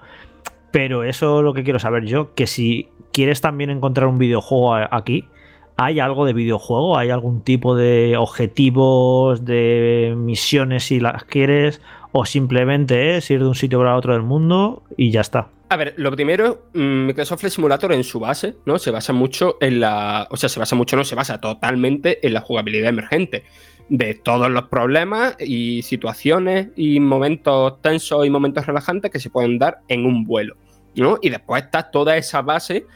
[0.72, 4.74] Pero eso es lo que quiero saber yo, que si quieres también encontrar un videojuego
[4.74, 5.28] aquí,
[5.76, 6.98] ¿hay algo de videojuego?
[6.98, 11.80] ¿Hay algún tipo de objetivos, de misiones si las quieres?
[12.18, 15.50] ¿O simplemente es ir de un sitio para otro del mundo y ya está?
[15.68, 18.78] A ver, lo primero, mm, Microsoft Flight Simulator en su base, ¿no?
[18.78, 20.26] Se basa mucho en la.
[20.30, 23.44] O sea, se basa mucho, no, se basa totalmente en la jugabilidad emergente.
[23.90, 29.58] De todos los problemas y situaciones y momentos tensos y momentos relajantes que se pueden
[29.58, 30.56] dar en un vuelo,
[30.94, 31.18] ¿no?
[31.20, 32.86] Y después está toda esa base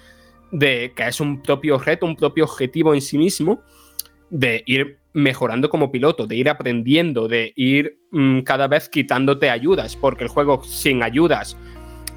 [0.50, 3.60] de que es un propio reto, un propio objetivo en sí mismo,
[4.30, 9.96] de ir mejorando como piloto, de ir aprendiendo, de ir mm, cada vez quitándote ayudas,
[9.96, 11.56] porque el juego sin ayudas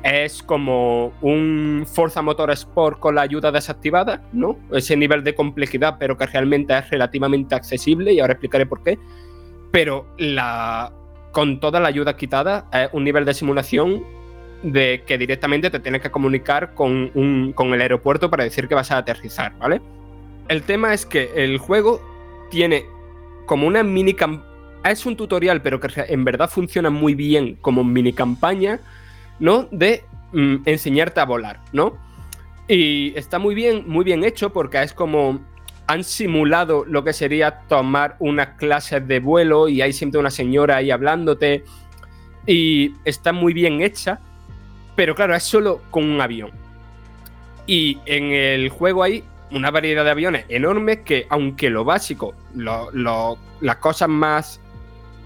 [0.04, 4.58] es como un Forza Motorsport con la ayuda desactivada, ¿no?
[4.72, 9.00] Ese nivel de complejidad, pero que realmente es relativamente accesible, y ahora explicaré por qué.
[9.72, 10.06] Pero
[11.32, 14.04] con toda la ayuda quitada, es un nivel de simulación
[14.62, 18.92] de que directamente te tienes que comunicar con, con el aeropuerto para decir que vas
[18.92, 19.82] a aterrizar, ¿vale?
[20.50, 22.02] El tema es que el juego
[22.54, 22.86] tiene
[23.48, 24.44] como una mini cam-
[24.86, 28.80] es un tutorial, pero que en verdad funciona muy bien como mini campaña,
[29.40, 29.68] ¿no?
[29.72, 30.04] De
[30.34, 31.98] mm, enseñarte a volar, ¿no?
[32.68, 35.42] Y está muy bien, muy bien hecho porque es como
[35.88, 40.78] han simulado lo que sería tomar una clase de vuelo y hay siempre una señora
[40.78, 41.64] ahí hablándote
[42.46, 44.20] y está muy bien hecha,
[44.96, 46.52] pero claro, es solo con un avión.
[47.66, 49.24] Y en el juego hay
[49.54, 54.60] una variedad de aviones enormes que, aunque lo básico, lo- las cosas más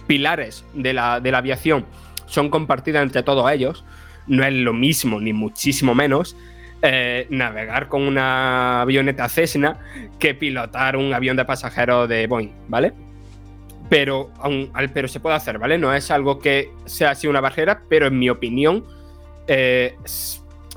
[0.05, 1.85] pilares de la, de la aviación
[2.27, 3.83] son compartidas entre todos ellos,
[4.27, 6.35] no es lo mismo, ni muchísimo menos,
[6.81, 9.79] eh, navegar con una avioneta Cessna
[10.19, 12.93] que pilotar un avión de pasajeros de Boeing, ¿vale?
[13.89, 15.77] Pero, aun- pero se puede hacer, ¿vale?
[15.77, 18.83] No es algo que sea así una barrera, pero en mi opinión
[19.47, 19.95] eh,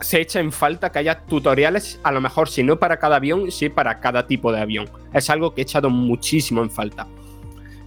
[0.00, 3.50] se echa en falta que haya tutoriales, a lo mejor si no para cada avión,
[3.50, 4.88] sí para cada tipo de avión.
[5.12, 7.06] Es algo que he echado muchísimo en falta.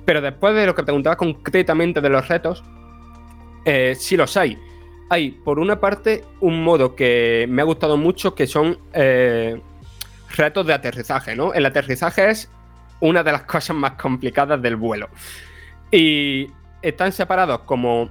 [0.05, 2.63] Pero después de lo que preguntaba concretamente de los retos,
[3.65, 4.57] eh, sí los hay.
[5.09, 9.61] Hay, por una parte, un modo que me ha gustado mucho, que son eh,
[10.35, 11.53] retos de aterrizaje, ¿no?
[11.53, 12.49] El aterrizaje es
[12.99, 15.09] una de las cosas más complicadas del vuelo.
[15.91, 16.47] Y
[16.81, 18.09] están separados como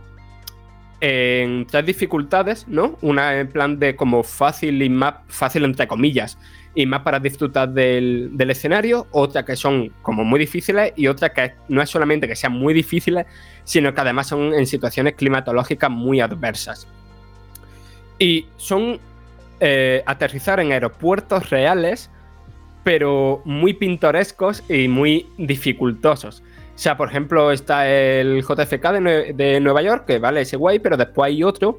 [1.04, 2.96] en tres dificultades, ¿no?
[3.02, 6.38] Una en plan de como fácil y más fácil entre comillas
[6.76, 11.54] y más para disfrutar del, escenario, otra que son como muy difíciles y otra que
[11.68, 13.26] no es solamente que sean muy difíciles,
[13.64, 16.86] sino que además son en situaciones climatológicas muy adversas.
[18.20, 19.00] Y son
[19.58, 22.10] eh, aterrizar en aeropuertos reales,
[22.84, 26.44] pero muy pintorescos y muy dificultosos.
[26.74, 30.56] O sea, por ejemplo, está el JFK de, Nue- de Nueva York, que vale, ese
[30.56, 31.78] guay, pero después hay otro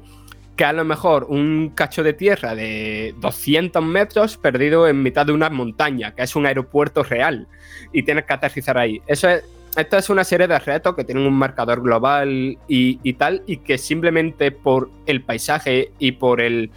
[0.56, 5.32] que a lo mejor un cacho de tierra de 200 metros perdido en mitad de
[5.32, 7.48] una montaña, que es un aeropuerto real,
[7.92, 9.02] y tienes que aterrizar ahí.
[9.08, 9.42] Eso es,
[9.76, 13.56] esta es una serie de retos que tienen un marcador global y, y tal, y
[13.58, 16.70] que simplemente por el paisaje y por el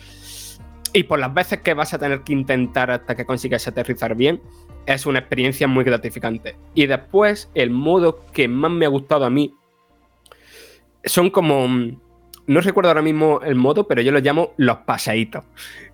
[0.93, 4.41] y por las veces que vas a tener que intentar hasta que consigas aterrizar bien,
[4.87, 6.55] es una experiencia muy gratificante.
[6.73, 9.53] Y después, el modo que más me ha gustado a mí
[11.05, 11.67] son como.
[11.67, 11.99] mm,
[12.47, 15.43] No recuerdo ahora mismo el modo, pero yo lo llamo los paseitos.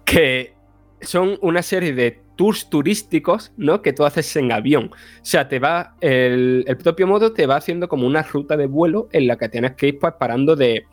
[0.06, 0.54] Que
[1.02, 3.82] son una serie de tours turísticos, ¿no?
[3.82, 4.92] Que tú haces en avión.
[4.94, 5.96] O sea, te va.
[6.00, 9.50] El, el propio modo te va haciendo como una ruta de vuelo en la que
[9.50, 10.86] tienes que ir pues parando de.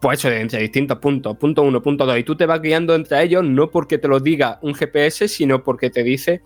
[0.00, 2.18] Pues eso, entre distintos puntos, punto uno, punto dos.
[2.18, 5.62] Y tú te vas guiando entre ellos, no porque te lo diga un GPS, sino
[5.62, 6.42] porque te dice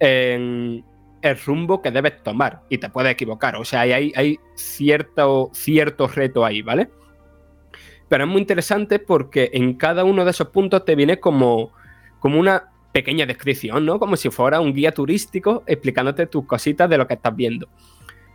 [0.00, 0.84] en
[1.22, 3.56] el rumbo que debes tomar y te puedes equivocar.
[3.56, 5.50] O sea, hay, cierto
[6.14, 6.88] reto ahí, ¿vale?
[8.08, 11.72] Pero es muy interesante porque en cada uno de esos puntos te viene como,
[12.20, 13.98] como una pequeña descripción, ¿no?
[13.98, 17.68] Como si fuera un guía turístico explicándote tus cositas de lo que estás viendo.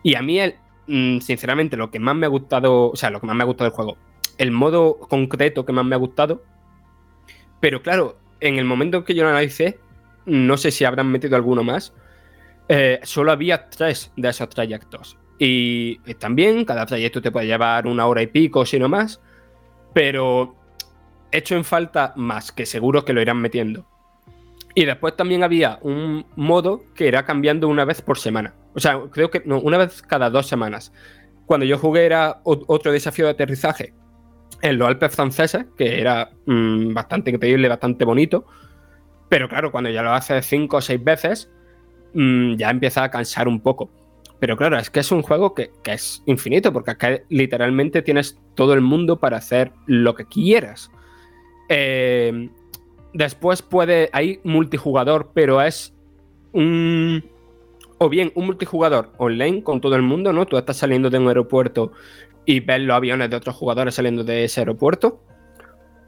[0.04, 0.56] Y a mí, el,
[0.88, 3.48] mm, sinceramente, lo que más me ha gustado, o sea, lo que más me ha
[3.48, 3.98] gustado del juego,
[4.38, 6.44] el modo concreto que más me ha gustado,
[7.60, 9.80] pero claro, en el momento que yo lo analicé,
[10.26, 11.94] no sé si habrán metido alguno más,
[12.70, 15.18] eh, solo había tres de esos trayectos.
[15.40, 16.00] Y
[16.32, 19.20] bien, cada trayecto te puede llevar una hora y pico, si no más,
[19.94, 20.56] pero
[21.32, 23.86] he hecho en falta más, que seguro que lo irán metiendo.
[24.76, 28.54] Y después también había un modo que era cambiando una vez por semana.
[28.74, 30.92] O sea, creo que una vez cada dos semanas.
[31.46, 33.94] Cuando yo jugué era otro desafío de aterrizaje
[34.62, 38.46] en los Alpes franceses, que era mm, bastante increíble, bastante bonito.
[39.30, 41.52] Pero claro, cuando ya lo haces cinco o seis veces,
[42.14, 43.90] mm, ya empieza a cansar un poco.
[44.40, 48.40] Pero claro, es que es un juego que, que es infinito, porque acá literalmente tienes
[48.56, 50.92] todo el mundo para hacer lo que quieras.
[51.70, 52.50] Eh,
[53.14, 54.10] después puede.
[54.14, 55.94] Hay multijugador, pero es
[56.52, 57.24] un.
[58.00, 60.46] O bien un multijugador online con todo el mundo, ¿no?
[60.46, 61.94] Tú estás saliendo de un aeropuerto
[62.46, 65.22] y ves los aviones de otros jugadores saliendo de ese aeropuerto.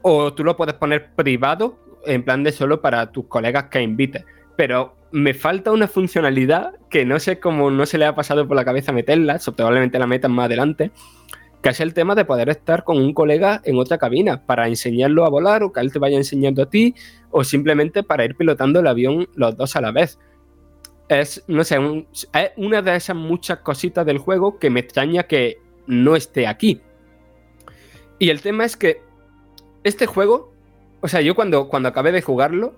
[0.02, 4.24] O tú lo puedes poner privado, en plan de solo para tus colegas que invites.
[4.56, 8.56] Pero me falta una funcionalidad que no sé cómo no se le ha pasado por
[8.56, 10.90] la cabeza meterla, probablemente la metan más adelante,
[11.62, 15.24] que es el tema de poder estar con un colega en otra cabina para enseñarlo
[15.24, 16.94] a volar o que él te vaya enseñando a ti
[17.30, 20.18] o simplemente para ir pilotando el avión los dos a la vez.
[21.08, 21.78] Es, no sé,
[22.12, 26.80] es una de esas muchas cositas del juego que me extraña que no esté aquí.
[28.18, 29.02] Y el tema es que
[29.84, 30.52] este juego,
[31.00, 32.74] o sea, yo cuando, cuando acabé de jugarlo,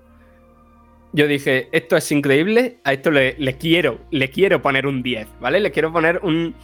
[1.13, 5.61] yo dije, esto es increíble, a esto le, quiero, le quiero poner un 10, ¿vale?
[5.61, 6.55] Le quiero poner un...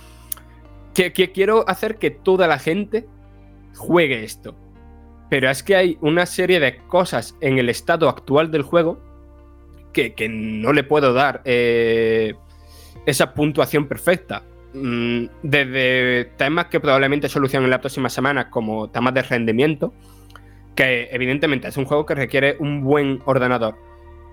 [0.93, 3.07] Que quiero hacer que toda la gente
[3.75, 4.55] juegue esto.
[5.29, 9.01] Pero es que hay una serie de cosas en el estado actual del juego
[9.93, 12.35] que, que no le puedo dar eh,
[13.07, 14.45] esa puntuación perfecta.
[14.75, 19.95] Mm, Desde temas que probablemente solucionen en la próxima semana, como temas de rendimiento,
[20.75, 23.77] que evidentemente es un juego que requiere un buen ordenador.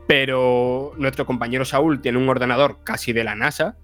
[0.07, 3.77] Pero nuestro compañero Saúl tiene un ordenador casi de la NASA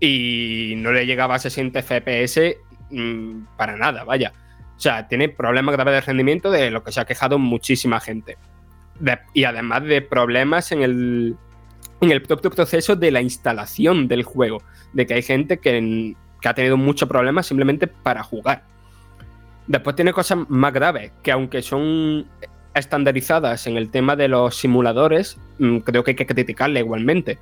[0.00, 2.56] y no le llegaba a 60 FPS
[2.90, 4.32] mm, para nada, vaya.
[4.76, 8.38] O sea, tiene problemas graves de rendimiento de lo que se ha quejado muchísima gente.
[9.34, 11.36] Y además de problemas en el,
[12.00, 14.62] en el propio proceso de la instalación del juego.
[14.92, 18.64] De que hay gente que, que ha tenido muchos problemas simplemente para jugar.
[19.70, 22.26] Después tiene cosas más graves, que aunque son
[22.74, 27.38] estandarizadas en el tema de los simuladores, mm, creo que hay que criticarle igualmente.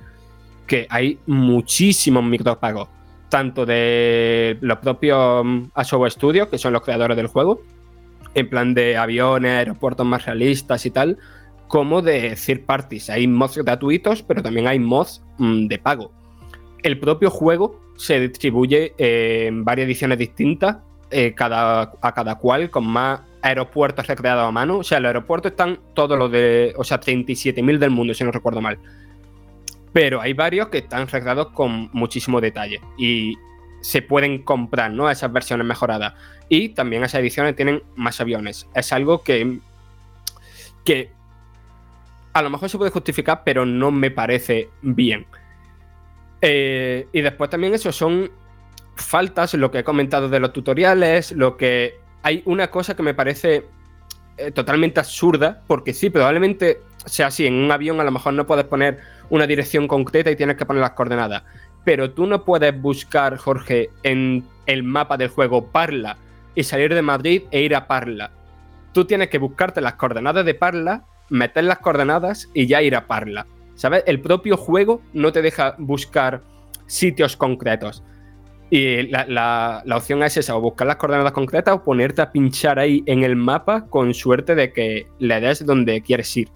[0.67, 2.87] Que hay muchísimos micropagos,
[3.29, 7.63] tanto de los propios mm, Asobo Studios, que son los creadores del juego,
[8.35, 11.17] en plan de aviones, aeropuertos más realistas y tal,
[11.67, 13.09] como de third parties.
[13.09, 16.11] Hay mods gratuitos, pero también hay mods mm, de pago.
[16.83, 20.77] El propio juego se distribuye eh, en varias ediciones distintas,
[21.11, 24.79] eh, cada, a cada cual con más aeropuertos recreados a mano.
[24.79, 26.73] O sea, los aeropuertos están todos los de.
[26.77, 28.79] O sea, 37.000 del mundo, si no recuerdo mal.
[29.93, 32.79] Pero hay varios que están recreados con muchísimo detalle.
[32.97, 33.35] Y
[33.81, 35.09] se pueden comprar, ¿no?
[35.09, 36.13] Esas versiones mejoradas.
[36.47, 38.67] Y también esas ediciones tienen más aviones.
[38.75, 39.59] Es algo que.
[40.85, 41.11] que
[42.33, 45.25] a lo mejor se puede justificar, pero no me parece bien.
[46.41, 48.31] Eh, y después también eso son
[49.01, 51.99] faltas, lo que he comentado de los tutoriales, lo que...
[52.21, 53.65] Hay una cosa que me parece
[54.37, 58.45] eh, totalmente absurda, porque sí, probablemente sea así, en un avión a lo mejor no
[58.45, 58.99] puedes poner
[59.29, 61.43] una dirección concreta y tienes que poner las coordenadas,
[61.83, 66.17] pero tú no puedes buscar, Jorge, en el mapa del juego Parla
[66.55, 68.31] y salir de Madrid e ir a Parla.
[68.93, 73.07] Tú tienes que buscarte las coordenadas de Parla, meter las coordenadas y ya ir a
[73.07, 73.45] Parla.
[73.75, 74.03] ¿Sabes?
[74.07, 76.41] El propio juego no te deja buscar
[76.85, 78.03] sitios concretos.
[78.71, 79.25] Y la,
[79.83, 83.23] la- opción es esa, o buscar las coordenadas concretas o ponerte a pinchar ahí en
[83.23, 86.49] el mapa con suerte de que le des donde quieres ir.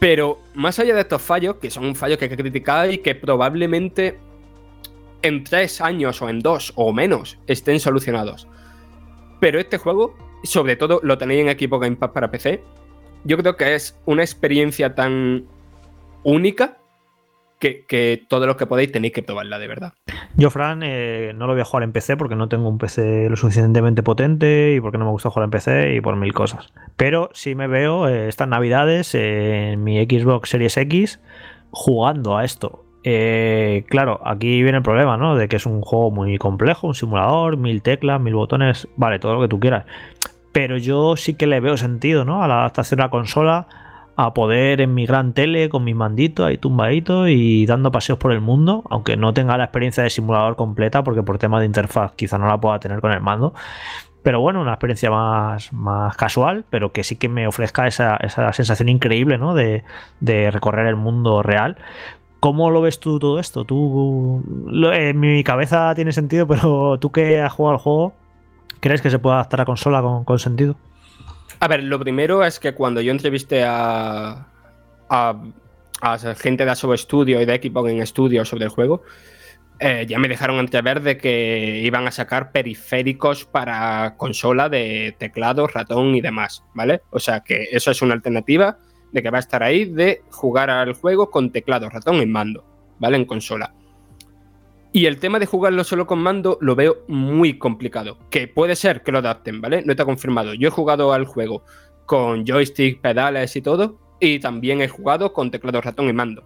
[0.00, 3.14] Pero más allá de estos fallos, que son fallos que hay que criticar y que
[3.14, 4.18] probablemente
[5.22, 8.48] en tres años o en dos o menos estén solucionados.
[9.40, 12.60] Pero este juego, sobre todo lo tenéis en equipo Game Pass para PC,
[13.22, 15.46] yo creo que es una experiencia tan
[16.24, 16.78] única
[17.62, 19.92] que, que todos los que podéis tenéis que probarla de verdad.
[20.36, 23.30] Yo, Fran, eh, no lo voy a jugar en PC porque no tengo un PC
[23.30, 26.72] lo suficientemente potente y porque no me gusta jugar en PC y por mil cosas.
[26.96, 31.20] Pero sí me veo eh, estas navidades en mi Xbox Series X
[31.70, 32.84] jugando a esto.
[33.04, 35.36] Eh, claro, aquí viene el problema, ¿no?
[35.36, 39.34] De que es un juego muy complejo, un simulador, mil teclas, mil botones, vale, todo
[39.34, 39.84] lo que tú quieras.
[40.50, 42.42] Pero yo sí que le veo sentido, ¿no?
[42.42, 43.68] A la adaptación a la consola,
[44.16, 48.32] a poder en mi gran tele con mis manditos ahí tumbadito y dando paseos por
[48.32, 52.12] el mundo, aunque no tenga la experiencia de simulador completa, porque por tema de interfaz
[52.12, 53.54] quizá no la pueda tener con el mando.
[54.22, 58.52] Pero bueno, una experiencia más, más casual, pero que sí que me ofrezca esa, esa
[58.52, 59.54] sensación increíble, ¿no?
[59.54, 59.82] De,
[60.20, 61.76] de recorrer el mundo real.
[62.38, 63.64] ¿Cómo lo ves tú todo esto?
[63.64, 64.42] Tú,
[64.92, 68.12] en mi cabeza tiene sentido, pero tú que has jugado al juego,
[68.80, 70.76] ¿crees que se puede adaptar a consola con, con sentido?
[71.62, 74.48] A ver, lo primero es que cuando yo entrevisté a,
[75.08, 79.04] a, gente de Asobo Studio y de Xbox en Studio sobre el juego,
[79.78, 85.68] eh, ya me dejaron entrever de que iban a sacar periféricos para consola de teclado,
[85.68, 87.02] ratón y demás, ¿vale?
[87.10, 88.78] O sea que eso es una alternativa
[89.12, 92.64] de que va a estar ahí de jugar al juego con teclado, ratón y mando,
[92.98, 93.18] ¿vale?
[93.18, 93.72] En consola.
[94.92, 98.18] Y el tema de jugarlo solo con mando lo veo muy complicado.
[98.30, 99.82] Que puede ser que lo adapten, ¿vale?
[99.84, 100.52] No está confirmado.
[100.52, 101.64] Yo he jugado al juego
[102.04, 103.98] con joystick, pedales y todo.
[104.20, 106.44] Y también he jugado con teclado, ratón y mando.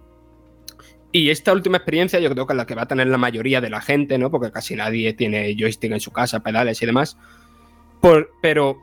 [1.10, 3.60] Y esta última experiencia yo creo que es la que va a tener la mayoría
[3.60, 4.30] de la gente, ¿no?
[4.30, 7.16] Porque casi nadie tiene joystick en su casa, pedales y demás.
[8.00, 8.78] Por, pero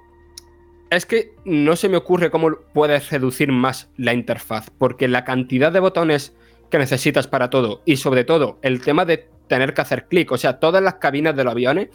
[0.89, 5.71] es que no se me ocurre cómo puedes reducir más la interfaz, porque la cantidad
[5.71, 6.35] de botones
[6.69, 10.37] que necesitas para todo y sobre todo el tema de tener que hacer clic, o
[10.37, 11.89] sea, todas las cabinas de los aviones,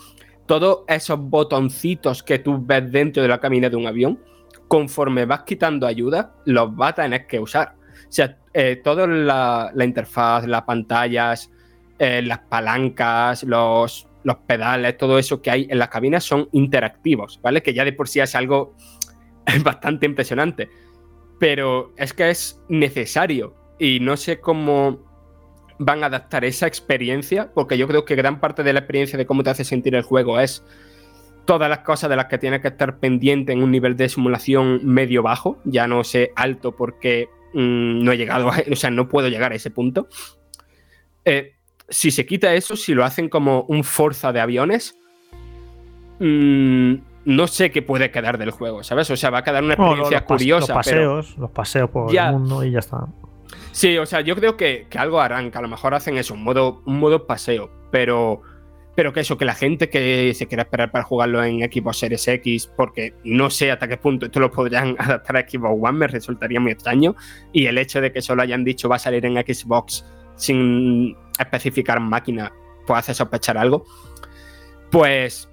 [0.47, 4.19] todos esos botoncitos que tú ves dentro de la cabina de un avión,
[4.66, 7.75] conforme vas quitando ayuda, los vas a tener que usar.
[8.09, 11.51] O sea, eh, toda la, interfaz, las pantallas,
[11.99, 17.41] eh, las palancas, los, los pedales, todo eso que hay en las cabinas son interactivos,
[17.43, 17.62] ¿vale?
[17.62, 18.75] Que ya de por sí es algo
[19.65, 20.69] bastante impresionante.
[21.39, 25.07] Pero es que es necesario y no sé cómo
[25.79, 29.27] van a adaptar esa experiencia, porque yo creo que gran parte de la experiencia de
[29.27, 30.65] cómo te hace sentir el juego es
[31.45, 34.81] todas las cosas de las que tienes que estar pendiente en un nivel de simulación
[34.85, 39.09] medio bajo, ya no sé alto porque mm, no he llegado, a, o sea, no
[39.09, 40.09] puedo llegar a ese punto.
[41.25, 41.55] Eh,
[41.89, 44.99] si se quita eso, si lo hacen como un Forza de aviones,
[46.19, 49.11] mmm, no sé qué puede quedar del juego, ¿sabes?
[49.11, 50.75] O sea, va a quedar una experiencia curiosa.
[50.75, 53.07] Los paseos, los paseos por el mundo y ya está.
[53.79, 56.43] Sí, o sea, yo creo que, algo harán, que a lo mejor hacen eso, un
[56.43, 58.43] modo, un modo paseo, pero,
[58.97, 62.27] pero que eso, que la gente que se quiera esperar para jugarlo en Xbox Series
[62.27, 66.09] X, porque no sé hasta qué punto esto lo podrían adaptar a Xbox One, me
[66.09, 67.15] resultaría muy extraño,
[67.53, 72.01] y el hecho de que solo hayan dicho va a salir en Xbox sin especificar
[72.01, 72.53] máquina,
[72.85, 73.85] puede hacer sospechar algo,
[74.91, 75.49] pues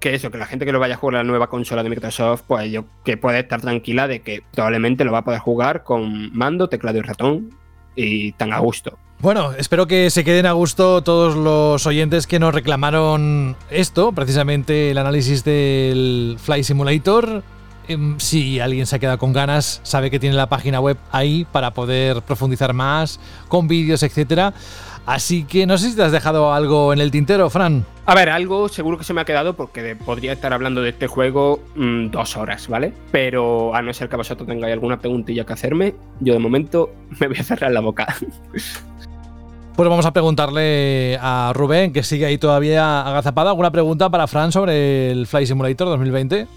[0.00, 1.90] que eso, que la gente que lo vaya a jugar a la nueva consola de
[1.90, 5.82] Microsoft, pues yo que puede estar tranquila de que probablemente lo va a poder jugar
[5.82, 7.50] con mando, teclado y ratón
[7.96, 8.98] y tan a gusto.
[9.20, 14.92] Bueno, espero que se queden a gusto todos los oyentes que nos reclamaron esto, precisamente
[14.92, 17.42] el análisis del Fly Simulator.
[17.88, 21.46] Em, si alguien se ha quedado con ganas, sabe que tiene la página web ahí
[21.50, 23.18] para poder profundizar más,
[23.48, 24.54] con vídeos, etcétera.
[25.08, 27.86] Así que no sé si te has dejado algo en el tintero, Fran.
[28.04, 31.06] A ver, algo seguro que se me ha quedado porque podría estar hablando de este
[31.06, 32.92] juego mm, dos horas, ¿vale?
[33.10, 36.90] Pero a no ser que vosotros tengáis alguna preguntilla que hacerme, yo de momento
[37.20, 38.06] me voy a cerrar la boca.
[39.76, 44.50] Pues vamos a preguntarle a Rubén, que sigue ahí todavía agazapada, alguna pregunta para Fran
[44.50, 46.48] sobre el Fly Simulator 2020.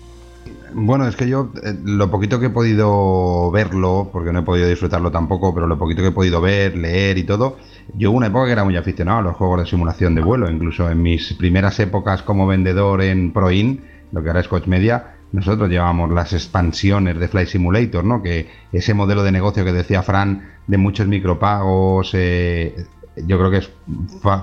[0.74, 4.68] Bueno, es que yo eh, lo poquito que he podido verlo, porque no he podido
[4.68, 7.58] disfrutarlo tampoco, pero lo poquito que he podido ver, leer y todo,
[7.96, 10.90] yo una época que era muy aficionado a los juegos de simulación de vuelo, incluso
[10.90, 13.82] en mis primeras épocas como vendedor en Proin,
[14.12, 18.22] lo que ahora es Coach Media, nosotros llevábamos las expansiones de Flight Simulator, ¿no?
[18.22, 22.86] Que ese modelo de negocio que decía Fran de muchos micropagos, eh,
[23.26, 23.72] yo creo que es,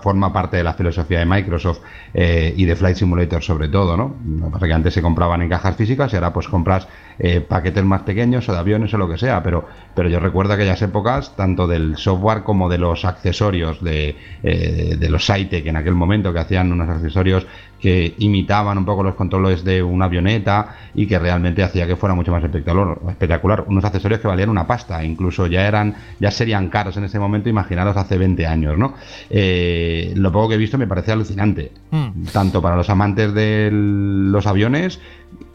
[0.02, 1.80] forma parte de la filosofía de Microsoft
[2.14, 4.16] eh, y de Flight Simulator sobre todo, ¿no?
[4.24, 6.88] Lo que antes se compraban en cajas físicas y ahora pues compras
[7.18, 10.54] eh, paquetes más pequeños o de aviones o lo que sea, pero, pero yo recuerdo
[10.54, 15.76] aquellas épocas tanto del software como de los accesorios de, eh, de los que en
[15.76, 17.46] aquel momento que hacían unos accesorios
[17.80, 22.14] que imitaban un poco los controles de una avioneta y que realmente hacía que fuera
[22.14, 23.64] mucho más espectacular, espectacular.
[23.68, 27.48] Unos accesorios que valían una pasta, incluso ya eran, ya serían caros en ese momento,
[27.48, 28.94] imaginaros hace 20 años, ¿no?
[29.30, 32.24] Eh, lo poco que he visto me parece alucinante, hmm.
[32.32, 35.00] tanto para los amantes de los aviones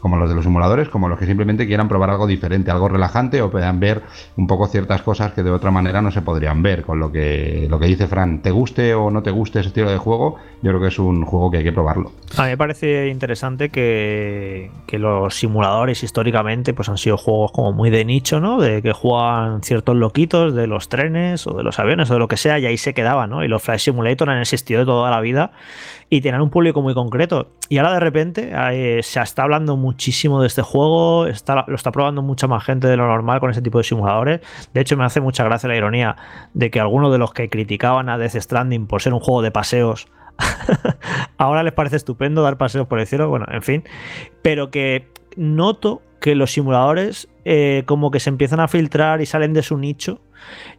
[0.04, 3.40] como los de los simuladores, como los que simplemente quieran probar algo diferente, algo relajante
[3.40, 4.02] o puedan ver
[4.36, 6.82] un poco ciertas cosas que de otra manera no se podrían ver.
[6.82, 9.90] Con lo que, lo que dice Fran, te guste o no te guste ese estilo
[9.90, 12.12] de juego, yo creo que es un juego que hay que probarlo.
[12.36, 17.90] A mí me parece interesante que, los simuladores históricamente pues han sido juegos como muy
[17.90, 18.60] de nicho, ¿no?
[18.60, 22.28] De que juegan ciertos loquitos de los trenes o de los aviones o de lo
[22.28, 23.42] que sea y ahí se quedaban, ¿no?
[23.42, 25.50] Y los Flight Simulator han existido de toda la vida
[26.14, 27.50] y tener un público muy concreto.
[27.68, 31.90] Y ahora de repente eh, se está hablando muchísimo de este juego, está, lo está
[31.90, 34.40] probando mucha más gente de lo normal con ese tipo de simuladores.
[34.72, 36.14] De hecho, me hace mucha gracia la ironía
[36.52, 39.50] de que algunos de los que criticaban a Death Stranding por ser un juego de
[39.50, 40.06] paseos,
[41.36, 43.82] ahora les parece estupendo dar paseos por el cielo, bueno, en fin,
[44.40, 49.52] pero que noto que los simuladores eh, como que se empiezan a filtrar y salen
[49.52, 50.20] de su nicho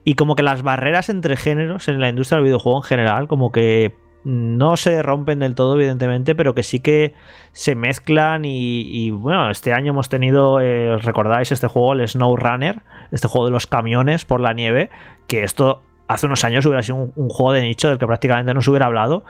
[0.06, 3.52] y como que las barreras entre géneros en la industria del videojuego en general como
[3.52, 7.14] que no se rompen del todo, evidentemente, pero que sí que
[7.52, 12.82] se mezclan y, bueno, este año hemos tenido, eh, recordáis este juego, el Snow Runner,
[13.12, 14.90] este juego de los camiones por la nieve,
[15.28, 18.62] que esto hace unos años hubiera sido un, juego de nicho del que prácticamente no
[18.62, 19.24] se hubiera hablado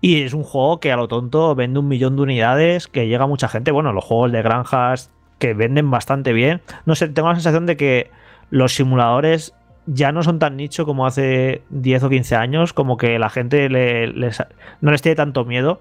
[0.00, 3.24] y es un juego que a lo tonto vende un millón de unidades, que llega
[3.24, 7.28] a mucha gente, bueno, los juegos de granjas que venden bastante bien, no sé, tengo
[7.28, 8.10] la sensación de que
[8.50, 9.54] los simuladores
[9.86, 13.68] ya no son tan nicho como hace 10 o 15 años, como que la gente
[13.68, 14.42] le- les-
[14.80, 15.80] no les tiene tanto miedo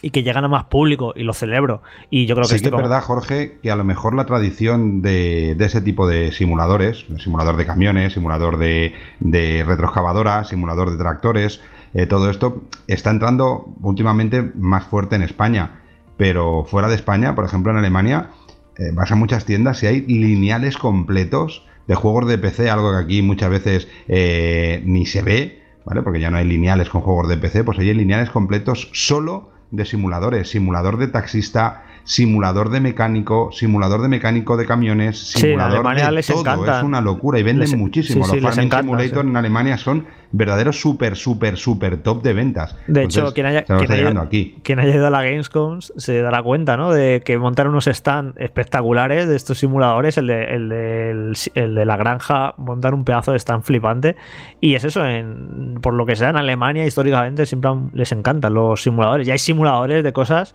[0.00, 1.82] y que llegan a más público y lo celebro.
[2.10, 5.02] Y yo creo que Sí que es verdad, Jorge, que a lo mejor la tradición
[5.02, 10.98] de, de ese tipo de simuladores, simulador de camiones, simulador de, de retroexcavadora, simulador de
[10.98, 11.60] tractores,
[11.94, 15.80] eh, todo esto está entrando últimamente más fuerte en España.
[16.16, 18.30] Pero fuera de España, por ejemplo en Alemania,
[18.76, 22.98] eh, vas a muchas tiendas y hay lineales completos de juegos de PC, algo que
[22.98, 26.02] aquí muchas veces eh, ni se ve, ¿vale?
[26.02, 29.84] Porque ya no hay lineales con juegos de PC, pues hay lineales completos solo de
[29.84, 36.06] simuladores, simulador de taxista, simulador de mecánico, simulador de mecánico de camiones, Sí, simulador Alemania
[36.06, 36.76] de les todo, encantan.
[36.78, 38.24] es una locura y venden Les- muchísimo.
[38.24, 39.28] sí, sí, Los Farming encanta, Simulator sí.
[39.30, 42.74] en Alemania son verdaderos súper, súper, súper top de ventas.
[42.86, 44.56] De Entonces, hecho, quien haya, quien haya- aquí.
[44.62, 46.92] quien haya ido a la Gamescom se dará cuenta, ¿no?
[46.92, 51.74] De que montaron unos stands espectaculares de estos simuladores, el de, el de, el- el
[51.74, 54.16] de la granja, montar un pedazo de stand flipante.
[54.62, 58.82] Y es eso, en, por lo que sea, en Alemania históricamente siempre les encantan los
[58.82, 59.28] simuladores.
[59.28, 60.54] Y hay simuladores de cosas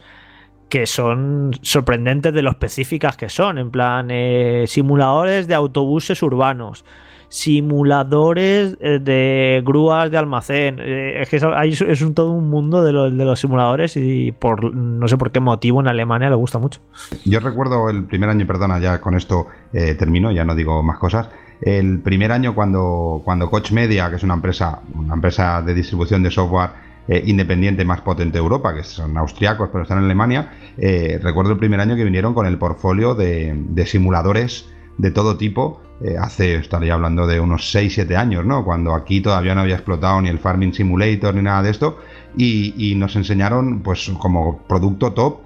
[0.70, 6.84] que son sorprendentes de lo específicas que son, en plan eh, simuladores de autobuses urbanos,
[7.30, 12.92] simuladores eh, de grúas de almacén, eh, es que es un, todo un mundo de,
[12.92, 16.60] los- de los simuladores y por no sé por qué motivo en Alemania le gusta
[16.60, 16.80] mucho.
[17.26, 21.30] Yo recuerdo el primer año, perdona, ya con esto termino, ya no digo más cosas.
[21.62, 26.22] El primer año cuando, cuando Coach Media, que es una empresa, una empresa de distribución
[26.24, 26.70] de software
[27.06, 31.52] eh, independiente más potente de Europa, que son austriacos pero están en Alemania, eh, recuerdo
[31.52, 36.56] el primer año que vinieron con el portfolio de, simuladores de todo tipo, eh, hace,
[36.56, 38.64] estaría hablando de unos 6-7 años, ¿no?
[38.64, 42.00] Cuando aquí todavía no había explotado ni el Farming Simulator ni nada de esto,
[42.38, 45.42] y, nos enseñaron, pues como producto top,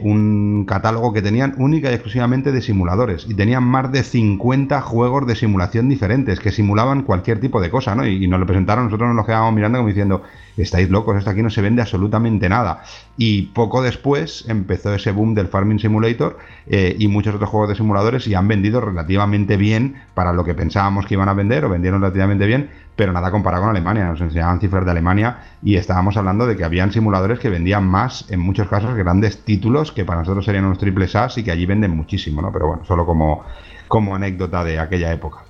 [0.00, 5.26] un catálogo que tenían única y exclusivamente de simuladores y tenían más de 50 juegos
[5.26, 8.04] de simulación diferentes que simulaban cualquier tipo de cosa, ¿no?
[8.04, 10.22] Y, y nos lo presentaron, nosotros nos lo quedábamos mirando como diciendo,
[10.62, 12.82] estáis locos, esto aquí no se vende absolutamente nada.
[13.16, 17.74] Y poco después empezó ese boom del Farming Simulator eh, y muchos otros juegos de
[17.74, 21.68] simuladores y han vendido relativamente bien para lo que pensábamos que iban a vender o
[21.68, 24.06] vendieron relativamente bien, pero nada comparado con Alemania.
[24.06, 28.30] Nos enseñaban cifras de Alemania y estábamos hablando de que habían simuladores que vendían más,
[28.30, 31.66] en muchos casos, grandes títulos que para nosotros serían unos triples A y que allí
[31.66, 32.52] venden muchísimo, ¿no?
[32.52, 33.44] Pero bueno, solo como,
[33.86, 35.47] como anécdota de aquella época.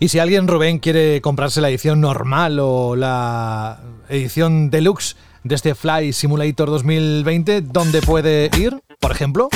[0.00, 5.74] Y si alguien, Rubén, quiere comprarse la edición normal o la edición deluxe de este
[5.74, 9.48] Fly Simulator 2020, ¿dónde puede ir, por ejemplo?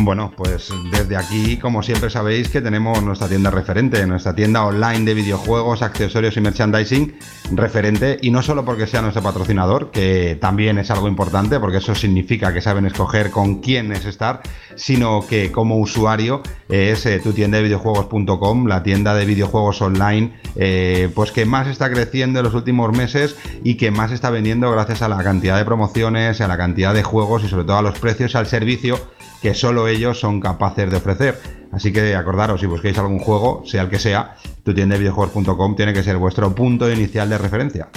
[0.00, 5.04] Bueno, pues desde aquí, como siempre sabéis, que tenemos nuestra tienda referente, nuestra tienda online
[5.04, 7.14] de videojuegos, accesorios y merchandising
[7.52, 11.94] referente, y no solo porque sea nuestro patrocinador, que también es algo importante, porque eso
[11.94, 14.40] significa que saben escoger con quién es estar,
[14.76, 20.34] sino que como usuario es eh, tu tienda de videojuegos.com, la tienda de videojuegos online,
[20.56, 24.70] eh, pues que más está creciendo en los últimos meses y que más está vendiendo
[24.70, 27.82] gracias a la cantidad de promociones, a la cantidad de juegos y sobre todo a
[27.82, 28.98] los precios al servicio
[29.40, 31.40] que solo ellos son capaces de ofrecer.
[31.70, 34.34] Así que acordaros, si busquéis algún juego, sea el que sea,
[34.64, 37.88] tu tienda de videojuegos.com tiene que ser vuestro punto inicial de referencia.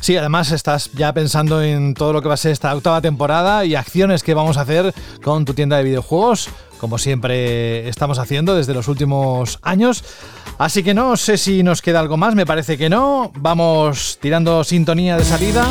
[0.00, 3.64] Sí, además estás ya pensando en todo lo que va a ser esta octava temporada
[3.64, 4.92] y acciones que vamos a hacer
[5.22, 6.48] con tu tienda de videojuegos,
[6.80, 10.02] como siempre estamos haciendo desde los últimos años.
[10.58, 13.30] Así que no sé si nos queda algo más, me parece que no.
[13.36, 15.68] Vamos tirando sintonía de salida,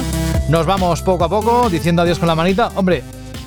[0.48, 2.72] nos vamos poco a poco diciendo adiós con la manita.
[2.76, 3.04] Hombre,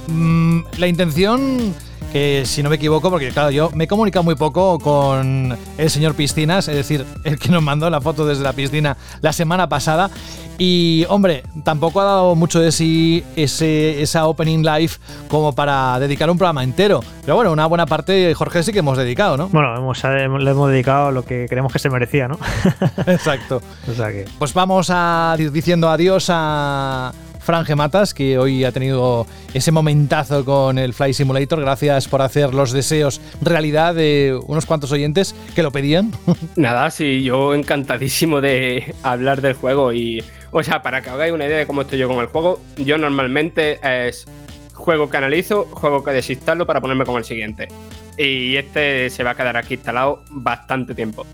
[0.09, 1.75] mm, la intención
[2.13, 5.91] que si no me equivoco, porque claro, yo me he comunicado muy poco con el
[5.91, 9.69] señor Piscinas, es decir, el que nos mandó la foto desde la piscina la semana
[9.69, 10.11] pasada.
[10.57, 14.93] Y hombre, tampoco ha dado mucho de sí ese, esa opening live
[15.29, 17.01] como para dedicar un programa entero.
[17.23, 19.49] Pero bueno, una buena parte, Jorge, sí que hemos dedicado, ¿no?
[19.49, 22.39] Bueno, hemos, le hemos dedicado lo que creemos que se merecía, ¿no?
[23.07, 23.61] Exacto.
[23.91, 24.27] o sea que...
[24.39, 27.13] Pues vamos a ir diciendo adiós a
[27.45, 31.61] Fran Gematas, que hoy ha tenido ese momentazo con el Fly Simulator.
[31.61, 36.11] Gracias por hacer los deseos realidad de unos cuantos oyentes que lo pedían.
[36.57, 41.45] Nada, sí, yo encantadísimo de hablar del juego y, o sea, para que hagáis una
[41.45, 44.27] idea de cómo estoy yo con el juego, yo normalmente es
[44.73, 47.69] juego que analizo, juego que desinstalo para ponerme con el siguiente.
[48.17, 51.27] Y este se va a quedar aquí instalado bastante tiempo.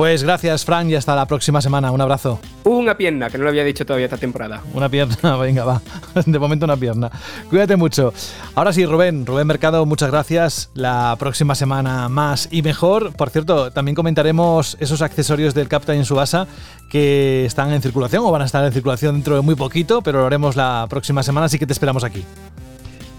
[0.00, 1.92] Pues gracias, Fran, y hasta la próxima semana.
[1.92, 2.40] Un abrazo.
[2.64, 4.62] Una pierna, que no lo había dicho todavía esta temporada.
[4.72, 5.82] Una pierna, venga, va.
[6.24, 7.10] De momento una pierna.
[7.50, 8.14] Cuídate mucho.
[8.54, 10.70] Ahora sí, Rubén, Rubén Mercado, muchas gracias.
[10.72, 13.12] La próxima semana más y mejor.
[13.12, 16.46] Por cierto, también comentaremos esos accesorios del Captain Subasa
[16.88, 20.20] que están en circulación o van a estar en circulación dentro de muy poquito, pero
[20.20, 22.24] lo haremos la próxima semana, así que te esperamos aquí.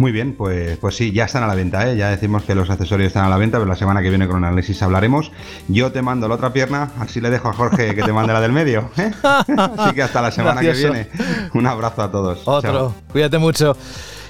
[0.02, 1.96] Muy bien, pues, pues sí, ya están a la venta, ¿eh?
[1.96, 4.40] ya decimos que los accesorios están a la venta, pero la semana que viene con
[4.40, 5.32] el análisis hablaremos.
[5.68, 8.42] Yo te mando la otra pierna, así le dejo a Jorge que te mande la
[8.42, 8.90] del medio.
[8.98, 9.12] ¿eh?
[9.78, 11.08] Así que hasta la semana que viene.
[11.54, 12.42] Un abrazo a todos.
[12.46, 13.78] Otro, cuídate mucho.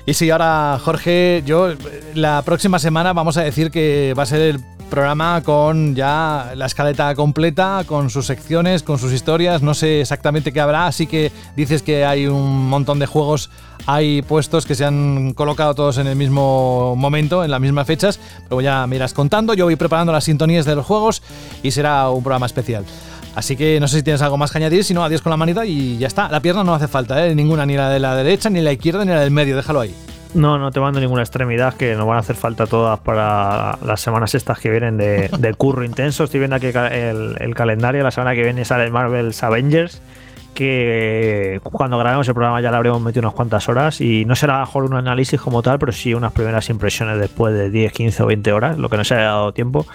[0.06, 1.69] Y sí, ahora Jorge, yo
[2.15, 4.60] la próxima semana vamos a decir que va a ser el
[4.91, 9.63] programa con ya la escaleta completa, con sus secciones, con sus historias.
[9.63, 13.49] No sé exactamente qué habrá, así que dices que hay un montón de juegos,
[13.88, 18.19] hay puestos que se han colocado todos en el mismo momento, en las mismas fechas.
[18.47, 19.55] Pero ya me irás contando.
[19.55, 21.23] Yo voy preparando las sintonías de los juegos
[21.63, 22.85] y será un programa especial.
[23.34, 25.38] Así que no sé si tienes algo más que añadir, si no, adiós con la
[25.38, 26.30] manita y ya está.
[26.30, 27.34] La pierna no hace falta, ¿eh?
[27.34, 29.95] ninguna, ni la de la derecha, ni la izquierda, ni la del medio, déjalo ahí.
[30.33, 33.99] No, no te mando ninguna extremidad, que nos van a hacer falta todas para las
[33.99, 36.23] semanas estas que vienen de, de curro intenso.
[36.23, 40.01] Estoy viendo aquí el, el, calendario, la semana que viene sale Marvel's Avengers
[40.53, 44.59] que cuando grabemos el programa ya le habremos metido unas cuantas horas y no será
[44.59, 48.25] mejor un análisis como tal, pero sí unas primeras impresiones después de 10, 15 o
[48.27, 49.85] 20 horas, lo que no se haya dado tiempo.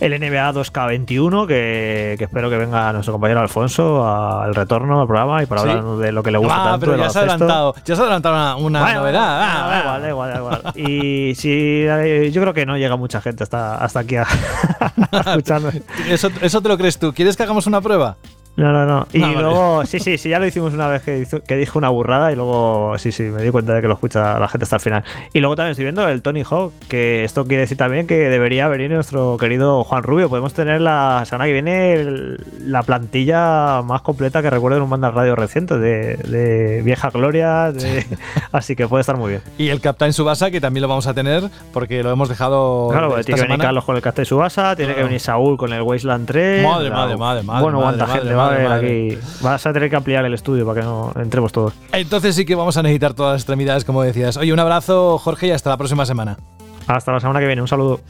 [0.00, 5.42] El NBA 2K21, que, que espero que venga nuestro compañero Alfonso al retorno al programa
[5.42, 6.86] y para hablar de lo que le gusta ah, tanto.
[6.86, 9.40] Pero ya se, ha adelantado, ya se ha adelantado una, una novedad.
[9.42, 10.62] Ah, igual, igual, igual.
[10.76, 11.84] Y si
[12.32, 14.22] yo creo que no llega mucha gente hasta, hasta aquí a,
[14.80, 15.74] a escucharnos.
[16.08, 17.12] Eso, eso te lo crees tú.
[17.12, 18.16] ¿Quieres que hagamos una prueba?
[18.60, 19.06] No, no, no.
[19.12, 21.88] Y luego, sí, sí, sí, ya lo hicimos una vez que, hizo, que dijo una
[21.88, 24.76] burrada y luego, sí, sí, me di cuenta de que lo escucha la gente hasta
[24.76, 25.04] el final.
[25.32, 28.68] Y luego también estoy viendo el Tony Hawk, que esto quiere decir también que debería
[28.68, 30.28] venir nuestro querido Juan Rubio.
[30.28, 35.10] Podemos tener la semana que viene la plantilla más completa que recuerdo en un banda
[35.10, 38.04] radio reciente, de, de vieja gloria, de,
[38.52, 39.42] así que puede estar muy bien.
[39.56, 42.88] Y el Captain Subasa, que también lo vamos a tener, porque lo hemos dejado.
[42.90, 45.72] Claro, esta tiene que venir Carlos con el Captain Subasa, tiene que venir Saúl con
[45.72, 46.66] el Wasteland 3.
[46.66, 47.62] Madre, madre, madre, madre.
[47.62, 49.14] Bueno, madre, cuánta madre, gente madre, haber madre.
[49.14, 49.18] aquí.
[49.40, 51.74] Vas a tener que ampliar el estudio para que no entremos todos.
[51.92, 54.36] Entonces sí que vamos a necesitar todas las extremidades, como decías.
[54.36, 56.38] Oye, un abrazo, Jorge, y hasta la próxima semana.
[56.86, 58.00] Hasta la semana que viene, un saludo.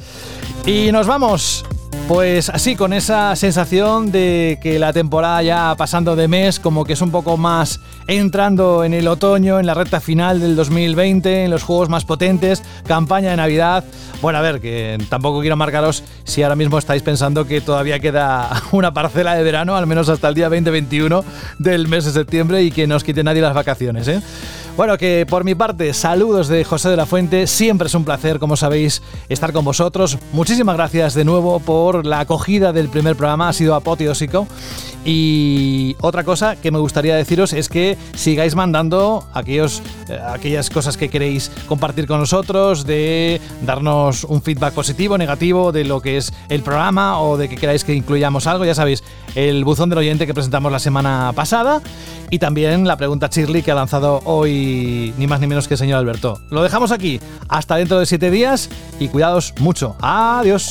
[0.66, 1.64] Y nos vamos.
[2.08, 6.94] Pues así, con esa sensación de que la temporada ya pasando de mes, como que
[6.94, 11.50] es un poco más entrando en el otoño, en la recta final del 2020, en
[11.50, 13.84] los juegos más potentes, campaña de Navidad.
[14.22, 18.50] Bueno, a ver, que tampoco quiero marcaros si ahora mismo estáis pensando que todavía queda
[18.72, 21.24] una parcela de verano, al menos hasta el día 2021
[21.58, 24.20] del mes de septiembre y que no os quite nadie las vacaciones, ¿eh?
[24.76, 27.46] Bueno, que por mi parte, saludos de José de la Fuente.
[27.46, 30.16] Siempre es un placer, como sabéis, estar con vosotros.
[30.32, 33.50] Muchísimas gracias de nuevo por la acogida del primer programa.
[33.50, 34.46] Ha sido apoteósico.
[35.04, 40.96] Y otra cosa que me gustaría deciros es que sigáis mandando aquellos, eh, aquellas cosas
[40.96, 46.32] que queréis compartir con nosotros, de darnos un feedback positivo, negativo de lo que es
[46.48, 48.64] el programa o de que queráis que incluyamos algo.
[48.64, 49.02] Ya sabéis,
[49.34, 51.80] el buzón del oyente que presentamos la semana pasada
[52.30, 55.78] y también la pregunta Shirley que ha lanzado hoy ni más ni menos que el
[55.78, 56.40] señor Alberto.
[56.50, 57.20] Lo dejamos aquí.
[57.48, 58.68] Hasta dentro de siete días
[58.98, 59.96] y cuidados mucho.
[60.00, 60.70] Adiós.